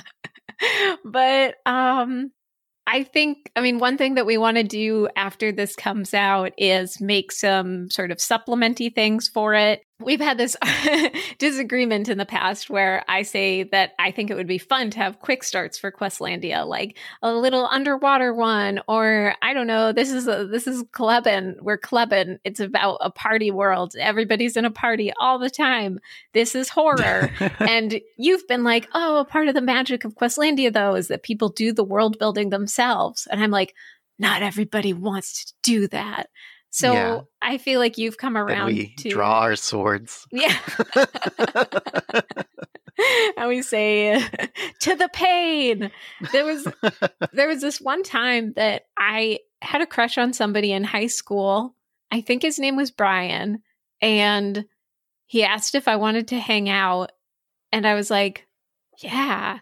but 1.06 1.56
um 1.66 2.32
I 2.86 3.04
think 3.04 3.50
I 3.56 3.62
mean 3.62 3.80
one 3.80 3.98
thing 3.98 4.16
that 4.16 4.26
we 4.26 4.38
want 4.38 4.58
to 4.58 4.64
do 4.64 5.08
after 5.16 5.52
this 5.54 5.76
comes 5.76 6.14
out 6.14 6.52
is 6.58 7.00
make 7.00 7.32
some 7.32 7.90
sort 7.90 8.12
of 8.12 8.18
supplementy 8.18 8.94
things 8.94 9.30
for 9.30 9.54
it. 9.54 9.82
We've 10.00 10.20
had 10.20 10.38
this 10.38 10.58
disagreement 11.38 12.10
in 12.10 12.18
the 12.18 12.26
past 12.26 12.70
where 12.70 13.06
I 13.08 13.22
say 13.22 13.64
that 13.64 13.92
I 14.00 14.12
think 14.12 14.32
it 14.32 14.36
would 14.36 14.48
be 14.48 14.58
fun 14.58 14.90
to 14.92 14.98
have 14.98 15.20
quick 15.20 15.44
starts 15.44 15.78
for 15.78 15.92
Questlandia, 15.92 16.68
like 16.68 16.98
a 17.22 17.32
little 17.32 17.68
underwater 17.68 18.34
one, 18.34 18.82
or 18.88 19.36
I 19.42 19.54
don't 19.54 19.68
know. 19.68 19.92
This 19.92 20.12
is 20.12 20.28
a, 20.28 20.46
this 20.46 20.68
is 20.68 20.84
Kleben. 20.84 21.56
We're 21.62 21.78
Kleben. 21.78 22.40
It's 22.44 22.60
about 22.60 22.98
a 23.02 23.12
party 23.12 23.52
world. 23.52 23.96
Everybody's 23.98 24.58
in 24.58 24.66
a 24.66 24.72
party 24.72 25.14
all 25.20 25.38
the 25.38 25.50
time. 25.50 26.00
This 26.34 26.56
is 26.56 26.70
horror 26.70 27.32
and 27.60 28.02
you've 28.18 28.48
been 28.48 28.64
like, 28.64 28.90
oh, 28.94 29.18
a 29.18 29.26
part 29.26 29.48
of 29.48 29.54
the 29.54 29.62
magic 29.62 30.06
of 30.06 30.16
Questlandia, 30.16 30.74
though, 30.74 30.96
is 30.96 31.08
that 31.10 31.24
people 31.24 31.50
do 31.50 31.72
the 31.72 31.84
world 31.84 32.18
building 32.18 32.50
themselves. 32.50 33.28
And 33.32 33.42
I'm 33.42 33.52
like, 33.52 33.76
not 34.20 34.44
everybody 34.44 34.94
wants 34.94 35.46
to 35.46 35.54
do 35.62 35.88
that. 35.90 36.30
So 36.74 36.92
Yeah. 36.92 37.22
I 37.40 37.60
feel 37.60 37.80
like 37.80 38.00
you've 38.00 38.18
come 38.18 38.36
around 38.36 38.66
we 38.66 38.96
to 38.96 39.10
draw 39.10 39.42
our 39.42 39.56
swords. 39.56 40.26
Yeah. 40.32 40.58
and 43.38 43.48
we 43.48 43.62
say 43.62 44.20
to 44.80 44.96
the 44.96 45.08
pain. 45.14 45.92
There 46.32 46.44
was 46.44 46.68
there 47.32 47.48
was 47.48 47.62
this 47.62 47.80
one 47.80 48.02
time 48.02 48.54
that 48.54 48.86
I 48.98 49.40
had 49.62 49.82
a 49.82 49.86
crush 49.86 50.18
on 50.18 50.34
somebody 50.34 50.72
in 50.72 50.84
high 50.84 51.08
school. 51.08 51.76
I 52.10 52.22
think 52.22 52.42
his 52.42 52.58
name 52.58 52.76
was 52.76 52.90
Brian, 52.90 53.62
and 54.02 54.66
he 55.28 55.44
asked 55.44 55.76
if 55.76 55.88
I 55.88 55.98
wanted 55.98 56.30
to 56.30 56.40
hang 56.40 56.70
out, 56.70 57.12
and 57.72 57.86
I 57.86 57.94
was 57.94 58.10
like, 58.10 58.48
"Yeah." 58.98 59.60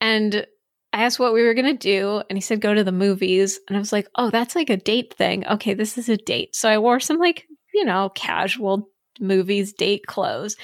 And 0.00 0.46
I 0.94 1.02
asked 1.02 1.18
what 1.18 1.32
we 1.32 1.42
were 1.42 1.54
going 1.54 1.66
to 1.66 1.74
do, 1.74 2.22
and 2.30 2.38
he 2.38 2.40
said, 2.40 2.60
go 2.60 2.72
to 2.72 2.84
the 2.84 2.92
movies. 2.92 3.58
And 3.66 3.76
I 3.76 3.80
was 3.80 3.92
like, 3.92 4.06
oh, 4.14 4.30
that's 4.30 4.54
like 4.54 4.70
a 4.70 4.76
date 4.76 5.12
thing. 5.12 5.44
Okay, 5.44 5.74
this 5.74 5.98
is 5.98 6.08
a 6.08 6.16
date. 6.16 6.54
So 6.54 6.68
I 6.68 6.78
wore 6.78 7.00
some, 7.00 7.18
like, 7.18 7.48
you 7.74 7.84
know, 7.84 8.10
casual 8.10 8.88
movies, 9.18 9.72
date 9.72 10.06
clothes. 10.06 10.54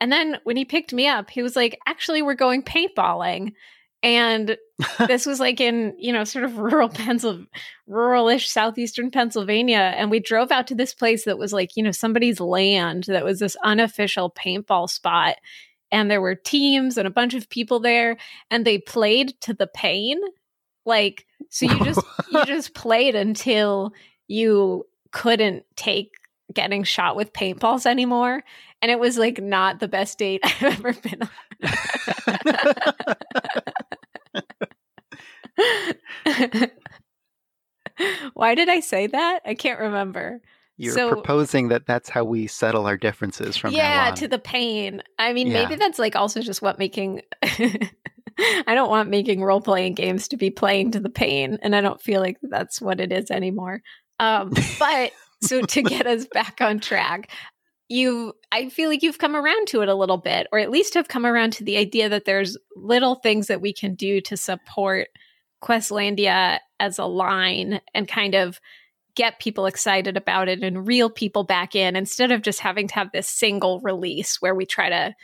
And 0.00 0.12
then 0.12 0.38
when 0.44 0.56
he 0.56 0.64
picked 0.64 0.92
me 0.92 1.08
up, 1.08 1.28
he 1.28 1.42
was 1.42 1.56
like, 1.56 1.76
actually, 1.88 2.22
we're 2.22 2.34
going 2.34 2.62
paintballing. 2.62 3.54
And 4.00 4.56
this 5.08 5.26
was 5.26 5.40
like 5.40 5.60
in, 5.60 5.96
you 5.98 6.12
know, 6.12 6.22
sort 6.22 6.44
of 6.44 6.58
rural 6.58 6.88
Pennsylvania, 6.94 7.48
rural-ish 7.88 8.48
southeastern 8.48 9.10
Pennsylvania. 9.10 9.92
And 9.96 10.08
we 10.08 10.20
drove 10.20 10.52
out 10.52 10.68
to 10.68 10.76
this 10.76 10.94
place 10.94 11.24
that 11.24 11.36
was 11.36 11.52
like, 11.52 11.76
you 11.76 11.82
know, 11.82 11.90
somebody's 11.90 12.38
land 12.38 13.06
that 13.08 13.24
was 13.24 13.40
this 13.40 13.56
unofficial 13.64 14.30
paintball 14.30 14.88
spot 14.88 15.34
and 15.92 16.10
there 16.10 16.20
were 16.20 16.34
teams 16.34 16.96
and 16.96 17.06
a 17.06 17.10
bunch 17.10 17.34
of 17.34 17.48
people 17.48 17.80
there 17.80 18.16
and 18.50 18.64
they 18.64 18.78
played 18.78 19.40
to 19.42 19.54
the 19.54 19.66
pain. 19.66 20.20
Like 20.86 21.26
so 21.50 21.66
you 21.66 21.84
just 21.84 22.00
you 22.30 22.44
just 22.44 22.74
played 22.74 23.14
until 23.14 23.92
you 24.28 24.86
couldn't 25.12 25.64
take 25.76 26.12
getting 26.52 26.82
shot 26.84 27.16
with 27.16 27.32
paintballs 27.32 27.86
anymore 27.86 28.42
and 28.82 28.90
it 28.90 28.98
was 28.98 29.16
like 29.16 29.40
not 29.40 29.78
the 29.78 29.86
best 29.86 30.18
date 30.18 30.40
i've 30.44 30.62
ever 30.62 30.92
been 30.92 31.22
on. 31.22 31.30
Why 38.34 38.54
did 38.54 38.68
i 38.68 38.80
say 38.80 39.06
that? 39.08 39.40
I 39.44 39.54
can't 39.54 39.78
rember 39.78 40.40
you're 40.80 40.94
so, 40.94 41.10
proposing 41.10 41.68
that 41.68 41.84
that's 41.84 42.08
how 42.08 42.24
we 42.24 42.46
settle 42.46 42.86
our 42.86 42.96
differences 42.96 43.54
from 43.54 43.74
yeah 43.74 44.12
to 44.12 44.26
the 44.26 44.38
pain. 44.38 45.02
I 45.18 45.34
mean, 45.34 45.48
yeah. 45.48 45.62
maybe 45.62 45.74
that's 45.76 45.98
like 45.98 46.16
also 46.16 46.40
just 46.40 46.62
what 46.62 46.78
making. 46.78 47.20
I 47.42 48.74
don't 48.74 48.88
want 48.88 49.10
making 49.10 49.42
role 49.42 49.60
playing 49.60 49.94
games 49.94 50.28
to 50.28 50.38
be 50.38 50.48
playing 50.48 50.92
to 50.92 51.00
the 51.00 51.10
pain, 51.10 51.58
and 51.60 51.76
I 51.76 51.82
don't 51.82 52.00
feel 52.00 52.22
like 52.22 52.38
that's 52.42 52.80
what 52.80 52.98
it 52.98 53.12
is 53.12 53.30
anymore. 53.30 53.82
Um, 54.20 54.54
but 54.78 55.12
so 55.42 55.60
to 55.60 55.82
get 55.82 56.06
us 56.06 56.26
back 56.32 56.62
on 56.62 56.80
track, 56.80 57.30
you 57.90 58.32
I 58.50 58.70
feel 58.70 58.88
like 58.88 59.02
you've 59.02 59.18
come 59.18 59.36
around 59.36 59.68
to 59.68 59.82
it 59.82 59.90
a 59.90 59.94
little 59.94 60.16
bit, 60.16 60.46
or 60.50 60.58
at 60.58 60.70
least 60.70 60.94
have 60.94 61.08
come 61.08 61.26
around 61.26 61.52
to 61.54 61.64
the 61.64 61.76
idea 61.76 62.08
that 62.08 62.24
there's 62.24 62.56
little 62.74 63.16
things 63.16 63.48
that 63.48 63.60
we 63.60 63.74
can 63.74 63.94
do 63.94 64.22
to 64.22 64.36
support 64.38 65.08
Questlandia 65.62 66.58
as 66.78 66.98
a 66.98 67.04
line 67.04 67.82
and 67.92 68.08
kind 68.08 68.34
of 68.34 68.58
get 69.14 69.40
people 69.40 69.66
excited 69.66 70.16
about 70.16 70.48
it 70.48 70.62
and 70.62 70.86
reel 70.86 71.10
people 71.10 71.44
back 71.44 71.74
in 71.74 71.96
instead 71.96 72.32
of 72.32 72.42
just 72.42 72.60
having 72.60 72.88
to 72.88 72.94
have 72.94 73.12
this 73.12 73.28
single 73.28 73.80
release 73.80 74.40
where 74.40 74.54
we 74.54 74.66
try 74.66 74.88
to 74.88 75.14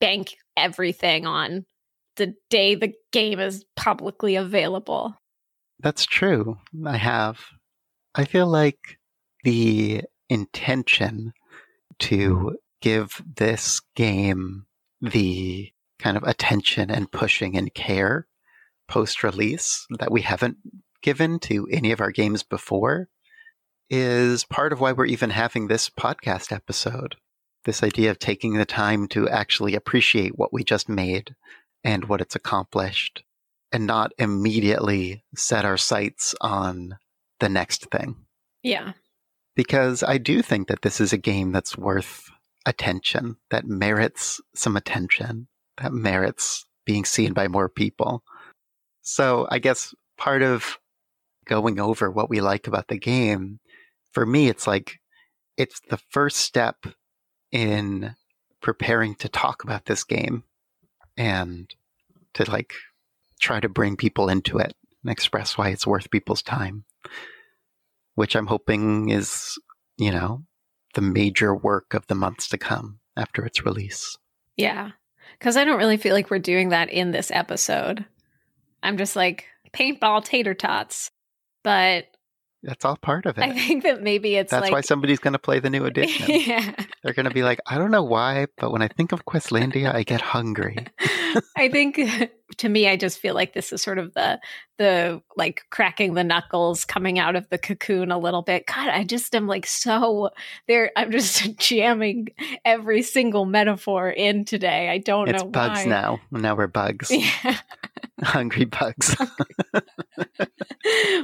bank 0.00 0.36
everything 0.56 1.26
on 1.26 1.64
the 2.16 2.34
day 2.50 2.74
the 2.74 2.92
game 3.12 3.40
is 3.40 3.64
publicly 3.76 4.36
available. 4.36 5.16
That's 5.80 6.06
true. 6.06 6.58
I 6.86 6.96
have. 6.96 7.40
I 8.14 8.24
feel 8.24 8.46
like 8.46 8.98
the 9.42 10.02
intention 10.28 11.32
to 12.00 12.56
give 12.80 13.22
this 13.36 13.80
game 13.96 14.66
the 15.00 15.70
kind 15.98 16.16
of 16.16 16.22
attention 16.22 16.90
and 16.90 17.10
pushing 17.10 17.56
and 17.56 17.72
care 17.74 18.26
post 18.88 19.22
release 19.22 19.86
that 19.98 20.12
we 20.12 20.22
haven't 20.22 20.58
given 21.02 21.38
to 21.38 21.66
any 21.70 21.92
of 21.92 22.00
our 22.00 22.10
games 22.10 22.42
before 22.42 23.08
is 23.90 24.44
part 24.44 24.72
of 24.72 24.80
why 24.80 24.92
we're 24.92 25.06
even 25.06 25.30
having 25.30 25.68
this 25.68 25.90
podcast 25.90 26.52
episode. 26.52 27.16
This 27.64 27.82
idea 27.82 28.10
of 28.10 28.18
taking 28.18 28.54
the 28.54 28.64
time 28.64 29.08
to 29.08 29.28
actually 29.28 29.74
appreciate 29.74 30.38
what 30.38 30.52
we 30.52 30.64
just 30.64 30.88
made 30.88 31.34
and 31.82 32.04
what 32.06 32.20
it's 32.20 32.36
accomplished 32.36 33.22
and 33.72 33.86
not 33.86 34.12
immediately 34.18 35.24
set 35.34 35.64
our 35.64 35.76
sights 35.76 36.34
on 36.40 36.96
the 37.40 37.48
next 37.48 37.90
thing. 37.90 38.16
Yeah. 38.62 38.92
Because 39.56 40.02
I 40.02 40.18
do 40.18 40.42
think 40.42 40.68
that 40.68 40.82
this 40.82 41.00
is 41.00 41.12
a 41.12 41.18
game 41.18 41.52
that's 41.52 41.76
worth 41.76 42.30
attention, 42.66 43.36
that 43.50 43.66
merits 43.66 44.40
some 44.54 44.76
attention, 44.76 45.48
that 45.78 45.92
merits 45.92 46.66
being 46.84 47.04
seen 47.04 47.32
by 47.32 47.48
more 47.48 47.68
people. 47.68 48.22
So 49.02 49.46
I 49.50 49.58
guess 49.58 49.94
part 50.16 50.42
of 50.42 50.78
going 51.44 51.78
over 51.78 52.10
what 52.10 52.30
we 52.30 52.40
like 52.40 52.66
about 52.66 52.88
the 52.88 52.98
game 52.98 53.60
for 54.14 54.24
me, 54.24 54.48
it's 54.48 54.66
like 54.66 55.00
it's 55.56 55.80
the 55.90 55.98
first 56.10 56.38
step 56.38 56.86
in 57.52 58.14
preparing 58.60 59.14
to 59.16 59.28
talk 59.28 59.62
about 59.62 59.84
this 59.84 60.04
game 60.04 60.44
and 61.16 61.74
to 62.32 62.50
like 62.50 62.72
try 63.40 63.60
to 63.60 63.68
bring 63.68 63.96
people 63.96 64.28
into 64.28 64.58
it 64.58 64.74
and 65.02 65.12
express 65.12 65.58
why 65.58 65.68
it's 65.68 65.86
worth 65.86 66.10
people's 66.10 66.42
time, 66.42 66.84
which 68.14 68.34
I'm 68.34 68.46
hoping 68.46 69.10
is, 69.10 69.58
you 69.98 70.10
know, 70.10 70.44
the 70.94 71.02
major 71.02 71.54
work 71.54 71.92
of 71.92 72.06
the 72.06 72.14
months 72.14 72.48
to 72.48 72.58
come 72.58 73.00
after 73.16 73.44
its 73.44 73.64
release. 73.64 74.16
Yeah. 74.56 74.92
Because 75.38 75.56
I 75.56 75.64
don't 75.64 75.78
really 75.78 75.96
feel 75.96 76.14
like 76.14 76.30
we're 76.30 76.38
doing 76.38 76.70
that 76.70 76.90
in 76.90 77.10
this 77.10 77.30
episode. 77.30 78.04
I'm 78.82 78.96
just 78.96 79.16
like 79.16 79.46
paintball 79.72 80.24
tater 80.24 80.54
tots. 80.54 81.10
But 81.62 82.06
that's 82.64 82.84
all 82.84 82.96
part 82.96 83.26
of 83.26 83.36
it. 83.38 83.42
I 83.42 83.52
think 83.52 83.82
that 83.84 84.02
maybe 84.02 84.36
it's 84.36 84.50
That's 84.50 84.62
like... 84.62 84.72
why 84.72 84.80
somebody's 84.80 85.18
going 85.18 85.34
to 85.34 85.38
play 85.38 85.60
the 85.60 85.70
new 85.70 85.84
edition. 85.90 86.26
yeah. 86.28 86.74
They're 87.02 87.12
going 87.12 87.28
to 87.28 87.34
be 87.34 87.42
like, 87.42 87.60
I 87.66 87.78
don't 87.78 87.90
know 87.90 88.02
why, 88.02 88.46
but 88.56 88.72
when 88.72 88.82
I 88.82 88.88
think 88.88 89.12
of 89.12 89.24
Questlandia, 89.26 89.94
I 89.94 90.02
get 90.02 90.20
hungry. 90.20 90.86
I 91.56 91.68
think 91.68 92.00
to 92.58 92.68
me, 92.68 92.88
I 92.88 92.96
just 92.96 93.18
feel 93.18 93.34
like 93.34 93.54
this 93.54 93.72
is 93.72 93.82
sort 93.82 93.98
of 93.98 94.14
the 94.14 94.40
the 94.76 95.22
like 95.36 95.62
cracking 95.70 96.14
the 96.14 96.24
knuckles, 96.24 96.84
coming 96.84 97.18
out 97.18 97.36
of 97.36 97.48
the 97.48 97.58
cocoon 97.58 98.10
a 98.10 98.18
little 98.18 98.42
bit. 98.42 98.66
God, 98.66 98.88
I 98.88 99.04
just 99.04 99.34
am 99.34 99.46
like 99.46 99.66
so 99.66 100.30
there. 100.66 100.90
I'm 100.96 101.10
just 101.10 101.56
jamming 101.58 102.28
every 102.64 103.02
single 103.02 103.44
metaphor 103.44 104.10
in 104.10 104.44
today. 104.44 104.88
I 104.90 104.98
don't 104.98 105.28
it's 105.28 105.42
know. 105.42 105.48
It's 105.48 105.52
bugs 105.52 105.80
why. 105.80 105.84
now. 105.86 106.20
Now 106.30 106.56
we're 106.56 106.66
bugs. 106.66 107.10
Yeah. 107.10 107.58
Hungry 108.22 108.64
bugs. 108.64 109.16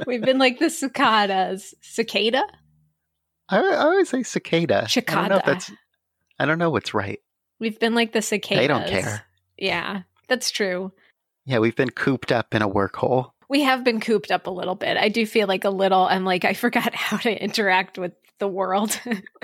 We've 0.05 0.21
been 0.21 0.39
like 0.39 0.59
the 0.59 0.69
cicadas. 0.69 1.73
Cicada? 1.81 2.43
I, 3.49 3.59
I 3.59 3.75
always 3.75 4.09
say 4.09 4.23
cicada. 4.23 4.87
Cicada. 4.87 5.19
I 5.19 5.27
don't 5.27 5.29
know 5.29 5.37
if 5.37 5.45
that's. 5.45 5.71
I 6.39 6.45
don't 6.45 6.59
know 6.59 6.69
what's 6.69 6.93
right. 6.93 7.19
We've 7.59 7.79
been 7.79 7.95
like 7.95 8.13
the 8.13 8.21
cicadas. 8.21 8.61
They 8.61 8.67
don't 8.67 8.87
care. 8.87 9.25
Yeah, 9.57 10.01
that's 10.27 10.51
true. 10.51 10.91
Yeah, 11.45 11.59
we've 11.59 11.75
been 11.75 11.89
cooped 11.89 12.31
up 12.31 12.53
in 12.53 12.61
a 12.61 12.67
work 12.67 12.95
hole. 12.95 13.33
We 13.49 13.63
have 13.63 13.83
been 13.83 13.99
cooped 13.99 14.31
up 14.31 14.47
a 14.47 14.51
little 14.51 14.75
bit. 14.75 14.95
I 14.97 15.09
do 15.09 15.25
feel 15.25 15.47
like 15.47 15.65
a 15.65 15.69
little. 15.69 16.03
I'm 16.03 16.23
like 16.23 16.45
I 16.45 16.53
forgot 16.55 16.95
how 16.95 17.17
to 17.17 17.43
interact 17.43 17.97
with 17.97 18.13
the 18.39 18.47
world. 18.47 18.99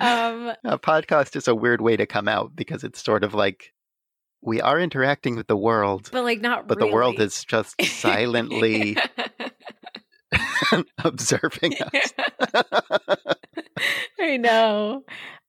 um, 0.00 0.52
a 0.64 0.78
podcast 0.78 1.36
is 1.36 1.48
a 1.48 1.54
weird 1.54 1.80
way 1.80 1.96
to 1.96 2.06
come 2.06 2.28
out 2.28 2.56
because 2.56 2.84
it's 2.84 3.02
sort 3.02 3.24
of 3.24 3.34
like 3.34 3.72
we 4.40 4.60
are 4.60 4.80
interacting 4.80 5.36
with 5.36 5.46
the 5.46 5.56
world, 5.56 6.08
but 6.12 6.24
like 6.24 6.40
not. 6.40 6.58
Really. 6.58 6.66
But 6.66 6.78
really. 6.78 6.90
the 6.90 6.94
world 6.94 7.20
is 7.20 7.44
just 7.44 7.80
silently 7.84 8.96
observing 11.04 11.74
us. 11.80 12.12
I 14.18 14.36
know. 14.38 15.04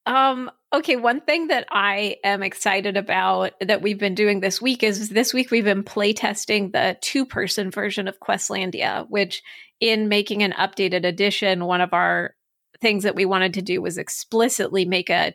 Um, 0.05 0.51
okay, 0.73 0.97
one 0.97 1.21
thing 1.21 1.47
that 1.47 1.65
I 1.69 2.17
am 2.23 2.43
excited 2.43 2.97
about 2.97 3.53
that 3.61 3.81
we've 3.81 3.99
been 3.99 4.15
doing 4.15 4.39
this 4.39 4.61
week 4.61 4.83
is 4.83 5.09
this 5.09 5.33
week 5.33 5.49
we've 5.49 5.63
been 5.63 5.83
playtesting 5.83 6.73
the 6.73 6.97
two 7.01 7.25
person 7.25 7.71
version 7.71 8.07
of 8.07 8.19
Questlandia, 8.19 9.05
which 9.09 9.41
in 9.79 10.09
making 10.09 10.43
an 10.43 10.51
updated 10.53 11.05
edition, 11.05 11.65
one 11.65 11.81
of 11.81 11.93
our 11.93 12.35
things 12.81 13.03
that 13.03 13.15
we 13.15 13.25
wanted 13.25 13.53
to 13.53 13.61
do 13.61 13.81
was 13.81 13.97
explicitly 13.97 14.83
make 14.85 15.09
a 15.09 15.33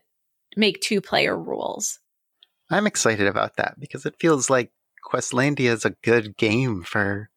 make 0.57 0.81
two 0.81 1.01
player 1.01 1.37
rules. 1.37 1.99
I'm 2.71 2.87
excited 2.87 3.27
about 3.27 3.57
that 3.57 3.81
because 3.81 4.05
it 4.05 4.17
feels 4.21 4.51
like 4.51 4.71
Questlandia 5.05 5.71
is 5.71 5.85
a 5.85 5.97
good 6.03 6.37
game 6.37 6.83
for 6.83 7.31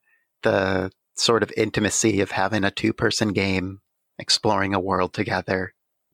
the 0.43 0.91
sort 1.15 1.43
of 1.43 1.53
intimacy 1.55 2.19
of 2.19 2.31
having 2.31 2.63
a 2.65 2.71
two 2.71 2.91
person 2.91 3.31
game, 3.31 3.79
exploring 4.19 4.73
a 4.73 4.79
world 4.79 5.13
together. 5.13 5.73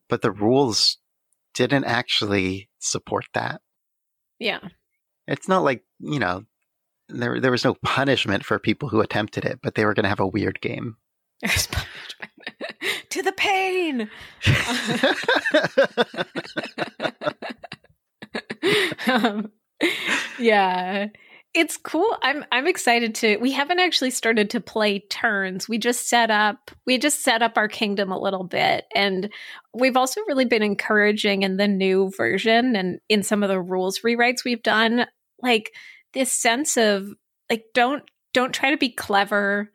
But 0.10 0.22
the 0.22 0.32
rules 0.32 0.98
didn't 1.58 1.86
actually 1.86 2.70
support 2.80 3.26
that. 3.34 3.62
Yeah. 4.40 4.60
It's 5.28 5.48
not 5.48 5.64
like, 5.64 5.84
you 6.00 6.20
know, 6.20 6.44
there 7.10 7.40
there 7.40 7.52
was 7.52 7.64
no 7.64 7.76
punishment 7.84 8.46
for 8.46 8.60
people 8.60 8.90
who 8.90 9.02
attempted 9.02 9.46
it, 9.46 9.60
but 9.64 9.76
they 9.76 9.86
were 9.86 9.94
going 9.94 10.04
to 10.04 10.10
have 10.10 10.20
a 10.20 10.28
weird 10.28 10.62
game. 10.62 10.98
There's 11.42 11.68
punishment 11.68 12.32
to 13.10 13.22
the 13.22 13.32
pain. 13.32 14.10
um, 19.08 19.52
yeah. 20.40 21.08
It's 21.58 21.76
cool. 21.76 22.16
I'm 22.22 22.46
I'm 22.52 22.68
excited 22.68 23.16
to 23.16 23.38
we 23.38 23.52
haven't 23.52 23.80
actually 23.80 24.12
started 24.12 24.52
to 24.52 24.62
play 24.62 25.00
turns. 25.00 25.68
We 25.68 25.80
just 25.80 26.08
set 26.08 26.30
up 26.30 26.70
we 26.86 27.00
just 27.00 27.24
set 27.24 27.42
up 27.42 27.58
our 27.58 27.68
kingdom 27.68 28.12
a 28.12 28.20
little 28.20 28.44
bit 28.44 28.86
and 28.94 29.34
we've 29.74 29.98
also 29.98 30.22
really 30.28 30.46
been 30.46 30.62
encouraging 30.62 31.42
in 31.42 31.58
the 31.58 31.68
new 31.68 32.12
version 32.16 32.76
and 32.76 33.00
in 33.10 33.24
some 33.24 33.42
of 33.42 33.50
the 33.50 33.60
rules 33.60 34.02
rewrites 34.02 34.46
we've 34.46 34.62
done 34.62 35.08
like 35.42 35.74
this 36.14 36.32
sense 36.32 36.78
of 36.78 37.10
like 37.50 37.64
don't 37.74 38.04
don't 38.36 38.54
try 38.54 38.70
to 38.70 38.78
be 38.78 38.90
clever, 38.90 39.72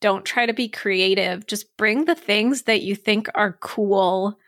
don't 0.00 0.24
try 0.24 0.46
to 0.46 0.54
be 0.54 0.70
creative, 0.70 1.46
just 1.46 1.76
bring 1.76 2.06
the 2.06 2.14
things 2.14 2.62
that 2.62 2.80
you 2.80 2.96
think 2.96 3.28
are 3.34 3.58
cool 3.60 4.38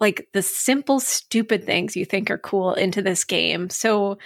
like 0.00 0.26
the 0.32 0.42
simple 0.42 0.98
stupid 0.98 1.64
things 1.64 1.94
you 1.94 2.04
think 2.04 2.32
are 2.32 2.38
cool 2.38 2.74
into 2.74 3.00
this 3.00 3.22
game. 3.22 3.70
So 3.70 4.18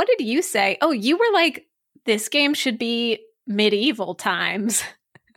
what 0.00 0.08
did 0.16 0.26
you 0.26 0.40
say? 0.40 0.78
Oh, 0.80 0.92
you 0.92 1.18
were 1.18 1.30
like, 1.34 1.66
this 2.06 2.30
game 2.30 2.54
should 2.54 2.78
be 2.78 3.18
medieval 3.46 4.14
times. 4.14 4.82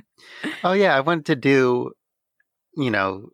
oh, 0.63 0.71
yeah. 0.71 0.95
I 0.95 1.01
wanted 1.01 1.25
to 1.25 1.35
do, 1.35 1.91
you 2.77 2.89
know, 2.89 3.31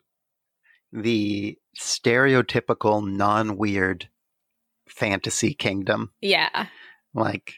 the 0.91 1.55
stereotypical 1.79 3.07
non 3.07 3.57
weird 3.57 4.09
fantasy 4.87 5.53
kingdom. 5.53 6.09
Yeah. 6.19 6.65
Like 7.13 7.57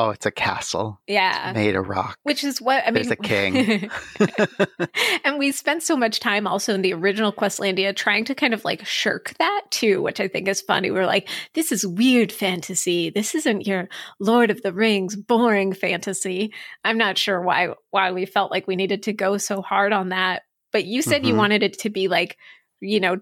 Oh, 0.00 0.10
it's 0.10 0.26
a 0.26 0.30
castle. 0.30 1.00
Yeah. 1.08 1.50
It's 1.50 1.56
made 1.56 1.74
of 1.74 1.88
rock. 1.88 2.16
Which 2.22 2.44
is 2.44 2.60
what 2.60 2.84
I 2.86 2.90
mean. 2.90 2.94
There's 2.94 3.10
a 3.10 3.16
king. 3.16 3.90
and 5.24 5.38
we 5.38 5.50
spent 5.50 5.82
so 5.82 5.96
much 5.96 6.20
time 6.20 6.46
also 6.46 6.72
in 6.74 6.82
the 6.82 6.92
original 6.94 7.32
Questlandia 7.32 7.94
trying 7.96 8.24
to 8.26 8.34
kind 8.34 8.54
of 8.54 8.64
like 8.64 8.86
shirk 8.86 9.34
that 9.38 9.62
too, 9.70 10.00
which 10.02 10.20
I 10.20 10.28
think 10.28 10.46
is 10.46 10.60
funny. 10.60 10.90
We 10.90 11.00
are 11.00 11.06
like, 11.06 11.28
this 11.54 11.72
is 11.72 11.86
weird 11.86 12.30
fantasy. 12.30 13.10
This 13.10 13.34
isn't 13.34 13.66
your 13.66 13.88
Lord 14.20 14.50
of 14.50 14.62
the 14.62 14.72
Rings 14.72 15.16
boring 15.16 15.72
fantasy. 15.72 16.52
I'm 16.84 16.98
not 16.98 17.18
sure 17.18 17.40
why 17.42 17.70
why 17.90 18.12
we 18.12 18.24
felt 18.24 18.50
like 18.52 18.66
we 18.68 18.76
needed 18.76 19.02
to 19.04 19.12
go 19.12 19.36
so 19.36 19.62
hard 19.62 19.92
on 19.92 20.10
that. 20.10 20.42
But 20.72 20.84
you 20.84 21.02
said 21.02 21.22
Mhm. 21.22 21.26
you 21.28 21.34
wanted 21.34 21.62
it 21.62 21.78
to 21.80 21.90
be 21.90 22.06
like, 22.08 22.36
you 22.80 23.00
know, 23.00 23.16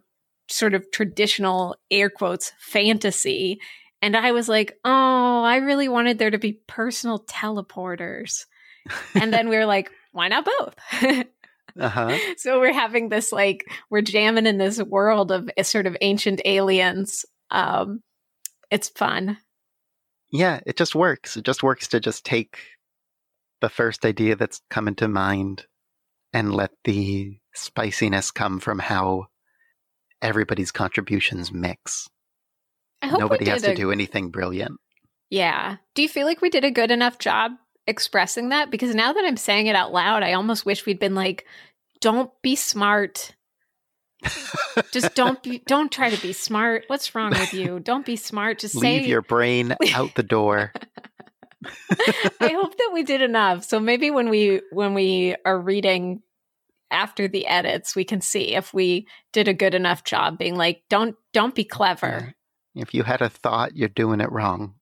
sort 0.49 0.75
of 0.75 0.85
traditional 0.93 1.77
air 1.91 2.11
quotes 2.11 2.53
fantasy. 2.59 3.59
And 4.03 4.17
I 4.17 4.33
was 4.33 4.49
like, 4.49 4.79
oh, 4.85 5.43
I 5.43 5.57
really 5.57 5.89
wanted 5.89 6.19
there 6.19 6.31
to 6.31 6.39
be 6.39 6.61
personal 6.67 7.21
teleporters. 7.21 8.47
And 9.15 9.33
then 9.33 9.49
we 9.49 9.57
were 9.57 9.67
like, 9.67 9.91
why 10.13 10.29
not 10.29 10.45
both? 10.45 10.75
uh 11.81 11.89
huh. 11.89 12.19
so 12.37 12.61
we're 12.61 12.73
having 12.73 13.09
this 13.09 13.33
like 13.33 13.65
we're 13.91 14.01
jamming 14.01 14.47
in 14.47 14.59
this 14.59 14.83
world 14.83 15.31
of 15.31 15.51
a 15.57 15.65
sort 15.65 15.87
of 15.87 15.97
ancient 16.01 16.41
aliens. 16.45 17.25
Um, 17.51 18.03
it's 18.71 18.89
fun. 18.89 19.39
Yeah, 20.31 20.61
it 20.67 20.77
just 20.77 20.95
works. 20.95 21.37
It 21.37 21.45
just 21.45 21.63
works 21.63 21.89
to 21.89 22.01
just 22.01 22.25
take 22.25 22.59
the 23.61 23.69
first 23.69 24.05
idea 24.05 24.37
that's 24.37 24.61
come 24.71 24.89
into 24.89 25.09
mind 25.09 25.67
and 26.33 26.55
let 26.55 26.73
the 26.85 27.39
spiciness 27.55 28.31
come 28.31 28.61
from 28.61 28.79
how 28.79 29.27
everybody's 30.21 30.73
contributions 30.73 31.53
mix. 31.53 32.09
I 33.07 33.09
hope 33.09 33.21
Nobody 33.21 33.49
has 33.51 33.63
to 33.63 33.71
a- 33.71 33.77
do 33.77 33.93
anything 33.93 34.31
brilliant. 34.31 34.81
Yeah. 35.31 35.77
Do 35.95 36.03
you 36.03 36.09
feel 36.09 36.27
like 36.27 36.41
we 36.41 36.51
did 36.51 36.65
a 36.65 36.71
good 36.73 36.91
enough 36.91 37.19
job 37.19 37.53
expressing 37.87 38.49
that? 38.49 38.71
Because 38.71 38.95
now 38.97 39.13
that 39.13 39.25
I'm 39.25 39.37
saying 39.37 39.69
it 39.69 39.77
out 39.77 39.93
loud, 39.93 40.25
I 40.25 40.33
almost 40.33 40.67
wish 40.67 40.85
we'd 40.87 40.99
been 40.99 41.15
like, 41.15 41.47
don't 42.01 42.31
be 42.43 42.57
smart. 42.57 43.35
Just 44.93 45.15
don't 45.15 45.41
be 45.43 45.59
don't 45.67 45.93
try 45.93 46.11
to 46.11 46.21
be 46.21 46.33
smart. 46.33 46.85
What's 46.89 47.15
wrong 47.15 47.31
with 47.31 47.55
you? 47.55 47.79
Don't 47.79 48.05
be 48.05 48.17
smart. 48.17 48.59
Just 48.59 48.75
say 48.75 48.99
Leave 48.99 49.07
your 49.07 49.23
brain 49.23 49.77
out 49.95 50.15
the 50.17 50.23
door. 50.25 50.73
I 51.91 52.49
hope 52.49 52.77
that 52.77 52.91
we 52.93 53.05
did 53.05 53.23
enough. 53.23 53.65
So 53.65 53.79
maybe 53.79 54.11
when 54.11 54.31
we 54.31 54.63
when 54.73 54.95
we 54.95 55.37
are 55.45 55.61
reading 55.61 56.23
after 56.91 57.29
the 57.29 57.47
edits, 57.47 57.95
we 57.95 58.05
can 58.05 58.21
see 58.21 58.55
if 58.55 58.75
we 58.75 59.07
did 59.33 59.49
a 59.49 59.55
good 59.55 59.75
enough 59.75 60.03
job 60.03 60.39
being 60.39 60.57
like, 60.57 60.83
don't 60.89 61.15
don't 61.33 61.55
be 61.55 61.65
clever. 61.65 62.35
If 62.77 62.93
you 62.93 63.03
had 63.03 63.23
a 63.23 63.31
thought, 63.31 63.75
you're 63.75 63.89
doing 63.89 64.21
it 64.21 64.31
wrong. 64.31 64.75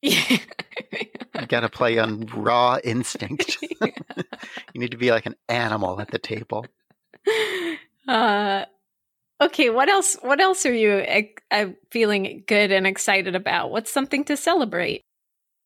You 0.00 1.46
got 1.46 1.60
to 1.60 1.68
play 1.68 1.98
on 1.98 2.26
raw 2.26 2.78
instinct. 2.82 3.58
you 3.80 4.80
need 4.80 4.92
to 4.92 4.96
be 4.96 5.10
like 5.10 5.26
an 5.26 5.36
animal 5.48 6.00
at 6.00 6.10
the 6.10 6.18
table. 6.18 6.66
uh 8.08 8.64
okay, 9.40 9.70
what 9.70 9.88
else 9.88 10.16
what 10.22 10.40
else 10.40 10.64
are 10.64 10.74
you 10.74 11.04
uh, 11.50 11.66
feeling 11.90 12.44
good 12.46 12.72
and 12.72 12.86
excited 12.86 13.34
about? 13.34 13.70
What's 13.70 13.92
something 13.92 14.24
to 14.24 14.36
celebrate? 14.36 15.02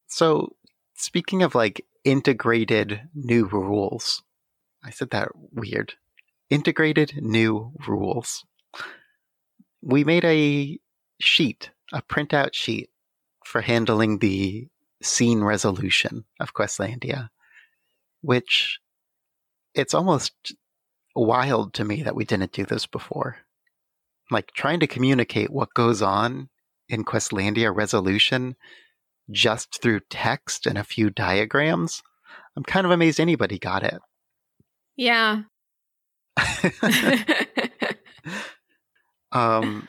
So, 0.09 0.57
speaking 0.95 1.43
of 1.43 1.55
like 1.55 1.85
integrated 2.05 3.03
new 3.15 3.47
rules, 3.47 4.23
I 4.85 4.91
said 4.91 5.11
that 5.11 5.29
weird. 5.53 5.95
Integrated 6.51 7.19
new 7.21 7.73
rules. 7.87 8.45
We 9.83 10.03
made 10.03 10.25
a 10.25 10.79
sheet, 11.21 11.71
a 11.93 12.03
printout 12.03 12.55
sheet 12.55 12.91
for 13.45 13.61
handling 13.61 14.19
the 14.19 14.69
scene 15.03 15.43
resolution 15.43 16.25
of 16.41 16.55
Questlandia, 16.55 17.29
which 18.21 18.81
it's 19.75 19.95
almost 19.95 20.33
wild 21.15 21.75
to 21.75 21.85
me 21.85 22.03
that 22.03 22.15
we 22.15 22.25
didn't 22.25 22.53
do 22.53 22.65
this 22.65 22.87
before. 22.87 23.39
Like 24.31 24.53
trying 24.53 24.81
to 24.81 24.87
communicate 24.87 25.51
what 25.51 25.75
goes 25.75 26.03
on 26.03 26.49
in 26.89 27.05
Questlandia 27.05 27.75
resolution 27.75 28.57
just 29.31 29.81
through 29.81 30.01
text 30.11 30.67
and 30.67 30.79
a 30.79 30.85
few 30.85 31.11
diagrams. 31.11 32.03
I'm 32.57 32.65
kind 32.65 32.85
of 32.85 32.91
amazed 32.91 33.21
anybody 33.21 33.59
got 33.59 33.83
it. 33.83 34.01
Yeah. 34.97 35.43
um, 39.33 39.89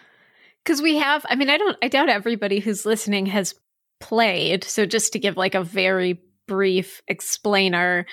Because 0.64 0.82
we 0.82 0.98
have, 0.98 1.26
I 1.30 1.36
mean, 1.36 1.50
I 1.50 1.58
don't, 1.58 1.78
I 1.82 1.88
doubt 1.88 2.10
everybody 2.10 2.60
who's 2.60 2.86
listening 2.86 3.26
has 3.28 3.56
played. 4.00 4.64
So 4.64 4.86
just 4.86 5.14
to 5.14 5.20
give 5.20 5.38
like 5.38 5.56
a 5.56 5.64
very 5.64 6.22
brief 6.48 7.02
explainer, 7.08 8.06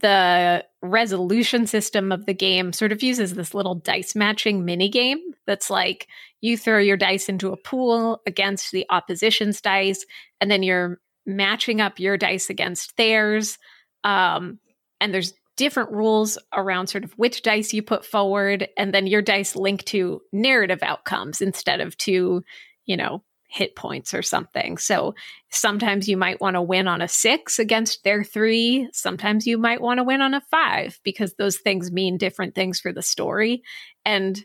the 0.00 0.64
resolution 0.82 1.66
system 1.66 2.12
of 2.12 2.26
the 2.26 2.34
game 2.34 2.72
sort 2.72 2.92
of 2.92 3.02
uses 3.02 3.34
this 3.34 3.54
little 3.54 3.76
dice 3.76 4.14
matching 4.14 4.64
mini 4.64 4.88
game 4.88 5.20
that's 5.46 5.70
like 5.70 6.08
you 6.40 6.58
throw 6.58 6.78
your 6.78 6.96
dice 6.96 7.28
into 7.28 7.52
a 7.52 7.56
pool 7.56 8.20
against 8.26 8.70
the 8.70 8.84
opposition's 8.90 9.60
dice, 9.60 10.04
and 10.40 10.50
then 10.50 10.62
you're 10.62 11.00
matching 11.24 11.80
up 11.80 11.98
your 11.98 12.18
dice 12.18 12.50
against 12.50 12.96
theirs. 12.96 13.56
Um, 14.02 14.58
and 15.00 15.14
there's 15.14 15.32
different 15.56 15.92
rules 15.92 16.38
around 16.52 16.88
sort 16.88 17.04
of 17.04 17.12
which 17.12 17.42
dice 17.42 17.72
you 17.72 17.82
put 17.82 18.04
forward, 18.04 18.68
and 18.76 18.92
then 18.92 19.06
your 19.06 19.22
dice 19.22 19.56
link 19.56 19.84
to 19.84 20.20
narrative 20.32 20.82
outcomes 20.82 21.40
instead 21.40 21.80
of 21.80 21.96
to, 21.98 22.42
you 22.84 22.96
know, 22.96 23.22
hit 23.48 23.76
points 23.76 24.14
or 24.14 24.22
something. 24.22 24.78
So 24.78 25.14
sometimes 25.50 26.08
you 26.08 26.16
might 26.16 26.40
want 26.40 26.54
to 26.54 26.62
win 26.62 26.88
on 26.88 27.00
a 27.00 27.06
six 27.06 27.60
against 27.60 28.02
their 28.02 28.24
three. 28.24 28.88
Sometimes 28.92 29.46
you 29.46 29.58
might 29.58 29.80
want 29.80 29.98
to 29.98 30.04
win 30.04 30.20
on 30.20 30.34
a 30.34 30.42
five 30.50 30.98
because 31.04 31.34
those 31.34 31.58
things 31.58 31.92
mean 31.92 32.18
different 32.18 32.56
things 32.56 32.80
for 32.80 32.92
the 32.92 33.02
story. 33.02 33.62
And 34.04 34.44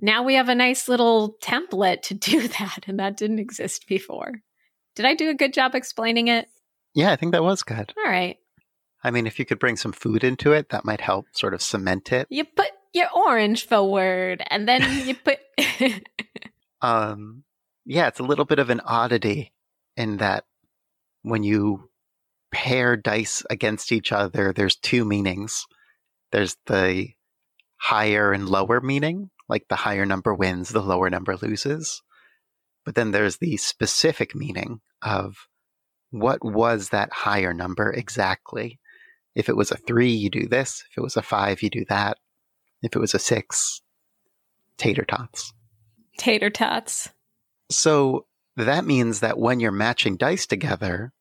now 0.00 0.22
we 0.22 0.34
have 0.34 0.48
a 0.48 0.54
nice 0.54 0.88
little 0.88 1.36
template 1.42 2.02
to 2.02 2.14
do 2.14 2.46
that. 2.46 2.84
And 2.86 3.00
that 3.00 3.16
didn't 3.16 3.40
exist 3.40 3.88
before. 3.88 4.34
Did 4.94 5.04
I 5.04 5.14
do 5.14 5.30
a 5.30 5.34
good 5.34 5.52
job 5.52 5.74
explaining 5.74 6.28
it? 6.28 6.46
yeah, 6.94 7.12
I 7.12 7.16
think 7.16 7.32
that 7.32 7.44
was 7.44 7.62
good. 7.62 7.92
All 7.96 8.10
right. 8.10 8.38
I 9.02 9.10
mean, 9.10 9.26
if 9.26 9.38
you 9.38 9.44
could 9.44 9.58
bring 9.58 9.76
some 9.76 9.92
food 9.92 10.24
into 10.24 10.52
it, 10.52 10.70
that 10.70 10.84
might 10.84 11.00
help 11.00 11.26
sort 11.32 11.54
of 11.54 11.62
cement 11.62 12.12
it. 12.12 12.26
You 12.30 12.44
put 12.44 12.70
your 12.92 13.08
orange 13.14 13.66
forward 13.66 14.42
and 14.50 14.68
then 14.68 15.06
you 15.06 15.14
put. 15.14 15.38
Um, 16.80 17.42
yeah, 17.84 18.06
it's 18.06 18.20
a 18.20 18.24
little 18.24 18.44
bit 18.44 18.58
of 18.58 18.70
an 18.70 18.80
oddity 18.84 19.52
in 19.96 20.18
that 20.18 20.44
when 21.22 21.42
you 21.42 21.90
pair 22.52 22.96
dice 22.96 23.42
against 23.50 23.92
each 23.92 24.12
other, 24.12 24.52
there's 24.52 24.76
two 24.76 25.04
meanings. 25.04 25.66
There's 26.30 26.56
the 26.66 27.08
higher 27.76 28.32
and 28.32 28.48
lower 28.48 28.80
meaning, 28.80 29.30
like 29.48 29.66
the 29.68 29.76
higher 29.76 30.06
number 30.06 30.34
wins, 30.34 30.68
the 30.68 30.82
lower 30.82 31.10
number 31.10 31.36
loses. 31.36 32.02
But 32.84 32.94
then 32.94 33.10
there's 33.10 33.38
the 33.38 33.56
specific 33.56 34.34
meaning 34.34 34.80
of 35.02 35.48
what 36.10 36.44
was 36.44 36.90
that 36.90 37.12
higher 37.12 37.52
number 37.52 37.90
exactly? 37.90 38.78
If 39.34 39.48
it 39.48 39.56
was 39.56 39.70
a 39.70 39.76
three, 39.76 40.10
you 40.10 40.30
do 40.30 40.48
this. 40.48 40.84
If 40.90 40.98
it 40.98 41.02
was 41.02 41.16
a 41.16 41.22
five, 41.22 41.62
you 41.62 41.70
do 41.70 41.84
that. 41.88 42.18
If 42.82 42.94
it 42.94 42.98
was 42.98 43.14
a 43.14 43.18
six, 43.18 43.82
tater 44.76 45.04
tots. 45.04 45.52
Tater 46.16 46.50
tots. 46.50 47.10
So 47.70 48.26
that 48.56 48.84
means 48.84 49.20
that 49.20 49.38
when 49.38 49.60
you're 49.60 49.72
matching 49.72 50.16
dice 50.16 50.46
together, 50.46 51.12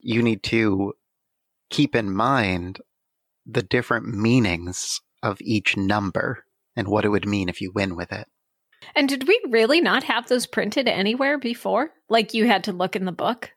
you 0.00 0.22
need 0.22 0.42
to 0.44 0.94
keep 1.70 1.94
in 1.94 2.12
mind 2.14 2.80
the 3.46 3.62
different 3.62 4.06
meanings 4.06 5.00
of 5.22 5.38
each 5.40 5.76
number 5.76 6.44
and 6.74 6.88
what 6.88 7.04
it 7.04 7.08
would 7.08 7.26
mean 7.26 7.48
if 7.48 7.60
you 7.60 7.72
win 7.72 7.96
with 7.96 8.12
it. 8.12 8.26
And 8.94 9.08
did 9.08 9.26
we 9.26 9.40
really 9.48 9.80
not 9.80 10.04
have 10.04 10.28
those 10.28 10.46
printed 10.46 10.86
anywhere 10.86 11.38
before? 11.38 11.90
Like 12.08 12.34
you 12.34 12.46
had 12.46 12.64
to 12.64 12.72
look 12.72 12.94
in 12.94 13.04
the 13.04 13.12
book? 13.12 13.50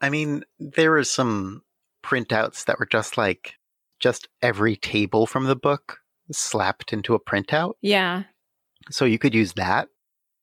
I 0.00 0.08
mean, 0.08 0.44
there 0.58 0.92
were 0.92 1.04
some 1.04 1.62
printouts 2.02 2.64
that 2.64 2.78
were 2.78 2.86
just 2.86 3.16
like 3.18 3.54
just 4.00 4.28
every 4.42 4.76
table 4.76 5.26
from 5.26 5.44
the 5.44 5.56
book 5.56 5.98
slapped 6.32 6.92
into 6.92 7.14
a 7.14 7.20
printout. 7.20 7.74
Yeah. 7.82 8.22
So 8.90 9.04
you 9.04 9.18
could 9.18 9.34
use 9.34 9.52
that. 9.54 9.88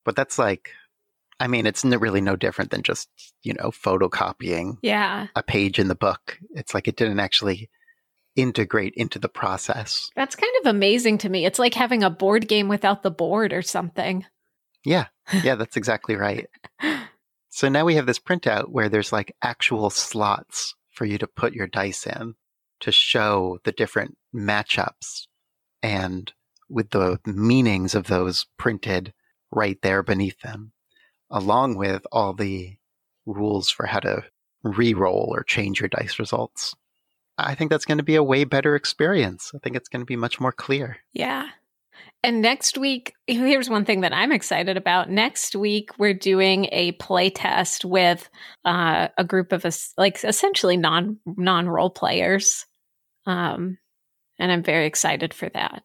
But 0.06 0.16
that's 0.16 0.38
like, 0.40 0.72
I 1.40 1.48
mean, 1.48 1.66
it's 1.66 1.84
really 1.84 2.22
no 2.22 2.36
different 2.36 2.72
than 2.72 2.82
just, 2.84 3.10
you 3.44 3.54
know, 3.54 3.72
photocopying 3.72 4.78
Yeah. 4.82 5.28
a 5.36 5.44
page 5.44 5.80
in 5.80 5.88
the 5.88 5.96
book. 5.96 6.40
It's 6.52 6.74
like 6.74 6.88
it 6.88 6.96
didn't 6.98 7.20
actually 7.20 7.70
integrate 8.36 8.94
into 8.96 9.18
the 9.20 9.30
process. 9.30 10.12
That's 10.16 10.36
kind 10.36 10.54
of 10.62 10.68
amazing 10.70 11.18
to 11.20 11.30
me. 11.30 11.46
It's 11.46 11.60
like 11.60 11.74
having 11.74 12.04
a 12.04 12.10
board 12.10 12.48
game 12.48 12.68
without 12.68 13.02
the 13.04 13.12
board 13.12 13.52
or 13.52 13.62
something. 13.64 14.26
Yeah. 14.86 15.08
Yeah, 15.44 15.56
that's 15.56 15.76
exactly 15.78 16.16
right. 16.16 16.48
So 17.50 17.68
now 17.70 17.86
we 17.86 17.96
have 17.96 18.06
this 18.06 18.20
printout 18.20 18.70
where 18.70 18.88
there's 18.90 19.12
like 19.12 19.36
actual 19.42 19.90
slots 19.90 20.76
for 20.98 21.06
you 21.06 21.20
to 21.20 21.28
put 21.28 21.54
your 21.54 21.68
dice 21.68 22.08
in 22.08 22.34
to 22.80 22.92
show 22.92 23.60
the 23.64 23.72
different 23.72 24.18
matchups 24.36 25.28
and 25.84 26.34
with 26.70 26.90
the 26.90 27.20
meanings 27.26 27.94
of 27.94 28.08
those 28.08 28.48
printed 28.58 29.14
right 29.52 29.80
there 29.84 30.02
beneath 30.02 30.40
them, 30.42 30.72
along 31.30 31.78
with 31.78 32.06
all 32.12 32.34
the 32.34 32.78
rules 33.28 33.70
for 33.70 33.86
how 33.86 34.00
to 34.00 34.24
re-roll 34.64 35.30
or 35.32 35.44
change 35.44 35.80
your 35.80 35.88
dice 35.88 36.18
results. 36.18 36.76
I 37.38 37.54
think 37.54 37.70
that's 37.70 37.86
going 37.86 38.00
to 38.00 38.04
be 38.04 38.16
a 38.16 38.24
way 38.24 38.44
better 38.44 38.76
experience. 38.76 39.52
I 39.54 39.60
think 39.60 39.76
it's 39.76 39.90
going 39.90 40.02
to 40.02 40.06
be 40.06 40.16
much 40.16 40.40
more 40.40 40.52
clear. 40.52 40.98
Yeah. 41.14 41.50
And 42.24 42.42
next 42.42 42.78
week, 42.78 43.14
here's 43.28 43.70
one 43.70 43.86
thing 43.86 44.02
that 44.02 44.14
I'm 44.14 44.32
excited 44.32 44.78
about. 44.78 45.10
Next 45.10 45.56
week, 45.56 45.92
we're 45.98 46.14
doing 46.14 46.68
a 46.72 46.94
play 46.94 47.30
test 47.30 47.86
with 47.86 48.30
uh, 48.66 49.10
a 49.18 49.24
group 49.24 49.52
of 49.52 49.66
us, 49.66 49.94
like 49.98 50.24
essentially 50.24 50.78
non 50.78 51.20
non 51.26 51.68
role 51.68 51.90
players, 51.90 52.66
um, 53.26 53.78
and 54.40 54.52
I'm 54.52 54.64
very 54.64 54.86
excited 54.86 55.34
for 55.34 55.50
that. 55.50 55.84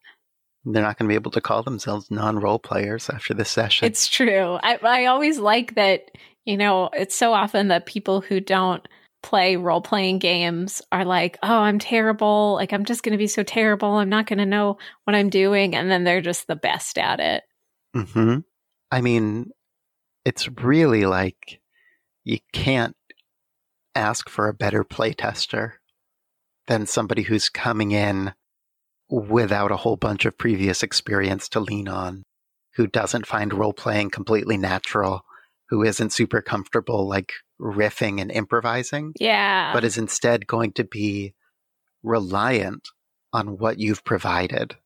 They're 0.64 0.82
not 0.82 0.96
going 0.96 1.08
to 1.08 1.12
be 1.12 1.16
able 1.16 1.32
to 1.32 1.40
call 1.40 1.62
themselves 1.62 2.10
non-role 2.10 2.60
players 2.60 3.10
after 3.10 3.34
this 3.34 3.50
session. 3.50 3.86
It's 3.86 4.06
true. 4.06 4.58
I, 4.62 4.78
I 4.82 5.06
always 5.06 5.38
like 5.38 5.74
that. 5.74 6.10
You 6.44 6.56
know, 6.56 6.88
it's 6.92 7.16
so 7.16 7.32
often 7.32 7.68
that 7.68 7.86
people 7.86 8.20
who 8.20 8.40
don't 8.40 8.86
play 9.22 9.56
role 9.56 9.80
playing 9.80 10.18
games 10.18 10.82
are 10.90 11.04
like, 11.04 11.38
oh, 11.42 11.58
I'm 11.60 11.78
terrible. 11.78 12.54
Like, 12.54 12.72
I'm 12.72 12.84
just 12.84 13.02
going 13.02 13.12
to 13.12 13.18
be 13.18 13.26
so 13.26 13.42
terrible. 13.42 13.94
I'm 13.94 14.08
not 14.08 14.26
going 14.26 14.38
to 14.38 14.46
know 14.46 14.78
what 15.04 15.14
I'm 15.14 15.30
doing. 15.30 15.74
And 15.74 15.90
then 15.90 16.04
they're 16.04 16.20
just 16.20 16.46
the 16.46 16.56
best 16.56 16.98
at 16.98 17.20
it. 17.20 17.42
hmm 17.94 18.38
I 18.90 19.00
mean, 19.00 19.50
it's 20.24 20.48
really 20.48 21.06
like 21.06 21.60
you 22.24 22.38
can't 22.52 22.96
ask 23.94 24.28
for 24.28 24.48
a 24.48 24.54
better 24.54 24.84
playtester 24.84 25.72
than 26.66 26.86
somebody 26.86 27.22
who's 27.22 27.48
coming 27.48 27.90
in 27.90 28.34
without 29.08 29.72
a 29.72 29.76
whole 29.76 29.96
bunch 29.96 30.24
of 30.24 30.38
previous 30.38 30.82
experience 30.82 31.48
to 31.50 31.60
lean 31.60 31.88
on, 31.88 32.24
who 32.74 32.86
doesn't 32.86 33.26
find 33.26 33.52
role 33.52 33.72
playing 33.72 34.10
completely 34.10 34.56
natural, 34.56 35.24
who 35.72 35.82
isn't 35.82 36.12
super 36.12 36.42
comfortable 36.42 37.08
like 37.08 37.32
riffing 37.58 38.20
and 38.20 38.30
improvising, 38.30 39.14
Yeah. 39.18 39.72
but 39.72 39.84
is 39.84 39.96
instead 39.96 40.46
going 40.46 40.72
to 40.72 40.84
be 40.84 41.32
reliant 42.02 42.90
on 43.32 43.56
what 43.56 43.78
you've 43.78 44.04
provided. 44.04 44.76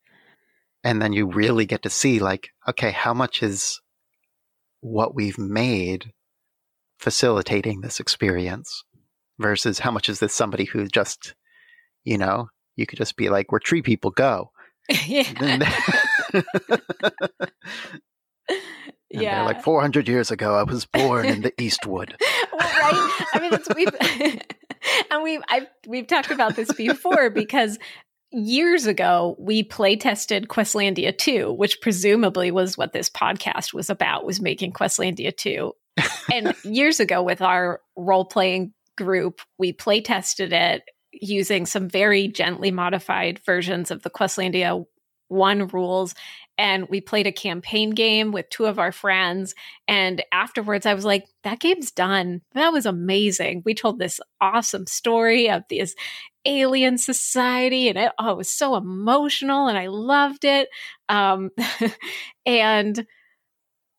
And 0.85 1.03
then 1.03 1.13
you 1.13 1.27
really 1.27 1.67
get 1.67 1.83
to 1.83 1.91
see, 1.91 2.21
like, 2.21 2.51
okay, 2.69 2.93
how 2.93 3.13
much 3.13 3.43
is 3.43 3.81
what 4.81 5.13
we've 5.13 5.39
made 5.39 6.13
facilitating 7.01 7.81
this 7.81 7.99
experience 7.99 8.85
versus 9.41 9.81
how 9.81 9.91
much 9.91 10.09
is 10.09 10.21
this 10.21 10.33
somebody 10.35 10.67
who 10.67 10.87
just, 10.87 11.35
you 12.05 12.17
know, 12.17 12.49
you 12.77 12.87
could 12.87 12.99
just 12.99 13.17
be 13.17 13.29
like, 13.29 13.51
we're 13.51 13.59
tree 13.59 13.83
people, 13.83 14.13
go. 14.13 14.53
yeah. 15.09 15.69
And 19.13 19.23
yeah. 19.23 19.45
like, 19.45 19.63
400 19.63 20.09
years 20.09 20.31
ago, 20.31 20.55
I 20.55 20.65
was 20.65 20.85
born 20.85 21.27
in 21.27 21.43
the 21.43 21.53
Eastwood. 21.61 22.17
well, 22.21 22.59
right? 22.59 23.27
I 23.35 23.39
mean, 23.41 23.53
it's 23.53 23.69
we've 23.75 23.89
and 25.11 25.23
we've 25.23 25.43
I've 25.49 25.67
we've 25.87 26.07
talked 26.07 26.31
about 26.31 26.57
this 26.57 26.73
before 26.73 27.31
because 27.31 27.79
years 28.33 28.87
ago 28.87 29.37
we 29.39 29.63
play 29.63 29.97
tested 29.97 30.49
Questlandia 30.49 31.17
2, 31.17 31.53
which 31.53 31.81
presumably 31.81 32.51
was 32.51 32.77
what 32.77 32.93
this 32.93 33.09
podcast 33.09 33.73
was 33.73 33.91
about, 33.91 34.27
was 34.27 34.41
making 34.41 34.73
Questlandia 34.73 35.37
2. 35.37 35.73
and 36.33 36.55
years 36.65 37.01
ago 37.01 37.23
with 37.23 37.41
our 37.41 37.81
role 37.97 38.25
playing 38.25 38.73
group, 38.99 39.41
we 39.59 39.73
play 39.73 40.01
tested 40.01 40.53
it 40.53 40.83
using 41.13 41.65
some 41.65 41.89
very 41.89 42.29
gently 42.29 42.71
modified 42.71 43.41
versions 43.47 43.91
of 43.91 44.03
the 44.03 44.11
Questlandia 44.11 44.85
1 45.29 45.69
rules 45.69 46.15
and 46.59 46.89
we 46.89 47.01
played 47.01 47.27
a 47.27 47.33
campaign 47.33 47.91
game 47.91 48.33
with 48.33 48.49
two 48.51 48.67
of 48.67 48.79
our 48.79 48.93
friends 48.93 49.55
and 49.87 50.23
afterwards 50.33 50.87
i 50.87 50.95
was 50.95 51.05
like 51.05 51.27
that 51.47 51.61
game's 51.61 51.93
done. 51.93 52.43
That 52.55 52.73
was 52.73 52.87
amazing. 52.87 53.63
We 53.65 53.73
told 53.73 54.01
this 54.01 54.21
awesome 54.41 54.89
story 54.89 55.49
of 55.49 55.63
this 55.71 55.95
alien 56.45 56.99
society 56.99 57.89
and 57.89 57.97
it, 57.97 58.13
oh, 58.19 58.33
it 58.33 58.37
was 58.37 58.51
so 58.51 58.75
emotional 58.75 59.69
and 59.69 59.79
i 59.79 59.87
loved 59.87 60.45
it 60.45 60.69
um, 61.09 61.51
and 62.47 63.07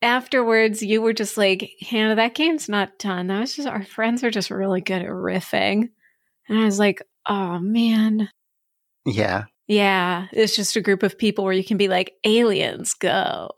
afterwards 0.02 0.84
you 0.84 1.02
were 1.02 1.14
just 1.14 1.38
like 1.38 1.72
hannah 1.82 2.16
that 2.16 2.36
game's 2.36 2.68
not 2.68 3.00
done. 3.00 3.28
That 3.28 3.40
was 3.40 3.56
just 3.56 3.68
our 3.68 3.84
friends 3.84 4.24
are 4.26 4.32
just 4.32 4.52
really 4.52 4.82
good 4.82 5.02
at 5.02 5.08
riffing 5.08 5.90
and 6.50 6.60
i 6.60 6.66
was 6.66 6.80
like 6.80 7.02
oh 7.28 7.60
man. 7.60 8.30
Yeah. 9.06 9.46
Yeah, 9.68 10.28
it's 10.32 10.56
just 10.56 10.76
a 10.76 10.82
group 10.82 11.04
of 11.04 11.18
people 11.18 11.44
where 11.44 11.54
you 11.54 11.64
can 11.64 11.78
be 11.78 11.88
like, 11.88 12.14
aliens, 12.24 12.94
go. 12.94 13.50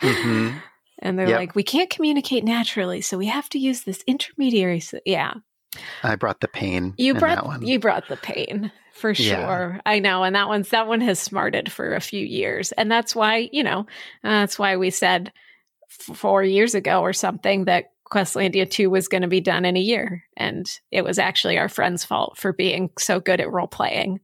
hmm 0.00 0.58
And 1.00 1.18
they're 1.18 1.28
Yep. 1.28 1.38
like, 1.38 1.54
we 1.54 1.62
can't 1.62 1.90
communicate 1.90 2.44
naturally, 2.44 3.00
so 3.00 3.18
we 3.18 3.26
have 3.26 3.48
to 3.50 3.58
use 3.58 3.82
this 3.82 4.02
intermediary. 4.06 4.80
So, 4.80 4.98
yeah, 5.04 5.34
I 6.02 6.16
brought 6.16 6.40
the 6.40 6.48
pain. 6.48 6.94
you 6.96 7.14
brought 7.14 7.36
that 7.36 7.46
one. 7.46 7.62
you 7.62 7.78
brought 7.78 8.08
the 8.08 8.16
pain 8.16 8.72
for 8.94 9.12
Yeah. 9.12 9.36
sure. 9.36 9.80
I 9.84 9.98
know, 9.98 10.22
and 10.22 10.34
that 10.34 10.48
one's 10.48 10.70
that 10.70 10.86
one 10.86 11.00
has 11.02 11.18
smarted 11.18 11.70
for 11.70 11.94
a 11.94 12.00
few 12.00 12.24
years, 12.24 12.72
and 12.72 12.90
that's 12.90 13.14
why 13.14 13.48
you 13.52 13.62
know 13.62 13.86
that's 14.22 14.58
why 14.58 14.76
we 14.76 14.90
said 14.90 15.32
f- 15.90 16.16
four 16.16 16.42
years 16.42 16.74
ago 16.74 17.00
or 17.02 17.12
something 17.12 17.66
that 17.66 17.86
Questlandia 18.10 18.70
two 18.70 18.88
was 18.88 19.08
going 19.08 19.22
to 19.22 19.28
be 19.28 19.40
done 19.40 19.64
in 19.66 19.76
a 19.76 19.80
year, 19.80 20.22
and 20.36 20.64
it 20.90 21.04
was 21.04 21.18
actually 21.18 21.58
our 21.58 21.68
friend's 21.68 22.04
fault 22.04 22.38
for 22.38 22.52
being 22.54 22.88
so 22.98 23.20
good 23.20 23.40
at 23.40 23.52
role 23.52 23.66
playing. 23.68 24.20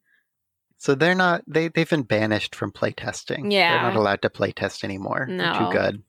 So 0.82 0.96
they're 0.96 1.14
not 1.14 1.44
they 1.46 1.68
they've 1.68 1.88
been 1.88 2.02
banished 2.02 2.56
from 2.56 2.72
playtesting. 2.72 3.52
Yeah. 3.52 3.72
They're 3.74 3.90
not 3.92 3.96
allowed 3.96 4.22
to 4.22 4.28
playtest 4.30 4.82
anymore. 4.82 5.26
They're 5.28 5.36
No. 5.36 5.58
too 5.70 5.70
good. 5.78 6.02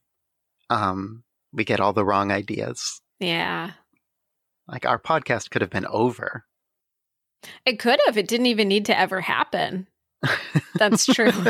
Um 0.71 1.23
we 1.51 1.63
get 1.63 1.79
all 1.79 1.93
the 1.93 2.03
wrong 2.03 2.31
ideas. 2.31 2.99
Yeah, 3.19 3.73
Like 4.67 4.87
our 4.87 4.97
podcast 4.97 5.51
could 5.51 5.61
have 5.61 5.69
been 5.69 5.85
over. 5.85 6.45
It 7.67 7.77
could 7.77 7.99
have. 8.07 8.17
It 8.17 8.27
didn't 8.27 8.47
even 8.47 8.67
need 8.67 8.85
to 8.87 8.97
ever 8.97 9.21
happen. 9.21 9.87
That's 10.75 11.05
true. 11.05 11.31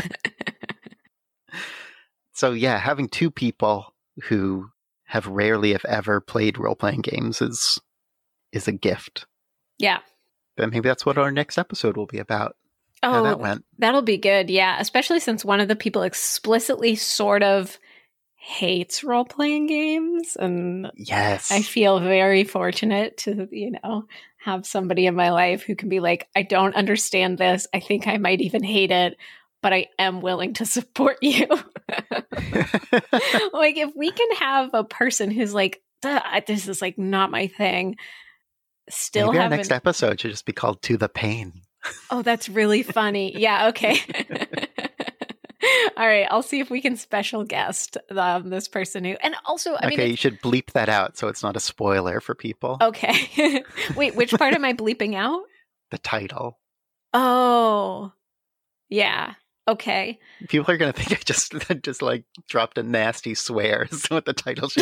So 2.36 2.52
yeah, 2.52 2.78
having 2.80 3.08
two 3.08 3.30
people 3.30 3.94
who 4.24 4.70
have 5.06 5.28
rarely 5.28 5.74
if 5.74 5.86
ever 5.86 6.20
played 6.20 6.58
role 6.58 6.76
playing 6.76 7.02
games 7.02 7.42
is 7.42 7.80
is 8.52 8.68
a 8.68 8.72
gift. 8.72 9.26
yeah. 9.78 10.00
But 10.58 10.72
maybe 10.72 10.90
that's 10.90 11.06
what 11.06 11.18
our 11.18 11.32
next 11.32 11.58
episode 11.58 11.96
will 11.98 12.06
be 12.06 12.20
about. 12.20 12.56
How 13.04 13.20
Oh, 13.20 13.24
that 13.24 13.40
went. 13.40 13.66
that'll 13.80 14.02
be 14.02 14.18
good. 14.18 14.50
Yeah. 14.50 14.78
Especially 14.80 15.20
since 15.20 15.44
one 15.46 15.60
of 15.60 15.68
the 15.68 15.76
people 15.76 16.02
explicitly 16.04 16.96
sort 16.96 17.44
of 17.44 17.78
hates 18.36 19.04
role 19.04 19.26
playing 19.26 19.68
games. 19.68 20.36
And 20.40 20.92
Yes. 20.96 21.52
I 21.52 21.62
feel 21.62 22.00
very 22.00 22.44
fortunate 22.44 23.18
to, 23.20 23.48
you 23.52 23.72
know, 23.84 24.06
have 24.44 24.66
somebody 24.66 25.06
in 25.06 25.16
my 25.16 25.32
life 25.32 25.64
who 25.64 25.76
can 25.76 25.88
be 25.90 26.00
like, 26.00 26.28
I 26.36 26.42
don't 26.44 26.76
understand 26.76 27.38
this. 27.38 27.68
I 27.74 27.80
think 27.80 28.08
I 28.08 28.18
might 28.18 28.42
even 28.42 28.64
hate 28.64 28.92
it, 28.92 29.18
but 29.62 29.72
I 29.74 29.88
am 30.00 30.20
willing 30.22 30.54
to 30.56 30.66
support 30.66 31.18
you. 31.22 31.48
like, 33.54 33.78
if 33.78 33.96
we 33.96 34.12
can 34.12 34.32
have 34.38 34.74
a 34.74 34.84
person 34.84 35.32
who's 35.32 35.54
like, 35.54 35.82
this 36.48 36.68
is 36.68 36.82
like 36.82 36.98
not 36.98 37.32
my 37.32 37.48
thing, 37.48 37.96
still 38.90 39.28
maybe 39.32 39.40
our 39.44 39.50
next 39.50 39.72
episode 39.72 40.20
should 40.20 40.32
just 40.32 40.46
be 40.46 40.52
called 40.52 40.82
To 40.84 40.98
the 40.98 41.08
Pain. 41.08 41.62
Oh, 42.10 42.22
that's 42.22 42.50
really 42.50 42.84
funny. 42.84 43.38
Yeah, 43.38 43.68
okay. 43.70 43.98
All 45.98 46.06
right, 46.06 46.28
I'll 46.30 46.44
see 46.44 46.60
if 46.60 46.70
we 46.70 46.82
can 46.82 46.98
special 46.98 47.46
guest 47.46 47.98
um, 48.12 48.50
this 48.50 48.68
person 48.68 49.06
who, 49.06 49.16
and 49.24 49.34
also, 49.46 49.74
I 49.76 49.88
okay, 49.88 49.96
mean, 49.96 50.10
you 50.10 50.16
should 50.18 50.42
bleep 50.42 50.72
that 50.74 50.90
out 50.90 51.18
so 51.18 51.30
it's 51.30 51.42
not 51.42 51.56
a 51.56 51.60
spoiler 51.62 52.20
for 52.20 52.36
people. 52.36 52.78
okay. 52.82 53.64
Wait, 53.96 54.16
which 54.16 54.32
part 54.32 54.54
am 54.54 54.66
I 54.66 54.74
bleeping 54.74 55.16
out? 55.16 55.42
The 55.92 56.00
title. 56.00 56.58
Oh, 57.14 58.12
yeah. 58.90 59.36
Okay. 59.68 60.20
People 60.50 60.74
are 60.74 60.78
gonna 60.78 60.92
think 60.92 61.12
I 61.12 61.22
just 61.24 61.54
just 61.84 62.02
like 62.02 62.24
dropped 62.50 62.80
a 62.80 62.84
nasty 62.84 63.36
swear. 63.36 63.88
Is 63.92 64.06
what 64.08 64.26
the 64.26 64.34
title 64.34 64.70
should 64.70 64.82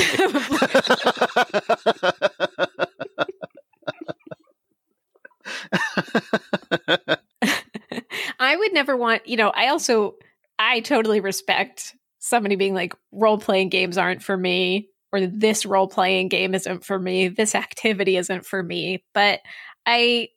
be. 6.50 6.58
I 8.40 8.56
would 8.56 8.74
never 8.74 8.96
want, 8.96 9.28
you 9.28 9.38
know, 9.38 9.50
I 9.50 9.68
also 9.68 10.16
I 10.60 10.80
totally 10.82 11.20
respect 11.20 11.96
somebody 12.20 12.56
being 12.56 12.74
like 12.74 12.94
role 13.12 13.38
playing 13.38 13.70
games 13.70 13.98
aren't 13.98 14.24
for 14.24 14.38
me 14.38 14.90
or 15.12 15.28
this 15.28 15.66
role 15.66 15.88
playing 15.88 16.30
game 16.30 16.54
isn't 16.56 16.86
for 16.86 17.00
me, 17.00 17.28
this 17.28 17.56
activity 17.56 18.18
isn't 18.18 18.46
for 18.46 18.64
me, 18.64 19.04
but 19.14 19.40
I 19.86 20.30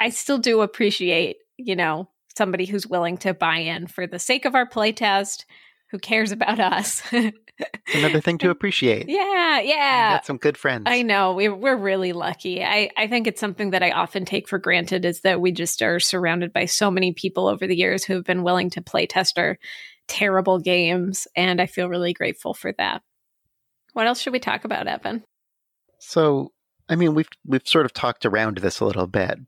I 0.00 0.10
still 0.10 0.38
do 0.38 0.62
appreciate, 0.62 1.36
you 1.56 1.76
know, 1.76 2.08
somebody 2.36 2.66
who's 2.66 2.86
willing 2.86 3.18
to 3.18 3.34
buy 3.34 3.58
in 3.58 3.86
for 3.86 4.06
the 4.06 4.18
sake 4.18 4.44
of 4.44 4.54
our 4.54 4.68
playtest, 4.68 5.44
who 5.92 5.98
cares 5.98 6.32
about 6.32 6.58
us. 6.58 7.02
Another 7.94 8.20
thing 8.20 8.38
to 8.38 8.50
appreciate. 8.50 9.08
Yeah, 9.12 9.60
yeah. 9.60 10.14
Got 10.14 10.26
some 10.26 10.38
good 10.38 10.56
friends. 10.56 10.84
I 10.86 11.02
know. 11.02 11.34
We're 11.34 11.54
we're 11.54 11.76
really 11.76 12.14
lucky. 12.14 12.64
I, 12.64 12.88
I 12.96 13.06
think 13.06 13.26
it's 13.26 13.40
something 13.40 13.70
that 13.70 13.82
I 13.82 13.90
often 13.90 14.24
take 14.24 14.48
for 14.48 14.58
granted 14.58 15.04
is 15.04 15.20
that 15.20 15.42
we 15.42 15.52
just 15.52 15.82
are 15.82 16.00
surrounded 16.00 16.54
by 16.54 16.64
so 16.64 16.90
many 16.90 17.12
people 17.12 17.46
over 17.46 17.66
the 17.66 17.76
years 17.76 18.04
who 18.04 18.14
have 18.14 18.24
been 18.24 18.42
willing 18.42 18.70
to 18.70 18.80
play 18.80 19.06
test 19.06 19.38
our 19.38 19.58
terrible 20.08 20.58
games. 20.58 21.28
And 21.36 21.60
I 21.60 21.66
feel 21.66 21.88
really 21.90 22.14
grateful 22.14 22.54
for 22.54 22.72
that. 22.78 23.02
What 23.92 24.06
else 24.06 24.20
should 24.20 24.32
we 24.32 24.38
talk 24.38 24.64
about, 24.64 24.88
Evan? 24.88 25.22
So 25.98 26.52
I 26.88 26.96
mean 26.96 27.14
we've 27.14 27.28
we've 27.46 27.66
sort 27.68 27.84
of 27.84 27.92
talked 27.92 28.24
around 28.24 28.58
this 28.58 28.80
a 28.80 28.86
little 28.86 29.06
bit, 29.06 29.38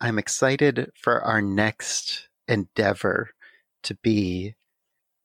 I'm 0.00 0.18
excited 0.18 0.92
for 0.94 1.20
our 1.20 1.42
next 1.42 2.28
endeavor 2.46 3.30
to 3.82 3.94
be 3.96 4.54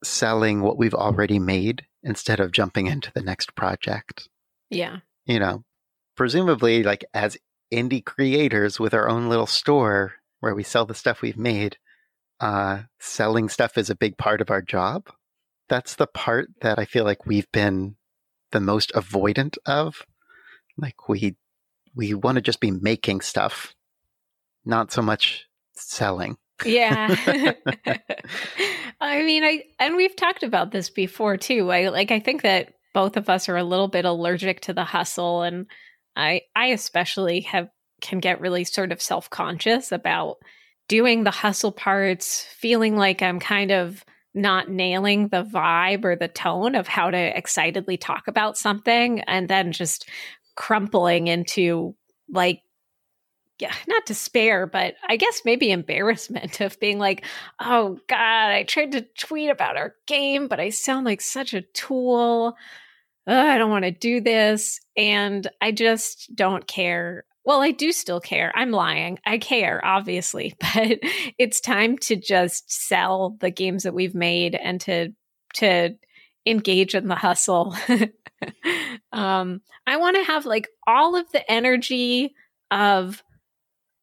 selling 0.03 0.61
what 0.61 0.77
we've 0.77 0.93
already 0.93 1.39
made 1.39 1.85
instead 2.03 2.39
of 2.39 2.51
jumping 2.51 2.87
into 2.87 3.11
the 3.13 3.21
next 3.21 3.55
project. 3.55 4.29
Yeah. 4.69 4.97
You 5.25 5.39
know, 5.39 5.63
presumably, 6.15 6.83
like 6.83 7.05
as 7.13 7.37
indie 7.71 8.03
creators 8.03 8.79
with 8.79 8.93
our 8.93 9.09
own 9.09 9.29
little 9.29 9.47
store 9.47 10.13
where 10.39 10.55
we 10.55 10.63
sell 10.63 10.85
the 10.85 10.95
stuff 10.95 11.21
we've 11.21 11.37
made, 11.37 11.77
uh, 12.39 12.83
selling 12.99 13.49
stuff 13.49 13.77
is 13.77 13.89
a 13.89 13.95
big 13.95 14.17
part 14.17 14.41
of 14.41 14.49
our 14.49 14.61
job. 14.61 15.09
That's 15.67 15.95
the 15.95 16.07
part 16.07 16.49
that 16.61 16.79
I 16.79 16.85
feel 16.85 17.03
like 17.03 17.25
we've 17.25 17.51
been 17.51 17.95
the 18.51 18.61
most 18.61 18.91
avoidant 18.93 19.57
of. 19.65 20.05
Like 20.77 21.09
we 21.09 21.35
we 21.95 22.13
want 22.13 22.37
to 22.37 22.41
just 22.41 22.61
be 22.61 22.71
making 22.71 23.21
stuff 23.21 23.75
not 24.65 24.91
so 24.91 25.01
much 25.01 25.47
selling. 25.73 26.37
Yeah. 26.63 27.15
I 29.01 29.23
mean, 29.23 29.43
I 29.43 29.63
and 29.79 29.95
we've 29.95 30.15
talked 30.15 30.43
about 30.43 30.71
this 30.71 30.89
before 30.89 31.37
too. 31.37 31.71
I 31.71 31.89
like 31.89 32.11
I 32.11 32.19
think 32.19 32.41
that 32.41 32.73
both 32.93 33.17
of 33.17 33.29
us 33.29 33.47
are 33.47 33.57
a 33.57 33.63
little 33.63 33.87
bit 33.87 34.05
allergic 34.05 34.61
to 34.61 34.73
the 34.73 34.83
hustle 34.83 35.43
and 35.43 35.67
I 36.15 36.41
I 36.55 36.67
especially 36.67 37.41
have 37.41 37.69
can 38.01 38.19
get 38.19 38.41
really 38.41 38.63
sort 38.63 38.91
of 38.91 39.01
self-conscious 39.01 39.91
about 39.91 40.37
doing 40.87 41.23
the 41.23 41.31
hustle 41.31 41.71
parts, 41.71 42.45
feeling 42.57 42.95
like 42.97 43.21
I'm 43.21 43.39
kind 43.39 43.71
of 43.71 44.03
not 44.33 44.69
nailing 44.69 45.27
the 45.27 45.43
vibe 45.43 46.05
or 46.05 46.15
the 46.15 46.27
tone 46.27 46.75
of 46.75 46.87
how 46.87 47.09
to 47.11 47.37
excitedly 47.37 47.97
talk 47.97 48.27
about 48.27 48.57
something 48.57 49.21
and 49.21 49.47
then 49.47 49.71
just 49.71 50.07
crumpling 50.55 51.27
into 51.27 51.95
like 52.29 52.61
yeah, 53.59 53.73
not 53.87 54.05
despair, 54.05 54.65
but 54.65 54.95
I 55.07 55.17
guess 55.17 55.41
maybe 55.43 55.71
embarrassment 55.71 56.61
of 56.61 56.79
being 56.79 56.97
like, 56.97 57.25
oh 57.59 57.99
God, 58.07 58.17
I 58.51 58.63
tried 58.63 58.93
to 58.93 59.05
tweet 59.17 59.49
about 59.49 59.77
our 59.77 59.95
game, 60.07 60.47
but 60.47 60.59
I 60.59 60.69
sound 60.69 61.05
like 61.05 61.21
such 61.21 61.53
a 61.53 61.61
tool. 61.61 62.55
Ugh, 63.27 63.35
I 63.35 63.57
don't 63.57 63.69
want 63.69 63.83
to 63.83 63.91
do 63.91 64.21
this. 64.21 64.79
And 64.95 65.47
I 65.61 65.71
just 65.73 66.33
don't 66.33 66.65
care. 66.67 67.25
Well, 67.43 67.61
I 67.61 67.71
do 67.71 67.91
still 67.91 68.21
care. 68.21 68.51
I'm 68.55 68.71
lying. 68.71 69.19
I 69.25 69.37
care, 69.37 69.83
obviously, 69.83 70.55
but 70.59 70.99
it's 71.37 71.59
time 71.59 71.97
to 71.99 72.15
just 72.15 72.71
sell 72.71 73.35
the 73.41 73.51
games 73.51 73.83
that 73.83 73.93
we've 73.93 74.15
made 74.15 74.55
and 74.55 74.79
to 74.81 75.09
to 75.55 75.95
engage 76.45 76.95
in 76.95 77.07
the 77.07 77.15
hustle. 77.15 77.75
um, 79.11 79.61
I 79.85 79.97
want 79.97 80.15
to 80.15 80.23
have 80.23 80.45
like 80.45 80.69
all 80.87 81.15
of 81.15 81.29
the 81.31 81.51
energy 81.51 82.33
of 82.71 83.21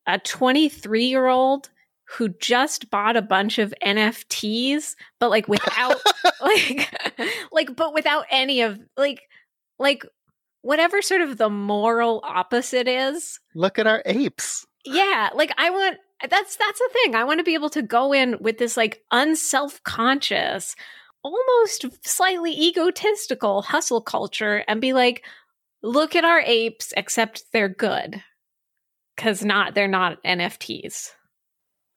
a 0.07 0.19
23 0.19 1.05
year 1.05 1.27
old 1.27 1.71
who 2.07 2.29
just 2.29 2.89
bought 2.91 3.17
a 3.17 3.23
bunch 3.23 3.59
of 3.59 3.75
NFTs, 3.85 4.95
but 5.19 5.31
like 5.31 5.49
without 5.49 5.97
like 6.41 6.91
like 7.53 7.75
but 7.77 7.93
without 7.93 8.25
any 8.31 8.61
of 8.63 8.79
like 8.97 9.23
like 9.79 10.07
whatever 10.63 11.03
sort 11.03 11.21
of 11.21 11.37
the 11.37 11.51
moral 11.51 12.21
opposite 12.25 12.89
is. 12.89 13.41
Look 13.55 13.79
at 13.79 13.87
our 13.87 14.03
apes. 14.07 14.67
Yeah, 14.85 15.31
like 15.35 15.53
I 15.59 15.71
want 15.71 15.99
that's 16.29 16.57
that's 16.57 16.79
the 16.79 16.91
thing. 16.93 17.15
I 17.15 17.25
want 17.25 17.41
to 17.41 17.45
be 17.45 17.55
able 17.55 17.71
to 17.71 17.83
go 17.83 18.13
in 18.13 18.37
with 18.41 18.59
this 18.59 18.77
like 18.77 19.03
unself-conscious, 19.11 20.77
almost 21.25 21.87
slightly 22.07 22.53
egotistical 22.53 23.63
hustle 23.63 24.01
culture 24.01 24.65
and 24.69 24.81
be 24.81 24.93
like, 24.93 25.25
look 25.83 26.15
at 26.15 26.25
our 26.25 26.41
apes, 26.41 26.95
except 26.97 27.45
they're 27.53 27.69
good 27.69 28.23
because 29.17 29.45
not 29.45 29.75
they're 29.75 29.89
not 29.89 30.23
NFTs. 30.23 31.11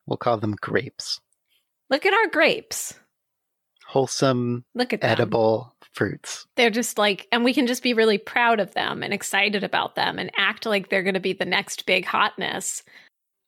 We'll 0.08 0.18
call 0.18 0.38
them 0.38 0.56
grapes. 0.60 1.20
Look 1.90 2.06
at 2.06 2.14
our 2.14 2.28
grapes. 2.28 2.96
Wholesome, 3.86 4.66
look 4.76 4.94
at 4.94 5.04
edible 5.04 5.74
them. 5.82 5.90
fruits. 5.94 6.46
They're 6.56 6.70
just 6.70 6.98
like, 6.98 7.28
and 7.32 7.44
we 7.44 7.54
can 7.54 7.66
just 7.66 7.82
be 7.82 7.94
really 7.94 8.20
proud 8.20 8.60
of 8.60 8.74
them 8.76 9.02
and 9.02 9.14
excited 9.14 9.64
about 9.64 9.96
them 9.96 10.20
and 10.20 10.32
act 10.38 10.66
like 10.68 10.90
they're 10.90 11.04
going 11.04 11.16
to 11.16 11.20
be 11.20 11.34
the 11.34 11.46
next 11.46 11.88
big 11.88 12.06
hotness. 12.06 12.84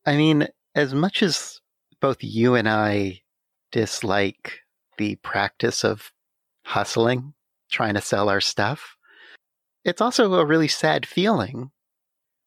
I 0.05 0.17
mean, 0.17 0.47
as 0.73 0.95
much 0.95 1.21
as 1.21 1.59
both 1.99 2.23
you 2.23 2.55
and 2.55 2.67
I 2.67 3.21
dislike 3.71 4.61
the 4.97 5.15
practice 5.17 5.83
of 5.83 6.11
hustling, 6.65 7.33
trying 7.71 7.93
to 7.93 8.01
sell 8.01 8.27
our 8.27 8.41
stuff, 8.41 8.97
it's 9.85 10.01
also 10.01 10.33
a 10.33 10.45
really 10.45 10.67
sad 10.67 11.05
feeling 11.05 11.69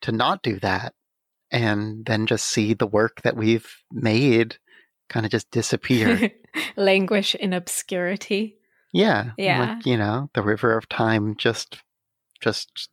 to 0.02 0.10
not 0.10 0.42
do 0.42 0.58
that 0.60 0.94
and 1.54 2.04
then 2.04 2.26
just 2.26 2.46
see 2.46 2.74
the 2.74 2.86
work 2.86 3.22
that 3.22 3.36
we've 3.36 3.76
made 3.92 4.56
kind 5.08 5.24
of 5.24 5.30
just 5.30 5.48
disappear. 5.52 6.32
Languish 6.76 7.36
in 7.36 7.52
obscurity. 7.52 8.56
Yeah. 8.92 9.30
Yeah. 9.38 9.74
Like, 9.74 9.86
you 9.86 9.96
know, 9.96 10.30
the 10.34 10.42
river 10.42 10.76
of 10.76 10.88
time 10.88 11.36
just 11.36 11.78
just 12.40 12.90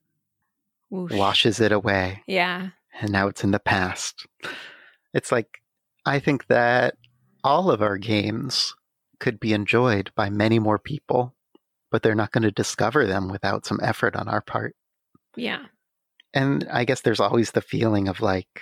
Whoosh. 0.92 1.12
washes 1.12 1.60
it 1.60 1.72
away. 1.72 2.22
Yeah. 2.28 2.70
And 3.00 3.12
now 3.12 3.28
it's 3.28 3.44
in 3.44 3.50
the 3.50 3.60
past. 3.60 4.28
It's 5.12 5.32
like 5.32 5.48
I 6.06 6.20
think 6.20 6.46
that 6.48 6.96
all 7.44 7.72
of 7.72 7.82
our 7.82 7.98
games 7.98 8.76
could 9.20 9.40
be 9.40 9.54
enjoyed 9.54 10.12
by 10.16 10.30
many 10.30 10.60
more 10.60 10.78
people, 10.78 11.34
but 11.90 12.04
they're 12.04 12.14
not 12.14 12.32
going 12.32 12.44
to 12.44 12.52
discover 12.52 13.08
them 13.08 13.28
without 13.28 13.66
some 13.66 13.80
effort 13.82 14.16
on 14.16 14.28
our 14.28 14.42
part. 14.42 14.76
Yeah. 15.36 15.66
And 16.34 16.68
I 16.72 16.86
guess 16.86 17.02
there's 17.02 17.20
always 17.20 17.52
the 17.52 17.62
feeling 17.62 18.08
of 18.08 18.22
like 18.22 18.62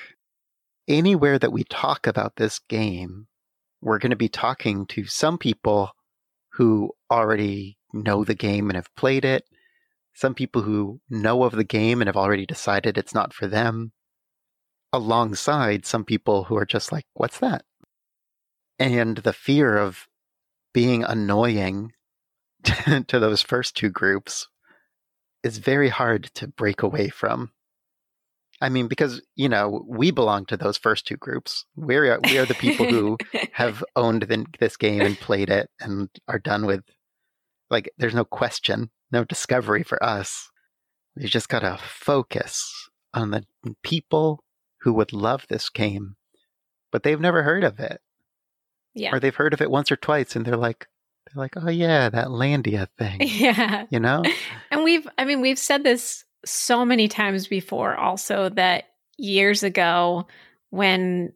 anywhere 0.88 1.38
that 1.38 1.52
we 1.52 1.64
talk 1.64 2.08
about 2.08 2.36
this 2.36 2.60
game, 2.60 3.28
we're 3.82 4.00
going 4.00 4.10
to 4.10 4.16
be 4.16 4.30
talking 4.30 4.86
to 4.88 5.06
some 5.06 5.38
people 5.38 5.92
who 6.54 6.92
already 7.12 7.78
know 7.94 8.24
the 8.24 8.36
game 8.36 8.70
and 8.70 8.76
have 8.76 8.94
played 8.96 9.24
it, 9.24 9.46
some 10.14 10.34
people 10.34 10.64
who 10.64 11.00
know 11.10 11.44
of 11.44 11.54
the 11.54 11.64
game 11.64 12.02
and 12.02 12.08
have 12.08 12.18
already 12.18 12.46
decided 12.46 12.98
it's 12.98 13.14
not 13.14 13.34
for 13.34 13.48
them, 13.48 13.92
alongside 14.92 15.86
some 15.86 16.04
people 16.04 16.46
who 16.46 16.58
are 16.58 16.66
just 16.66 16.92
like, 16.92 17.06
what's 17.14 17.40
that? 17.40 17.64
And 18.80 19.18
the 19.18 19.34
fear 19.34 19.78
of 19.78 20.08
being 20.74 21.04
annoying 21.04 21.94
to 22.64 23.20
those 23.20 23.42
first 23.42 23.76
two 23.78 23.90
groups 23.90 24.48
is 25.44 25.58
very 25.60 25.90
hard 25.90 26.26
to 26.36 26.48
break 26.48 26.82
away 26.82 27.10
from. 27.10 27.52
I 28.62 28.70
mean, 28.70 28.88
because 28.88 29.22
you 29.36 29.48
know 29.50 29.84
we 29.88 30.12
belong 30.12 30.46
to 30.48 30.58
those 30.58 30.78
first 30.78 31.08
two 31.08 31.18
groups. 31.18 31.66
We're 31.76 32.14
uh, 32.14 32.20
we 32.24 32.38
are 32.38 32.46
the 32.46 32.54
people 32.56 32.86
who 32.86 33.18
have 33.54 33.84
owned 33.96 34.24
the, 34.24 34.46
this 34.60 34.78
game 34.78 35.02
and 35.02 35.20
played 35.20 35.50
it 35.50 35.70
and 35.80 36.10
are 36.28 36.40
done 36.40 36.66
with. 36.66 36.84
Like, 37.70 37.92
there's 38.00 38.16
no 38.16 38.26
question, 38.26 38.90
no 39.12 39.24
discovery 39.24 39.84
for 39.84 40.04
us. 40.04 40.50
We 41.16 41.26
just 41.28 41.50
gotta 41.50 41.78
focus 41.82 42.90
on 43.14 43.32
the 43.32 43.44
people 43.84 44.44
who 44.82 44.94
would 44.94 45.14
love 45.14 45.46
this 45.50 45.70
game, 45.70 46.16
but 46.92 47.04
they've 47.04 47.20
never 47.20 47.44
heard 47.44 47.64
of 47.64 47.80
it. 47.80 48.02
Yeah, 48.94 49.16
or 49.16 49.20
they've 49.20 49.36
heard 49.36 49.54
of 49.54 49.62
it 49.62 49.72
once 49.72 49.92
or 49.92 49.96
twice, 49.96 50.36
and 50.36 50.46
they're 50.46 50.58
like, 50.58 50.88
they're 51.28 51.42
like, 51.42 51.54
oh 51.56 51.70
yeah, 51.70 52.10
that 52.10 52.28
Landia 52.28 52.88
thing. 52.98 53.22
Yeah, 53.24 53.86
you 53.90 54.00
know. 54.00 54.24
And 54.72 54.84
we've, 54.84 55.08
I 55.18 55.26
mean, 55.26 55.42
we've 55.42 55.60
said 55.60 55.84
this 55.84 56.26
so 56.46 56.86
many 56.86 57.08
times 57.08 57.48
before 57.48 57.96
also 57.96 58.50
that 58.50 58.86
years 59.18 59.64
ago 59.64 60.28
when 60.70 61.34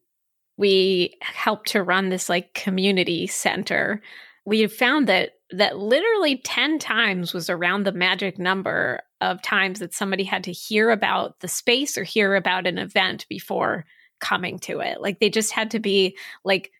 we 0.58 1.18
helped 1.22 1.70
to 1.70 1.84
run 1.84 2.10
this 2.10 2.30
like 2.30 2.54
community 2.54 3.28
center, 3.28 4.01
we 4.45 4.66
found 4.68 5.08
that 5.08 5.32
that 5.51 5.78
literally 5.78 6.38
10 6.38 6.80
times 6.80 7.34
was 7.34 7.49
around 7.49 7.84
the 7.84 7.91
magic 7.91 8.39
number 8.39 9.01
of 9.22 9.41
times 9.41 9.80
that 9.80 9.93
somebody 9.93 10.24
had 10.24 10.43
to 10.43 10.51
hear 10.51 10.89
about 10.89 11.39
the 11.41 11.47
space 11.47 11.97
or 11.97 12.04
hear 12.04 12.36
about 12.36 12.66
an 12.66 12.78
event 12.78 13.28
before 13.30 13.86
coming 14.20 14.58
to 14.58 14.80
it. 14.80 14.99
Like 14.99 15.20
they 15.20 15.30
just 15.30 15.51
had 15.51 15.72
to 15.72 15.80
be 15.80 16.18
like 16.43 16.72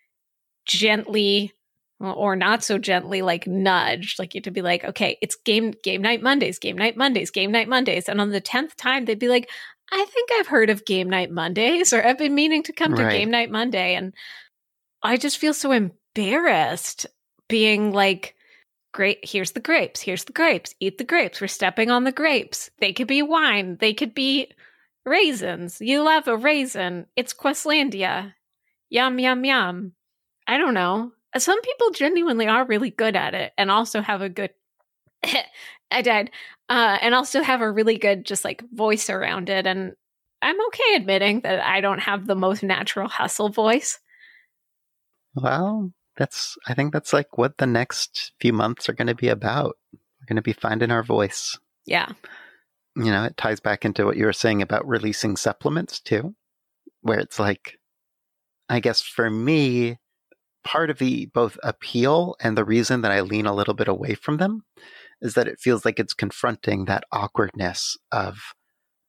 gently 0.65 1.53
or 2.04 2.36
not 2.36 2.64
so 2.64 2.78
gently 2.78 3.22
like 3.22 3.47
nudged 3.47 4.20
like 4.20 4.36
you 4.36 4.41
to 4.41 4.51
be 4.51 4.62
like 4.62 4.84
okay 4.84 5.18
it's 5.22 5.36
game 5.36 5.74
game 5.84 6.01
night 6.01 6.22
mondays 6.22 6.60
game 6.60 6.78
night 6.78 6.97
mondays 6.97 7.32
game 7.32 7.51
night 7.51 7.68
mondays. 7.68 8.10
And 8.10 8.20
on 8.20 8.30
the 8.30 8.41
10th 8.41 8.76
time 8.76 9.06
they'd 9.06 9.20
be 9.20 9.28
like 9.28 9.49
i 9.91 10.06
think 10.06 10.30
i've 10.38 10.47
heard 10.47 10.70
of 10.70 10.86
game 10.86 11.10
night 11.10 11.32
mondays 11.32 11.93
or 11.93 12.06
i've 12.06 12.18
been 12.18 12.36
meaning 12.36 12.64
to 12.64 12.74
come 12.74 12.95
to 12.95 13.10
game 13.10 13.32
night 13.32 13.51
monday. 13.51 13.95
And 13.95 14.14
i 15.01 15.18
just 15.18 15.38
feel 15.38 15.54
so 15.54 15.72
embarrassed 15.72 17.06
being 17.49 17.91
like 17.91 18.36
great 18.93 19.20
here's 19.24 19.54
the 19.54 19.60
grapes 19.60 20.01
here's 20.01 20.26
the 20.26 20.34
grapes 20.34 20.76
eat 20.80 20.99
the 20.99 21.04
grapes 21.04 21.41
we're 21.41 21.47
stepping 21.47 21.89
on 21.89 22.04
the 22.04 22.12
grapes. 22.12 22.70
They 22.80 22.93
could 22.93 23.08
be 23.08 23.22
wine 23.22 23.78
they 23.80 23.93
could 23.93 24.14
be 24.14 24.51
raisins. 25.06 25.82
You 25.82 26.04
love 26.04 26.28
a 26.28 26.38
raisin. 26.38 27.08
It's 27.16 27.34
questlandia 27.34 28.34
yum 28.89 29.20
yum 29.20 29.43
yum. 29.45 29.93
I 30.47 30.58
don't 30.58 30.74
know 30.74 31.12
some 31.38 31.61
people 31.61 31.91
genuinely 31.91 32.47
are 32.47 32.65
really 32.65 32.89
good 32.89 33.15
at 33.15 33.34
it 33.34 33.53
and 33.57 33.71
also 33.71 34.01
have 34.01 34.21
a 34.21 34.29
good 34.29 34.51
I 35.91 36.01
died. 36.01 36.31
Uh, 36.69 36.97
and 37.01 37.13
also 37.13 37.41
have 37.41 37.61
a 37.61 37.71
really 37.71 37.97
good 37.97 38.25
just 38.25 38.43
like 38.43 38.63
voice 38.73 39.09
around 39.09 39.49
it. 39.49 39.67
And 39.67 39.93
I'm 40.41 40.65
okay 40.67 40.95
admitting 40.95 41.41
that 41.41 41.63
I 41.63 41.81
don't 41.81 41.99
have 41.99 42.25
the 42.25 42.36
most 42.36 42.63
natural 42.63 43.07
hustle 43.07 43.49
voice. 43.49 43.99
Well, 45.36 45.91
that's 46.17 46.57
I 46.67 46.73
think 46.73 46.93
that's 46.93 47.13
like 47.13 47.38
what 47.38 47.57
the 47.57 47.67
next 47.67 48.34
few 48.39 48.53
months 48.53 48.89
are 48.89 48.93
going 48.93 49.07
to 49.07 49.15
be 49.15 49.29
about. 49.29 49.77
We're 49.93 50.27
going 50.27 50.36
to 50.38 50.41
be 50.41 50.53
finding 50.53 50.91
our 50.91 51.03
voice. 51.03 51.57
Yeah. 51.86 52.11
You 52.95 53.11
know, 53.11 53.23
it 53.23 53.38
ties 53.38 53.59
back 53.59 53.86
into 53.86 54.05
what 54.05 54.17
you 54.17 54.25
were 54.25 54.34
saying 54.34 54.61
about 54.61 54.88
releasing 54.88 55.36
supplements 55.36 55.99
too, 55.99 56.36
where 57.01 57.19
it's 57.19 57.39
like 57.39 57.77
I 58.69 58.79
guess 58.79 59.01
for 59.01 59.29
me 59.29 59.97
part 60.64 60.89
of 60.89 60.97
the 60.97 61.28
both 61.28 61.57
appeal 61.64 62.36
and 62.39 62.57
the 62.57 62.66
reason 62.66 63.01
that 63.01 63.11
I 63.11 63.22
lean 63.22 63.45
a 63.45 63.55
little 63.55 63.74
bit 63.74 63.88
away 63.88 64.16
from 64.16 64.38
them 64.38 64.64
is 65.22 65.36
that 65.36 65.47
it 65.47 65.59
feels 65.59 65.86
like 65.86 65.99
it's 65.99 66.14
confronting 66.14 66.86
that 66.86 67.03
awkwardness 67.11 67.97
of 68.11 68.38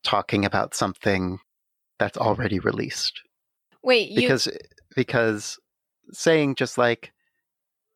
talking 0.02 0.44
about 0.44 0.74
something 0.74 1.38
that's 1.98 2.18
already 2.18 2.58
released. 2.58 3.20
Wait, 3.82 4.10
you... 4.10 4.16
because 4.16 4.48
because 4.94 5.58
saying 6.12 6.54
just 6.54 6.78
like 6.78 7.12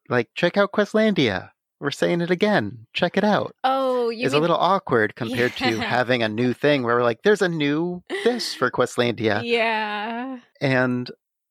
like 0.09 0.29
check 0.35 0.57
out 0.57 0.73
Questlandia. 0.73 1.51
We're 1.81 1.93
saying 1.93 2.23
it 2.23 2.31
again. 2.31 2.87
Check 2.93 3.17
it 3.17 3.23
out. 3.23 3.55
Oh, 3.63 4.11
you 4.11 4.27
is 4.27 4.33
mean... 4.33 4.39
a 4.39 4.41
little 4.41 4.57
awkward 4.57 5.15
compared 5.15 5.53
yeah. 5.61 5.71
to 5.71 5.81
having 5.81 6.23
a 6.23 6.29
new 6.29 6.53
thing 6.53 6.83
where 6.83 6.97
we're 6.97 7.05
like, 7.05 7.23
there's 7.23 7.43
a 7.43 7.49
new 7.49 8.03
this 8.25 8.53
for 8.53 8.71
Questlandia. 8.71 9.43
Yeah. 9.45 10.41
And 10.61 11.09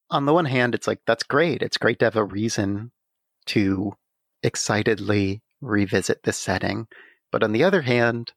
on 0.10 0.26
the 0.26 0.34
one 0.34 0.46
hand, 0.46 0.76
it's 0.76 0.88
like, 0.88 1.02
that's 1.06 1.24
great. 1.24 1.62
It's 1.62 1.78
great 1.78 2.00
to 2.00 2.06
have 2.06 2.16
a 2.16 2.24
reason 2.24 2.92
to 3.48 3.94
excitedly 4.44 5.42
revisit 5.62 6.24
this 6.24 6.38
setting. 6.38 6.88
But 7.32 7.44
on 7.44 7.52
the 7.52 7.64
other 7.64 7.82
hand, 7.82 8.34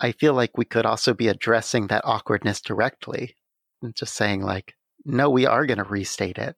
I 0.00 0.12
feel 0.12 0.34
like 0.34 0.56
we 0.56 0.64
could 0.64 0.86
also 0.86 1.14
be 1.14 1.28
addressing 1.28 1.88
that 1.88 2.04
awkwardness 2.04 2.60
directly 2.60 3.36
and 3.82 3.94
just 3.94 4.14
saying, 4.14 4.42
like, 4.42 4.74
no, 5.04 5.30
we 5.30 5.46
are 5.46 5.66
going 5.66 5.78
to 5.78 5.84
restate 5.84 6.38
it. 6.38 6.56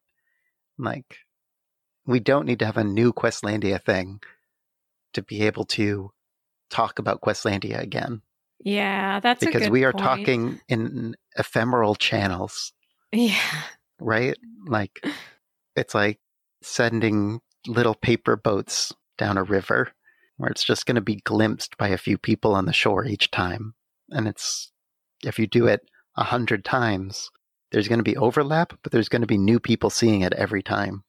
Like, 0.79 1.19
we 2.07 2.21
don't 2.21 2.47
need 2.47 2.59
to 2.59 2.67
have 2.67 2.77
a 2.77 2.85
new 2.85 3.13
Questlandia 3.13 3.83
thing 3.83 4.21
to 5.15 5.23
be 5.23 5.43
able 5.43 5.65
to 5.65 6.11
talk 6.71 6.99
about 6.99 7.21
Questlandia 7.21 7.81
again. 7.81 8.23
Yeah, 8.63 9.21
that's 9.21 9.45
because 9.45 9.71
we 9.71 9.85
are 9.85 9.93
point. 9.93 10.05
talking 10.05 10.61
in 10.69 11.17
ephemeral 11.37 11.95
channels. 11.95 12.73
Yeah 13.13 13.41
right? 14.01 14.37
Like 14.67 15.05
it's 15.77 15.95
like 15.95 16.19
sending 16.63 17.41
little 17.67 17.95
paper 17.95 18.37
boats 18.37 18.93
down 19.19 19.37
a 19.37 19.43
river 19.43 19.93
where 20.37 20.51
it's 20.51 20.65
just 20.65 20.87
going 20.87 20.95
to 20.95 21.01
be 21.01 21.17
glimpsed 21.25 21.77
by 21.77 21.89
a 21.89 21.99
few 21.99 22.17
people 22.17 22.55
on 22.55 22.65
the 22.65 22.73
shore 22.73 23.05
each 23.05 23.31
time. 23.31 23.75
And 24.11 24.27
it's, 24.27 24.73
if 25.23 25.39
you 25.39 25.47
do 25.47 25.67
it 25.67 25.83
a 26.17 26.25
hundred 26.25 26.65
times, 26.65 27.31
there's 27.71 27.89
going 27.89 27.99
to 27.99 28.05
be 28.05 28.17
overlap, 28.17 28.73
but 28.83 28.91
there's 28.91 29.11
going 29.11 29.21
to 29.21 29.27
be 29.27 29.39
new 29.39 29.61
people 29.61 29.91
seeing 29.91 30.23
it 30.23 30.33
every 30.33 30.63
time. 30.63 31.05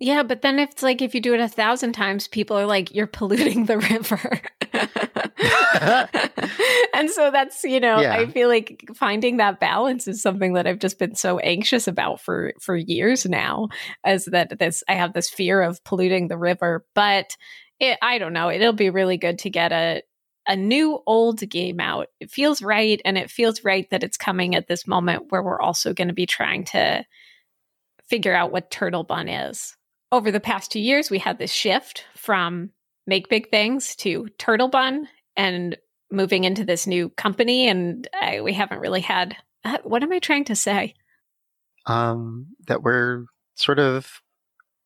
Yeah, 0.00 0.24
but 0.24 0.42
then 0.42 0.58
it's 0.58 0.82
like 0.82 1.00
if 1.00 1.14
you 1.14 1.20
do 1.20 1.34
it 1.34 1.40
a 1.40 1.48
thousand 1.48 1.92
times, 1.92 2.26
people 2.26 2.58
are 2.58 2.66
like, 2.66 2.92
you're 2.94 3.06
polluting 3.06 3.66
the 3.66 3.78
river. 3.90 4.40
and 6.94 7.10
so 7.10 7.30
that's, 7.30 7.62
you 7.64 7.80
know, 7.80 8.00
yeah. 8.00 8.14
I 8.14 8.26
feel 8.26 8.48
like 8.48 8.88
finding 8.94 9.38
that 9.38 9.60
balance 9.60 10.08
is 10.08 10.22
something 10.22 10.54
that 10.54 10.66
I've 10.66 10.78
just 10.78 10.98
been 10.98 11.14
so 11.14 11.38
anxious 11.38 11.86
about 11.86 12.20
for 12.20 12.52
for 12.60 12.76
years 12.76 13.26
now, 13.26 13.68
as 14.04 14.24
that 14.26 14.58
this 14.58 14.82
I 14.88 14.94
have 14.94 15.12
this 15.12 15.30
fear 15.30 15.62
of 15.62 15.82
polluting 15.84 16.28
the 16.28 16.38
river. 16.38 16.84
But 16.94 17.36
it, 17.80 17.98
I 18.02 18.18
don't 18.18 18.32
know, 18.32 18.50
it'll 18.50 18.72
be 18.72 18.90
really 18.90 19.16
good 19.16 19.38
to 19.40 19.50
get 19.50 19.72
a 19.72 20.02
a 20.46 20.56
new 20.56 21.00
old 21.06 21.40
game 21.48 21.80
out. 21.80 22.08
It 22.20 22.30
feels 22.30 22.60
right 22.60 23.00
and 23.04 23.16
it 23.16 23.30
feels 23.30 23.64
right 23.64 23.88
that 23.90 24.02
it's 24.02 24.18
coming 24.18 24.54
at 24.54 24.68
this 24.68 24.86
moment 24.86 25.30
where 25.30 25.42
we're 25.42 25.60
also 25.60 25.94
going 25.94 26.08
to 26.08 26.14
be 26.14 26.26
trying 26.26 26.64
to 26.66 27.04
figure 28.08 28.34
out 28.34 28.52
what 28.52 28.70
Turtle 28.70 29.04
Bun 29.04 29.28
is 29.28 29.74
over 30.14 30.30
the 30.30 30.40
past 30.40 30.70
two 30.70 30.80
years, 30.80 31.10
we 31.10 31.18
had 31.18 31.38
this 31.38 31.50
shift 31.50 32.04
from 32.14 32.70
make 33.06 33.28
big 33.28 33.50
things 33.50 33.96
to 33.96 34.28
Turtle 34.38 34.68
Bun 34.68 35.08
and 35.36 35.76
moving 36.10 36.44
into 36.44 36.64
this 36.64 36.86
new 36.86 37.08
company. 37.10 37.68
And 37.68 38.08
I, 38.20 38.40
we 38.40 38.52
haven't 38.52 38.80
really 38.80 39.00
had, 39.00 39.36
uh, 39.64 39.78
what 39.82 40.02
am 40.02 40.12
I 40.12 40.18
trying 40.18 40.44
to 40.46 40.56
say? 40.56 40.94
Um, 41.86 42.48
that 42.66 42.82
we're 42.82 43.24
sort 43.56 43.78
of 43.78 44.22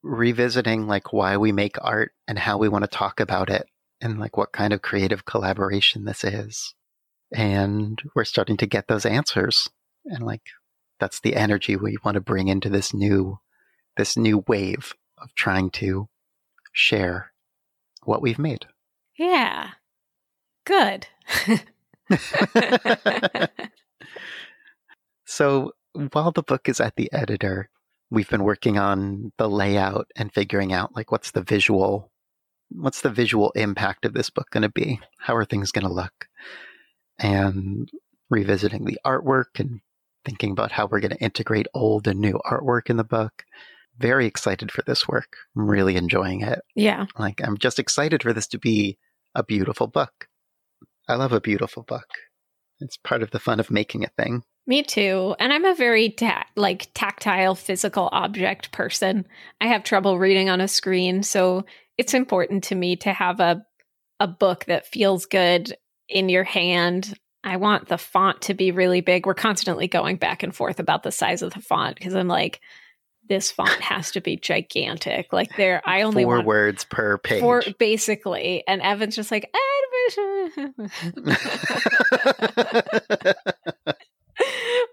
revisiting 0.03 0.87
like 0.87 1.13
why 1.13 1.37
we 1.37 1.53
make 1.53 1.77
art 1.81 2.13
and 2.27 2.39
how 2.39 2.59
we 2.59 2.69
want 2.69 2.85
to 2.85 2.91
talk 2.91 3.21
about 3.21 3.51
it 3.51 3.67
and 4.01 4.19
like 4.19 4.37
what 4.37 4.53
kind 4.53 4.73
of 4.73 4.83
creative 4.83 5.25
collaboration 5.25 6.05
this 6.05 6.25
is. 6.25 6.75
And 7.35 8.01
we're 8.15 8.25
starting 8.25 8.57
to 8.59 8.67
get 8.67 8.89
those 8.89 9.05
answers. 9.05 9.69
And 10.07 10.25
like, 10.25 10.43
that's 10.99 11.21
the 11.21 11.37
energy 11.37 11.77
we 11.77 11.97
want 12.05 12.15
to 12.15 12.21
bring 12.21 12.49
into 12.49 12.69
this 12.69 12.95
new, 12.95 13.39
this 13.97 14.17
new 14.17 14.45
wave 14.49 14.95
of 15.19 15.35
trying 15.35 15.71
to 15.71 16.09
share 16.73 17.33
what 18.05 18.23
we've 18.23 18.39
made. 18.39 18.67
Yeah. 19.19 19.71
Good. 20.65 21.07
so 25.25 25.73
while 26.13 26.33
the 26.33 26.43
book 26.43 26.69
is 26.69 26.81
at 26.81 26.97
the 26.97 27.13
editor, 27.13 27.71
we've 28.11 28.29
been 28.29 28.45
working 28.45 28.79
on 28.79 29.33
the 29.39 29.49
layout 29.49 30.11
and 30.17 30.33
figuring 30.33 30.73
out 30.73 30.95
like 30.95 31.11
what's 31.11 31.31
the 31.33 31.43
visual 31.43 32.11
what's 32.71 33.01
the 33.01 33.11
visual 33.11 33.51
impact 33.53 34.05
of 34.05 34.13
this 34.13 34.29
book 34.31 34.51
going 34.51 34.63
to 34.63 34.69
be? 34.69 35.01
How 35.19 35.35
are 35.37 35.45
things 35.45 35.73
going 35.73 35.87
to 35.87 35.93
look? 35.93 36.29
And 37.19 37.91
revisiting 38.31 38.85
the 38.85 38.99
artwork 39.07 39.59
and 39.59 39.81
thinking 40.25 40.51
about 40.51 40.73
how 40.73 40.87
we're 40.87 41.01
going 41.01 41.13
to 41.13 41.21
integrate 41.21 41.67
old 41.73 42.07
and 42.07 42.21
new 42.21 42.39
artwork 42.45 42.91
in 42.91 42.99
the 42.99 43.05
book 43.05 43.45
very 43.99 44.27
excited 44.27 44.71
for 44.71 44.83
this 44.87 45.07
work. 45.09 45.37
I'm 45.57 45.67
mm. 45.67 45.71
really 45.71 45.97
enjoying 45.97 46.43
it. 46.43 46.61
Yeah. 46.75 47.07
Like, 47.19 47.41
I'm 47.43 47.59
just 47.59 47.79
excited 47.79 48.23
for 48.23 48.33
this 48.33 48.47
to 48.49 48.59
be 48.59 48.99
a 49.35 49.43
beautiful 49.43 49.87
book. 49.87 50.29
I 51.09 51.15
love 51.15 51.33
a 51.33 51.41
beautiful 51.41 51.83
book. 51.83 52.07
It's 52.81 52.97
part 52.97 53.23
of 53.23 53.31
the 53.31 53.41
fun 53.41 53.61
of 53.61 53.71
making 53.71 54.05
a 54.05 54.23
thing. 54.23 54.43
Me 54.67 54.83
too. 54.83 55.35
And 55.39 55.53
I'm 55.53 55.65
a 55.65 55.75
very 55.75 56.11
ta- 56.11 56.45
like 56.55 56.91
tactile 56.95 57.55
physical 57.55 58.11
object 58.13 58.71
person. 58.71 59.27
I 59.61 59.69
have 59.69 59.83
trouble 59.83 60.19
reading 60.19 60.51
on 60.51 60.61
a 60.61 60.69
screen, 60.69 61.23
so 61.23 61.65
it's 61.97 62.15
important 62.15 62.65
to 62.65 62.75
me 62.75 62.97
to 62.97 63.13
have 63.13 63.41
a 63.41 63.65
a 64.21 64.27
book 64.27 64.65
that 64.67 64.87
feels 64.87 65.27
good 65.27 65.75
in 66.09 66.29
your 66.29 66.45
hand. 66.45 67.15
I 67.45 67.57
want 67.57 67.89
the 67.89 67.99
font 67.99 68.43
to 68.43 68.55
be 68.55 68.73
really 68.73 69.01
big. 69.01 69.27
We're 69.27 69.35
constantly 69.35 69.87
going 69.89 70.17
back 70.17 70.43
and 70.43 70.55
forth 70.55 70.81
about 70.81 71.03
the 71.03 71.13
size 71.13 71.41
of 71.41 71.55
the 71.55 71.61
font 71.61 71.97
because 71.97 72.15
I'm 72.15 72.29
like 72.29 72.61
this 73.29 73.51
font 73.51 73.81
has 73.81 74.11
to 74.13 74.21
be 74.21 74.37
gigantic. 74.37 75.33
Like 75.33 75.57
there, 75.57 75.83
I 75.85 76.03
only 76.03 76.25
four 76.25 76.37
want 76.37 76.47
words 76.47 76.85
per 76.85 77.19
page, 77.19 77.41
four 77.41 77.63
basically. 77.79 78.65
And 78.67 78.83
Evan's 78.83 79.17
just 79.17 79.31
like, 79.31 79.51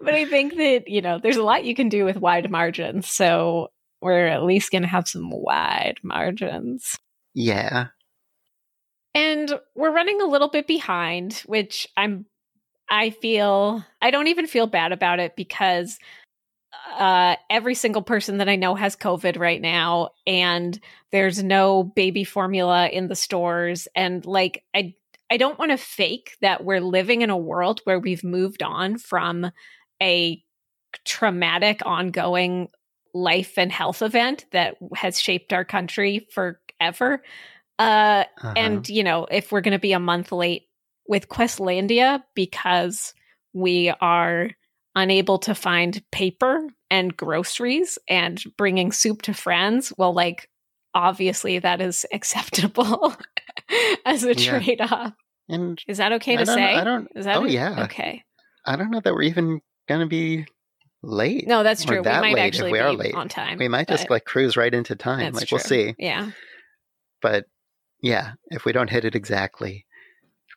but 0.00 0.14
I 0.14 0.24
think 0.26 0.56
that 0.56 0.84
you 0.88 1.00
know, 1.00 1.18
there's 1.18 1.36
a 1.36 1.42
lot 1.42 1.64
you 1.64 1.74
can 1.74 1.88
do 1.88 2.04
with 2.04 2.16
wide 2.16 2.50
margins. 2.50 3.08
So 3.08 3.70
we're 4.00 4.26
at 4.26 4.44
least 4.44 4.70
going 4.70 4.82
to 4.82 4.88
have 4.88 5.08
some 5.08 5.30
wide 5.30 5.98
margins. 6.02 6.96
Yeah. 7.34 7.88
And 9.14 9.58
we're 9.74 9.94
running 9.94 10.20
a 10.20 10.26
little 10.26 10.48
bit 10.48 10.66
behind, 10.66 11.42
which 11.46 11.88
I'm 11.96 12.26
I 12.88 13.10
feel 13.10 13.84
I 14.00 14.10
don't 14.10 14.28
even 14.28 14.46
feel 14.46 14.66
bad 14.66 14.92
about 14.92 15.18
it 15.18 15.36
because 15.36 15.98
uh, 16.98 17.36
every 17.50 17.74
single 17.74 18.02
person 18.02 18.38
that 18.38 18.48
I 18.48 18.56
know 18.56 18.74
has 18.74 18.96
COVID 18.96 19.38
right 19.38 19.60
now, 19.60 20.10
and 20.26 20.78
there's 21.12 21.42
no 21.42 21.82
baby 21.82 22.24
formula 22.24 22.88
in 22.88 23.08
the 23.08 23.14
stores. 23.14 23.88
And 23.94 24.24
like, 24.24 24.64
I, 24.74 24.94
I 25.30 25.36
don't 25.36 25.58
want 25.58 25.72
to 25.72 25.76
fake 25.76 26.36
that 26.40 26.64
we're 26.64 26.80
living 26.80 27.22
in 27.22 27.30
a 27.30 27.36
world 27.36 27.80
where 27.84 27.98
we've 27.98 28.24
moved 28.24 28.62
on 28.62 28.98
from 28.98 29.50
a 30.02 30.42
traumatic, 31.04 31.80
ongoing 31.84 32.68
life 33.12 33.58
and 33.58 33.72
health 33.72 34.02
event 34.02 34.46
that 34.52 34.76
has 34.94 35.20
shaped 35.20 35.52
our 35.52 35.64
country 35.64 36.26
forever. 36.32 37.22
Uh, 37.78 38.24
Uh-huh. 38.38 38.52
And, 38.56 38.88
you 38.88 39.02
know, 39.02 39.26
if 39.30 39.52
we're 39.52 39.60
going 39.60 39.72
to 39.72 39.78
be 39.78 39.92
a 39.92 40.00
month 40.00 40.32
late 40.32 40.68
with 41.08 41.28
Questlandia 41.28 42.22
because 42.34 43.14
we 43.52 43.92
are 44.00 44.50
unable 44.96 45.38
to 45.40 45.54
find 45.54 46.02
paper 46.10 46.66
and 46.90 47.16
groceries 47.16 47.98
and 48.08 48.42
bringing 48.56 48.90
soup 48.90 49.22
to 49.22 49.34
friends, 49.34 49.92
well, 49.96 50.12
like, 50.14 50.48
obviously 50.94 51.58
that 51.60 51.80
is 51.80 52.04
acceptable 52.12 53.14
as 54.04 54.24
a 54.24 54.34
Yeah. 54.34 54.58
trade 54.58 54.80
off. 54.80 55.12
and 55.48 55.80
Is 55.86 55.98
that 55.98 56.12
okay 56.14 56.34
I 56.34 56.36
to 56.38 56.46
say? 56.46 56.74
I 56.74 56.82
don't. 56.84 57.08
is 57.14 57.26
that 57.26 57.36
oh 57.36 57.42
o- 57.42 57.46
yeah. 57.46 57.84
Okay. 57.84 58.24
I 58.64 58.74
don't 58.76 58.90
know 58.90 59.00
that 59.00 59.12
we're 59.14 59.22
even 59.22 59.60
gonna 59.88 60.06
be 60.06 60.46
late. 61.02 61.46
No, 61.46 61.62
that's 61.62 61.84
true. 61.84 61.98
We 62.02 62.10
might 62.10 62.38
actually 62.38 62.72
we 62.72 62.78
be 62.78 62.82
are 62.82 62.92
late. 62.92 63.14
on 63.14 63.28
time. 63.28 63.58
we 63.58 63.68
might 63.68 63.86
just 63.86 64.10
like 64.10 64.24
cruise 64.24 64.56
right 64.56 64.74
into 64.74 64.96
time. 64.96 65.34
Like 65.34 65.50
we'll 65.52 65.60
true. 65.60 65.68
see. 65.68 65.94
Yeah. 65.98 66.30
But 67.22 67.44
yeah, 68.02 68.32
if 68.50 68.64
we 68.64 68.72
don't 68.72 68.90
hit 68.90 69.04
it 69.04 69.14
exactly, 69.14 69.86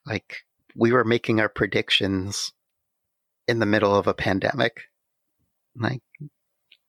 like 0.05 0.37
we 0.75 0.91
were 0.91 1.03
making 1.03 1.39
our 1.39 1.49
predictions 1.49 2.51
in 3.50 3.60
the 3.60 3.66
middle 3.66 3.95
of 3.95 4.08
a 4.08 4.14
pandemic. 4.14 4.82
Like 5.76 6.02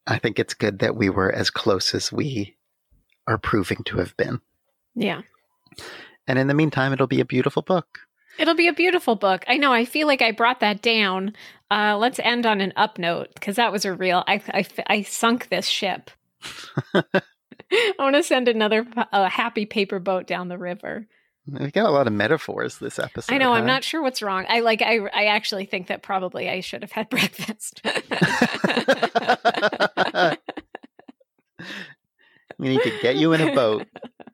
I 0.06 0.18
think 0.18 0.38
it's 0.38 0.54
good 0.54 0.80
that 0.80 0.96
we 0.96 1.10
were 1.10 1.32
as 1.32 1.50
close 1.50 1.94
as 1.94 2.12
we 2.12 2.56
are 3.26 3.38
proving 3.38 3.82
to 3.84 3.98
have 3.98 4.16
been. 4.16 4.40
Yeah. 4.94 5.22
And 6.26 6.38
in 6.38 6.46
the 6.46 6.54
meantime, 6.54 6.92
it'll 6.92 7.06
be 7.06 7.20
a 7.20 7.24
beautiful 7.24 7.62
book. 7.62 8.00
It'll 8.38 8.54
be 8.54 8.68
a 8.68 8.72
beautiful 8.72 9.16
book. 9.16 9.44
I 9.48 9.56
know. 9.56 9.72
I 9.72 9.84
feel 9.84 10.06
like 10.06 10.22
I 10.22 10.32
brought 10.32 10.60
that 10.60 10.82
down. 10.82 11.34
Uh, 11.70 11.96
let's 11.98 12.18
end 12.20 12.46
on 12.46 12.60
an 12.60 12.72
up 12.76 12.98
note 12.98 13.28
because 13.34 13.56
that 13.56 13.72
was 13.72 13.84
a 13.84 13.92
real. 13.92 14.24
I, 14.26 14.42
I, 14.48 14.66
I 14.86 15.02
sunk 15.02 15.48
this 15.48 15.66
ship. 15.66 16.10
I 17.72 17.94
want 17.98 18.16
to 18.16 18.22
send 18.22 18.48
another 18.48 18.86
a 19.12 19.28
happy 19.28 19.66
paper 19.66 19.98
boat 19.98 20.26
down 20.26 20.48
the 20.48 20.58
river. 20.58 21.06
We 21.46 21.70
got 21.70 21.86
a 21.86 21.90
lot 21.90 22.06
of 22.06 22.12
metaphors 22.12 22.78
this 22.78 22.98
episode. 22.98 23.34
I 23.34 23.38
know. 23.38 23.52
I'm 23.52 23.66
not 23.66 23.82
sure 23.82 24.02
what's 24.02 24.22
wrong. 24.22 24.44
I 24.48 24.60
like. 24.60 24.82
I. 24.82 24.98
I 25.12 25.26
actually 25.26 25.64
think 25.64 25.86
that 25.88 26.02
probably 26.02 26.48
I 26.48 26.60
should 26.60 26.82
have 26.82 26.92
had 26.92 27.08
breakfast. 27.10 27.80
we 32.58 32.68
need 32.68 32.82
to 32.82 32.98
get 33.00 33.16
you 33.16 33.32
in 33.32 33.40
a 33.40 33.54
boat 33.54 33.86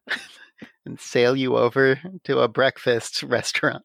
and 0.87 1.01
sail 1.01 1.37
you 1.37 1.57
over 1.57 2.01
to 2.25 2.41
a 2.41 2.49
breakfast 2.49 3.23
restaurant. 3.23 3.85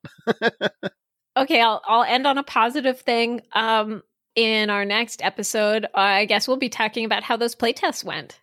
okay, 1.38 1.61
I'll 1.61 1.82
I'll 1.86 2.03
end 2.03 2.26
on 2.26 2.38
a 2.38 2.43
positive 2.43 2.99
thing. 2.99 3.41
Um, 3.53 4.03
in 4.36 4.69
our 4.69 4.86
next 4.86 5.24
episode, 5.24 5.86
I 5.93 6.26
guess 6.26 6.47
we'll 6.47 6.57
be 6.57 6.69
talking 6.69 7.05
about 7.05 7.24
how 7.24 7.38
those 7.38 7.55
playtests 7.55 8.03
went. 8.03 8.39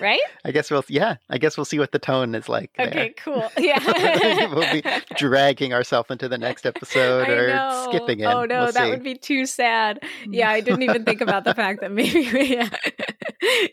Right? 0.00 0.20
I 0.44 0.50
guess 0.52 0.70
we'll 0.70 0.84
yeah. 0.88 1.16
I 1.28 1.38
guess 1.38 1.56
we'll 1.56 1.64
see 1.64 1.78
what 1.78 1.92
the 1.92 1.98
tone 1.98 2.34
is 2.34 2.48
like. 2.48 2.70
there. 2.76 2.88
Okay. 2.88 3.14
Cool. 3.16 3.50
Yeah. 3.58 4.46
we'll 4.54 4.70
be 4.72 4.82
dragging 5.16 5.72
ourselves 5.72 6.10
into 6.10 6.28
the 6.28 6.38
next 6.38 6.66
episode 6.66 7.28
or 7.28 7.84
skipping 7.84 8.20
it. 8.20 8.26
Oh 8.26 8.44
no, 8.44 8.64
We'll 8.64 8.72
that 8.72 8.84
see. 8.84 8.90
would 8.90 9.02
be 9.02 9.14
too 9.16 9.46
sad. 9.46 10.00
Yeah, 10.28 10.50
I 10.50 10.60
didn't 10.60 10.82
even 10.82 11.04
think 11.04 11.20
about 11.20 11.44
the 11.44 11.54
fact 11.54 11.80
that 11.80 11.92
maybe 11.92 12.30
we, 12.32 12.62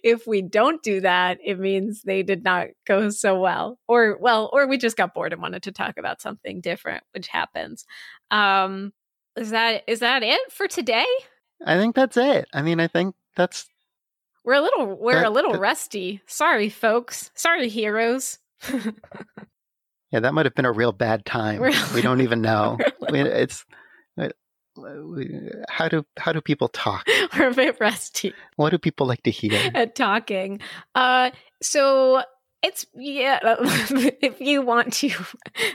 if 0.03 0.25
we 0.27 0.41
don't 0.41 0.81
do 0.83 1.01
that, 1.01 1.37
it 1.43 1.59
means 1.59 2.01
they 2.03 2.23
did 2.23 2.43
not 2.43 2.67
go 2.85 3.09
so 3.09 3.39
well, 3.39 3.79
or 3.87 4.17
well, 4.19 4.49
or 4.53 4.67
we 4.67 4.77
just 4.77 4.97
got 4.97 5.13
bored 5.13 5.33
and 5.33 5.41
wanted 5.41 5.63
to 5.63 5.71
talk 5.71 5.97
about 5.97 6.21
something 6.21 6.61
different, 6.61 7.03
which 7.13 7.27
happens. 7.27 7.85
Um, 8.31 8.93
is 9.35 9.51
that 9.51 9.83
is 9.87 9.99
that 9.99 10.23
it 10.23 10.51
for 10.51 10.67
today? 10.67 11.05
I 11.65 11.77
think 11.77 11.95
that's 11.95 12.17
it. 12.17 12.47
I 12.53 12.61
mean, 12.61 12.79
I 12.79 12.87
think 12.87 13.15
that's 13.35 13.67
We're 14.45 14.53
a 14.53 14.61
little 14.61 14.97
we're 14.97 15.23
a 15.23 15.29
little 15.29 15.53
that- 15.53 15.59
rusty. 15.59 16.21
Sorry, 16.27 16.69
folks. 16.69 17.31
Sorry, 17.33 17.67
heroes. 17.67 18.37
yeah. 20.11 20.19
That 20.19 20.33
might 20.33 20.45
have 20.45 20.55
been 20.55 20.65
a 20.65 20.71
real 20.71 20.91
bad 20.91 21.25
time. 21.25 21.61
We 21.93 22.01
don't 22.01 22.21
even 22.21 22.41
know. 22.49 22.77
Really. 23.01 23.23
We- 23.23 23.29
it's 23.29 23.65
how 25.69 25.87
do 25.87 26.05
how 26.17 26.31
do 26.33 26.41
people 26.41 26.67
talk? 26.67 27.07
we're 27.37 27.49
a 27.49 27.53
bit 27.53 27.77
rusty. 27.79 28.33
What 28.57 28.71
do 28.71 28.77
people 28.77 29.07
like 29.07 29.23
to 29.23 29.31
hear? 29.31 29.71
at 29.73 29.95
talking. 29.95 30.59
Uh, 30.93 31.31
so 31.61 32.23
it's 32.61 32.85
yeah. 32.93 33.39
if 34.21 34.41
you 34.41 34.61
want 34.61 34.91
to 34.95 35.11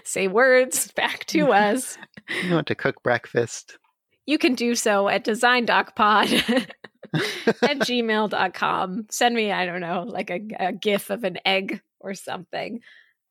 say 0.05 0.29
words 0.29 0.91
back 0.93 1.25
to 1.27 1.51
us, 1.53 1.97
You 2.45 2.53
want 2.55 2.67
to 2.69 2.75
cook 2.75 3.03
breakfast? 3.03 3.79
you 4.27 4.39
can 4.39 4.55
do 4.55 4.75
so 4.77 5.09
at 5.09 5.25
designdocpod 5.25 6.69
at 7.15 7.79
gmail.com. 7.79 9.07
Send 9.11 9.35
me, 9.35 9.53
I 9.53 9.67
don't 9.67 9.81
know, 9.81 10.05
like 10.07 10.31
a, 10.31 10.41
a 10.59 10.73
gif 10.73 11.11
of 11.11 11.25
an 11.25 11.39
egg 11.45 11.81
or 12.01 12.15
something. 12.15 12.81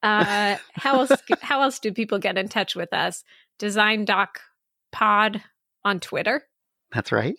Uh, 0.02 0.58
how 0.74 1.00
else? 1.02 1.12
How 1.42 1.62
else 1.62 1.80
do 1.80 1.92
people 1.92 2.20
get 2.20 2.38
in 2.38 2.48
touch 2.48 2.76
with 2.76 2.94
us? 2.94 3.24
Design 3.58 4.06
Doc 4.06 4.40
Pod 4.92 5.44
on 5.84 6.00
Twitter. 6.00 6.44
That's 6.94 7.12
right. 7.12 7.36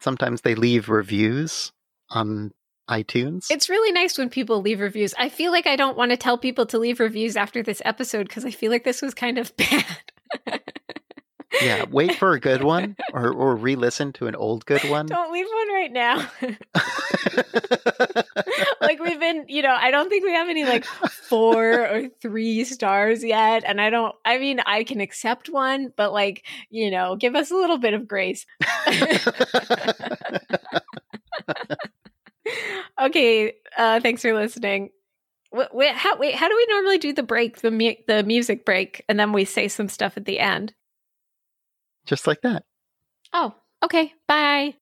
Sometimes 0.00 0.40
they 0.40 0.54
leave 0.54 0.88
reviews 0.88 1.72
on 2.08 2.52
iTunes. 2.88 3.46
It's 3.50 3.68
really 3.68 3.92
nice 3.92 4.18
when 4.18 4.28
people 4.28 4.60
leave 4.60 4.80
reviews. 4.80 5.14
I 5.16 5.28
feel 5.28 5.52
like 5.52 5.66
I 5.66 5.76
don't 5.76 5.96
want 5.96 6.10
to 6.10 6.16
tell 6.16 6.36
people 6.36 6.66
to 6.66 6.78
leave 6.78 6.98
reviews 6.98 7.36
after 7.36 7.62
this 7.62 7.80
episode 7.84 8.26
because 8.26 8.44
I 8.44 8.50
feel 8.50 8.72
like 8.72 8.84
this 8.84 9.00
was 9.00 9.14
kind 9.14 9.38
of 9.38 9.56
bad. 10.46 10.59
Yeah, 11.62 11.84
wait 11.90 12.14
for 12.14 12.32
a 12.32 12.40
good 12.40 12.62
one 12.62 12.96
or, 13.12 13.32
or 13.32 13.56
re 13.56 13.76
listen 13.76 14.12
to 14.14 14.26
an 14.26 14.34
old 14.34 14.64
good 14.66 14.82
one. 14.90 15.06
don't 15.06 15.32
leave 15.32 15.46
one 15.46 15.74
right 15.74 15.92
now. 15.92 16.26
like 18.80 19.00
we've 19.00 19.20
been, 19.20 19.44
you 19.48 19.62
know, 19.62 19.74
I 19.74 19.90
don't 19.90 20.08
think 20.08 20.24
we 20.24 20.32
have 20.32 20.48
any 20.48 20.64
like 20.64 20.84
four 20.84 21.86
or 21.86 22.08
three 22.20 22.64
stars 22.64 23.22
yet. 23.24 23.64
And 23.66 23.80
I 23.80 23.90
don't, 23.90 24.14
I 24.24 24.38
mean, 24.38 24.60
I 24.66 24.84
can 24.84 25.00
accept 25.00 25.48
one, 25.48 25.92
but 25.96 26.12
like, 26.12 26.44
you 26.70 26.90
know, 26.90 27.16
give 27.16 27.34
us 27.36 27.50
a 27.50 27.54
little 27.56 27.78
bit 27.78 27.94
of 27.94 28.06
grace. 28.08 28.46
okay. 33.00 33.54
Uh, 33.76 34.00
thanks 34.00 34.22
for 34.22 34.32
listening. 34.34 34.90
Wait, 35.52 35.94
how, 35.94 36.16
wait, 36.16 36.34
how 36.36 36.48
do 36.48 36.54
we 36.56 36.66
normally 36.70 36.98
do 36.98 37.12
the 37.12 37.24
break, 37.24 37.60
the 37.60 37.72
mu- 37.72 37.94
the 38.06 38.22
music 38.22 38.64
break, 38.64 39.04
and 39.08 39.18
then 39.18 39.32
we 39.32 39.44
say 39.44 39.66
some 39.66 39.88
stuff 39.88 40.16
at 40.16 40.24
the 40.24 40.38
end? 40.38 40.72
Just 42.06 42.26
like 42.26 42.42
that. 42.42 42.64
Oh, 43.32 43.54
okay. 43.82 44.12
Bye. 44.26 44.74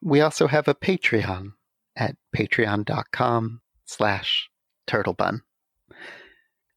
We 0.00 0.20
also 0.20 0.46
have 0.48 0.68
a 0.68 0.74
Patreon 0.74 1.52
at 1.96 2.16
patreon.com 2.36 3.60
slash 3.84 4.50
turtlebun. 4.88 5.40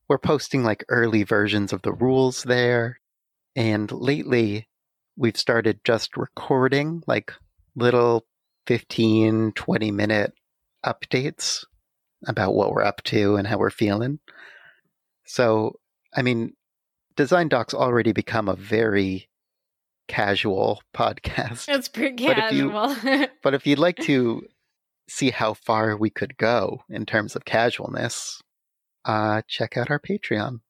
We're 0.08 0.20
posting 0.20 0.64
like 0.64 0.86
early 0.90 1.24
versions 1.24 1.74
of 1.74 1.82
the 1.82 1.94
rules 1.94 2.44
there. 2.44 3.00
And 3.56 3.92
lately, 3.92 4.68
we've 5.18 5.38
started 5.38 5.80
just 5.84 6.18
recording 6.18 7.02
like 7.08 7.34
little 7.76 8.26
15, 8.68 9.54
20 9.54 9.92
minute 9.92 10.34
updates 10.86 11.66
about 12.28 12.54
what 12.56 12.72
we're 12.72 12.84
up 12.84 13.02
to 13.04 13.36
and 13.36 13.48
how 13.48 13.58
we're 13.58 13.70
feeling. 13.70 14.20
So, 15.26 15.80
I 16.16 16.22
mean, 16.22 16.54
Design 17.16 17.48
Doc's 17.48 17.74
already 17.74 18.12
become 18.12 18.48
a 18.50 18.56
very 18.56 19.30
casual 20.08 20.82
podcast. 20.96 21.68
It's 21.68 21.88
pretty 21.88 22.26
But 22.28 22.38
if 22.38 22.52
you- 22.54 22.70
casual. 22.72 23.28
But 23.44 23.54
if 23.54 23.66
you'd 23.68 23.80
like 23.80 23.98
to 23.98 24.44
see 25.08 25.30
how 25.32 25.54
far 25.54 25.96
we 25.96 26.10
could 26.10 26.38
go 26.38 26.82
in 26.90 27.06
terms 27.06 27.36
of 27.36 27.46
casualness, 27.46 28.42
uh, 29.06 29.42
check 29.48 29.78
out 29.78 29.92
our 29.92 30.00
Patreon. 30.00 30.62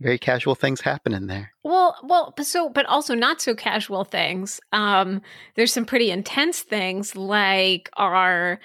Very 0.00 0.18
casual 0.18 0.56
things 0.56 0.80
happen 0.80 1.14
in 1.14 1.28
there. 1.28 1.52
Well, 1.62 1.96
well, 2.02 2.34
but 2.36 2.44
so, 2.44 2.68
but 2.68 2.86
also 2.86 3.14
not 3.14 3.40
so 3.40 3.54
casual 3.54 4.02
things. 4.02 4.58
Um, 4.72 5.22
there's 5.54 5.72
some 5.72 5.84
pretty 5.84 6.10
intense 6.10 6.60
things 6.60 7.14
like 7.14 7.88
our 7.96 8.58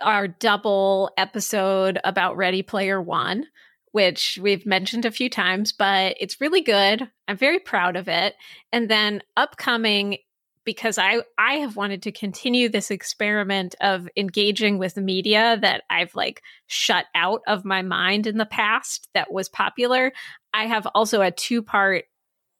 our 0.00 0.28
double 0.28 1.10
episode 1.16 1.98
about 2.04 2.36
Ready 2.36 2.62
Player 2.62 3.00
One, 3.00 3.46
which 3.92 4.38
we've 4.40 4.64
mentioned 4.64 5.04
a 5.04 5.10
few 5.10 5.28
times, 5.28 5.72
but 5.72 6.16
it's 6.18 6.40
really 6.40 6.62
good. 6.62 7.08
I'm 7.28 7.36
very 7.36 7.58
proud 7.58 7.96
of 7.96 8.08
it. 8.08 8.34
And 8.72 8.88
then 8.88 9.22
upcoming 9.36 10.18
because 10.64 10.96
I 10.98 11.22
I 11.38 11.54
have 11.54 11.76
wanted 11.76 12.02
to 12.02 12.12
continue 12.12 12.68
this 12.68 12.90
experiment 12.90 13.74
of 13.80 14.08
engaging 14.16 14.78
with 14.78 14.96
media 14.96 15.58
that 15.60 15.82
I've 15.90 16.14
like 16.14 16.42
shut 16.66 17.06
out 17.14 17.42
of 17.46 17.64
my 17.64 17.82
mind 17.82 18.26
in 18.26 18.38
the 18.38 18.46
past 18.46 19.08
that 19.14 19.32
was 19.32 19.48
popular. 19.48 20.12
I 20.54 20.66
have 20.66 20.86
also 20.94 21.20
a 21.20 21.30
two-part 21.30 22.04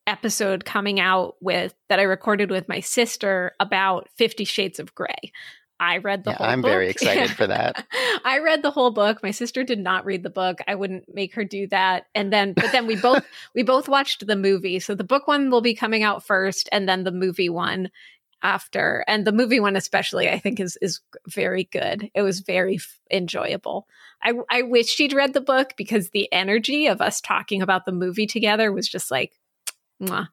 episode 0.07 0.64
coming 0.64 0.99
out 0.99 1.37
with 1.41 1.74
that 1.89 2.01
I 2.01 2.03
recorded 2.03 2.51
with 2.51 2.68
my 2.68 2.80
sister 2.80 3.53
about 3.61 4.09
50 4.16 4.45
shades 4.45 4.80
of 4.80 4.95
gray. 4.95 5.33
I 5.83 5.99
read 5.99 6.22
the 6.22 6.30
Yeah, 6.30 6.37
whole 6.39 6.47
I'm 6.47 6.62
book. 6.62 6.70
very 6.70 6.89
excited 6.89 7.30
for 7.30 7.47
that. 7.49 7.85
I 8.24 8.39
read 8.39 8.62
the 8.62 8.70
whole 8.70 8.93
book. 8.93 9.20
My 9.20 9.33
sister 9.33 9.64
did 9.64 9.80
not 9.80 10.05
read 10.05 10.22
the 10.22 10.30
book. 10.30 10.61
I 10.68 10.76
wouldn't 10.76 11.12
make 11.12 11.35
her 11.35 11.45
do 11.45 11.66
that. 11.68 12.05
And 12.14 12.33
then 12.33 12.53
but 12.53 12.70
then 12.70 12.87
we 12.87 12.95
both 12.97 13.24
we 13.55 13.64
both 13.64 13.89
watched 13.89 14.24
the 14.26 14.37
movie. 14.37 14.78
So 14.78 14.95
the 14.95 15.03
book 15.03 15.26
one 15.26 15.51
will 15.51 15.61
be 15.61 15.74
coming 15.74 16.05
out 16.05 16.24
first 16.24 16.68
and 16.70 16.89
then 16.89 17.03
the 17.03 17.11
movie 17.11 17.49
one 17.49 17.91
after. 18.45 19.05
And 19.09 19.26
the 19.26 19.33
movie 19.33 19.59
one 19.59 19.74
especially 19.74 20.28
I 20.30 20.39
think 20.39 20.61
is 20.61 20.78
is 20.80 21.01
very 21.26 21.64
good. 21.64 22.09
It 22.14 22.22
was 22.22 22.41
very 22.41 22.76
f- 22.76 23.01
enjoyable. 23.11 23.89
I 24.22 24.35
I 24.49 24.62
wish 24.62 24.87
she'd 24.87 25.12
read 25.12 25.33
the 25.35 25.41
book 25.41 25.74
because 25.76 26.11
the 26.11 26.33
energy 26.33 26.87
of 26.87 27.01
us 27.01 27.20
talking 27.20 27.61
about 27.61 27.87
the 27.87 27.93
movie 27.93 28.28
together 28.28 28.70
was 28.70 28.89
just 28.89 29.11
like 29.11 29.33
mwah. 30.01 30.28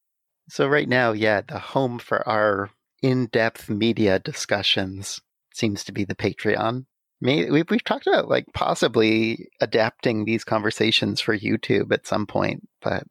So 0.48 0.68
right 0.68 0.88
now, 0.88 1.12
yeah, 1.12 1.42
the 1.42 1.58
home 1.58 1.98
for 1.98 2.28
our 2.30 2.70
in-depth 3.02 3.68
media 3.70 4.20
discussions 4.20 5.20
seems 5.54 5.84
to 5.86 5.92
be 5.92 6.06
the 6.06 6.16
Patreon. 6.16 6.86
We've, 7.22 7.70
we've 7.70 7.84
talked 7.84 8.08
about 8.08 8.30
like 8.30 8.46
possibly 8.54 9.50
adapting 9.60 10.24
these 10.24 10.44
conversations 10.44 11.20
for 11.20 11.38
YouTube 11.38 11.92
at 11.92 12.08
some 12.08 12.26
point, 12.26 12.68
but 12.82 13.04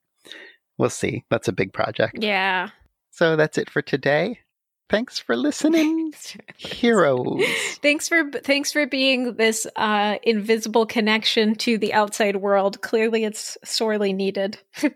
we'll 0.79 0.91
see. 0.91 1.25
That's 1.31 1.49
a 1.49 1.53
big 1.53 1.73
project. 1.73 2.23
Yeah. 2.23 2.71
So 3.11 3.37
that's 3.37 3.59
it 3.59 3.69
for 3.69 3.83
today. 3.83 4.41
Thanks 4.89 5.19
for 5.19 5.37
listening, 5.37 6.15
heroes. 6.57 7.45
Thanks 7.83 8.09
for 8.09 8.31
thanks 8.31 8.73
for 8.73 8.87
being 8.87 9.35
this 9.35 9.67
uh, 9.77 10.17
invisible 10.23 10.87
connection 10.87 11.57
to 11.57 11.77
the 11.77 11.93
outside 11.93 12.37
world. 12.37 12.81
Clearly, 12.81 13.25
it's 13.25 13.59
sorely 13.65 14.15
needed. 14.15 14.59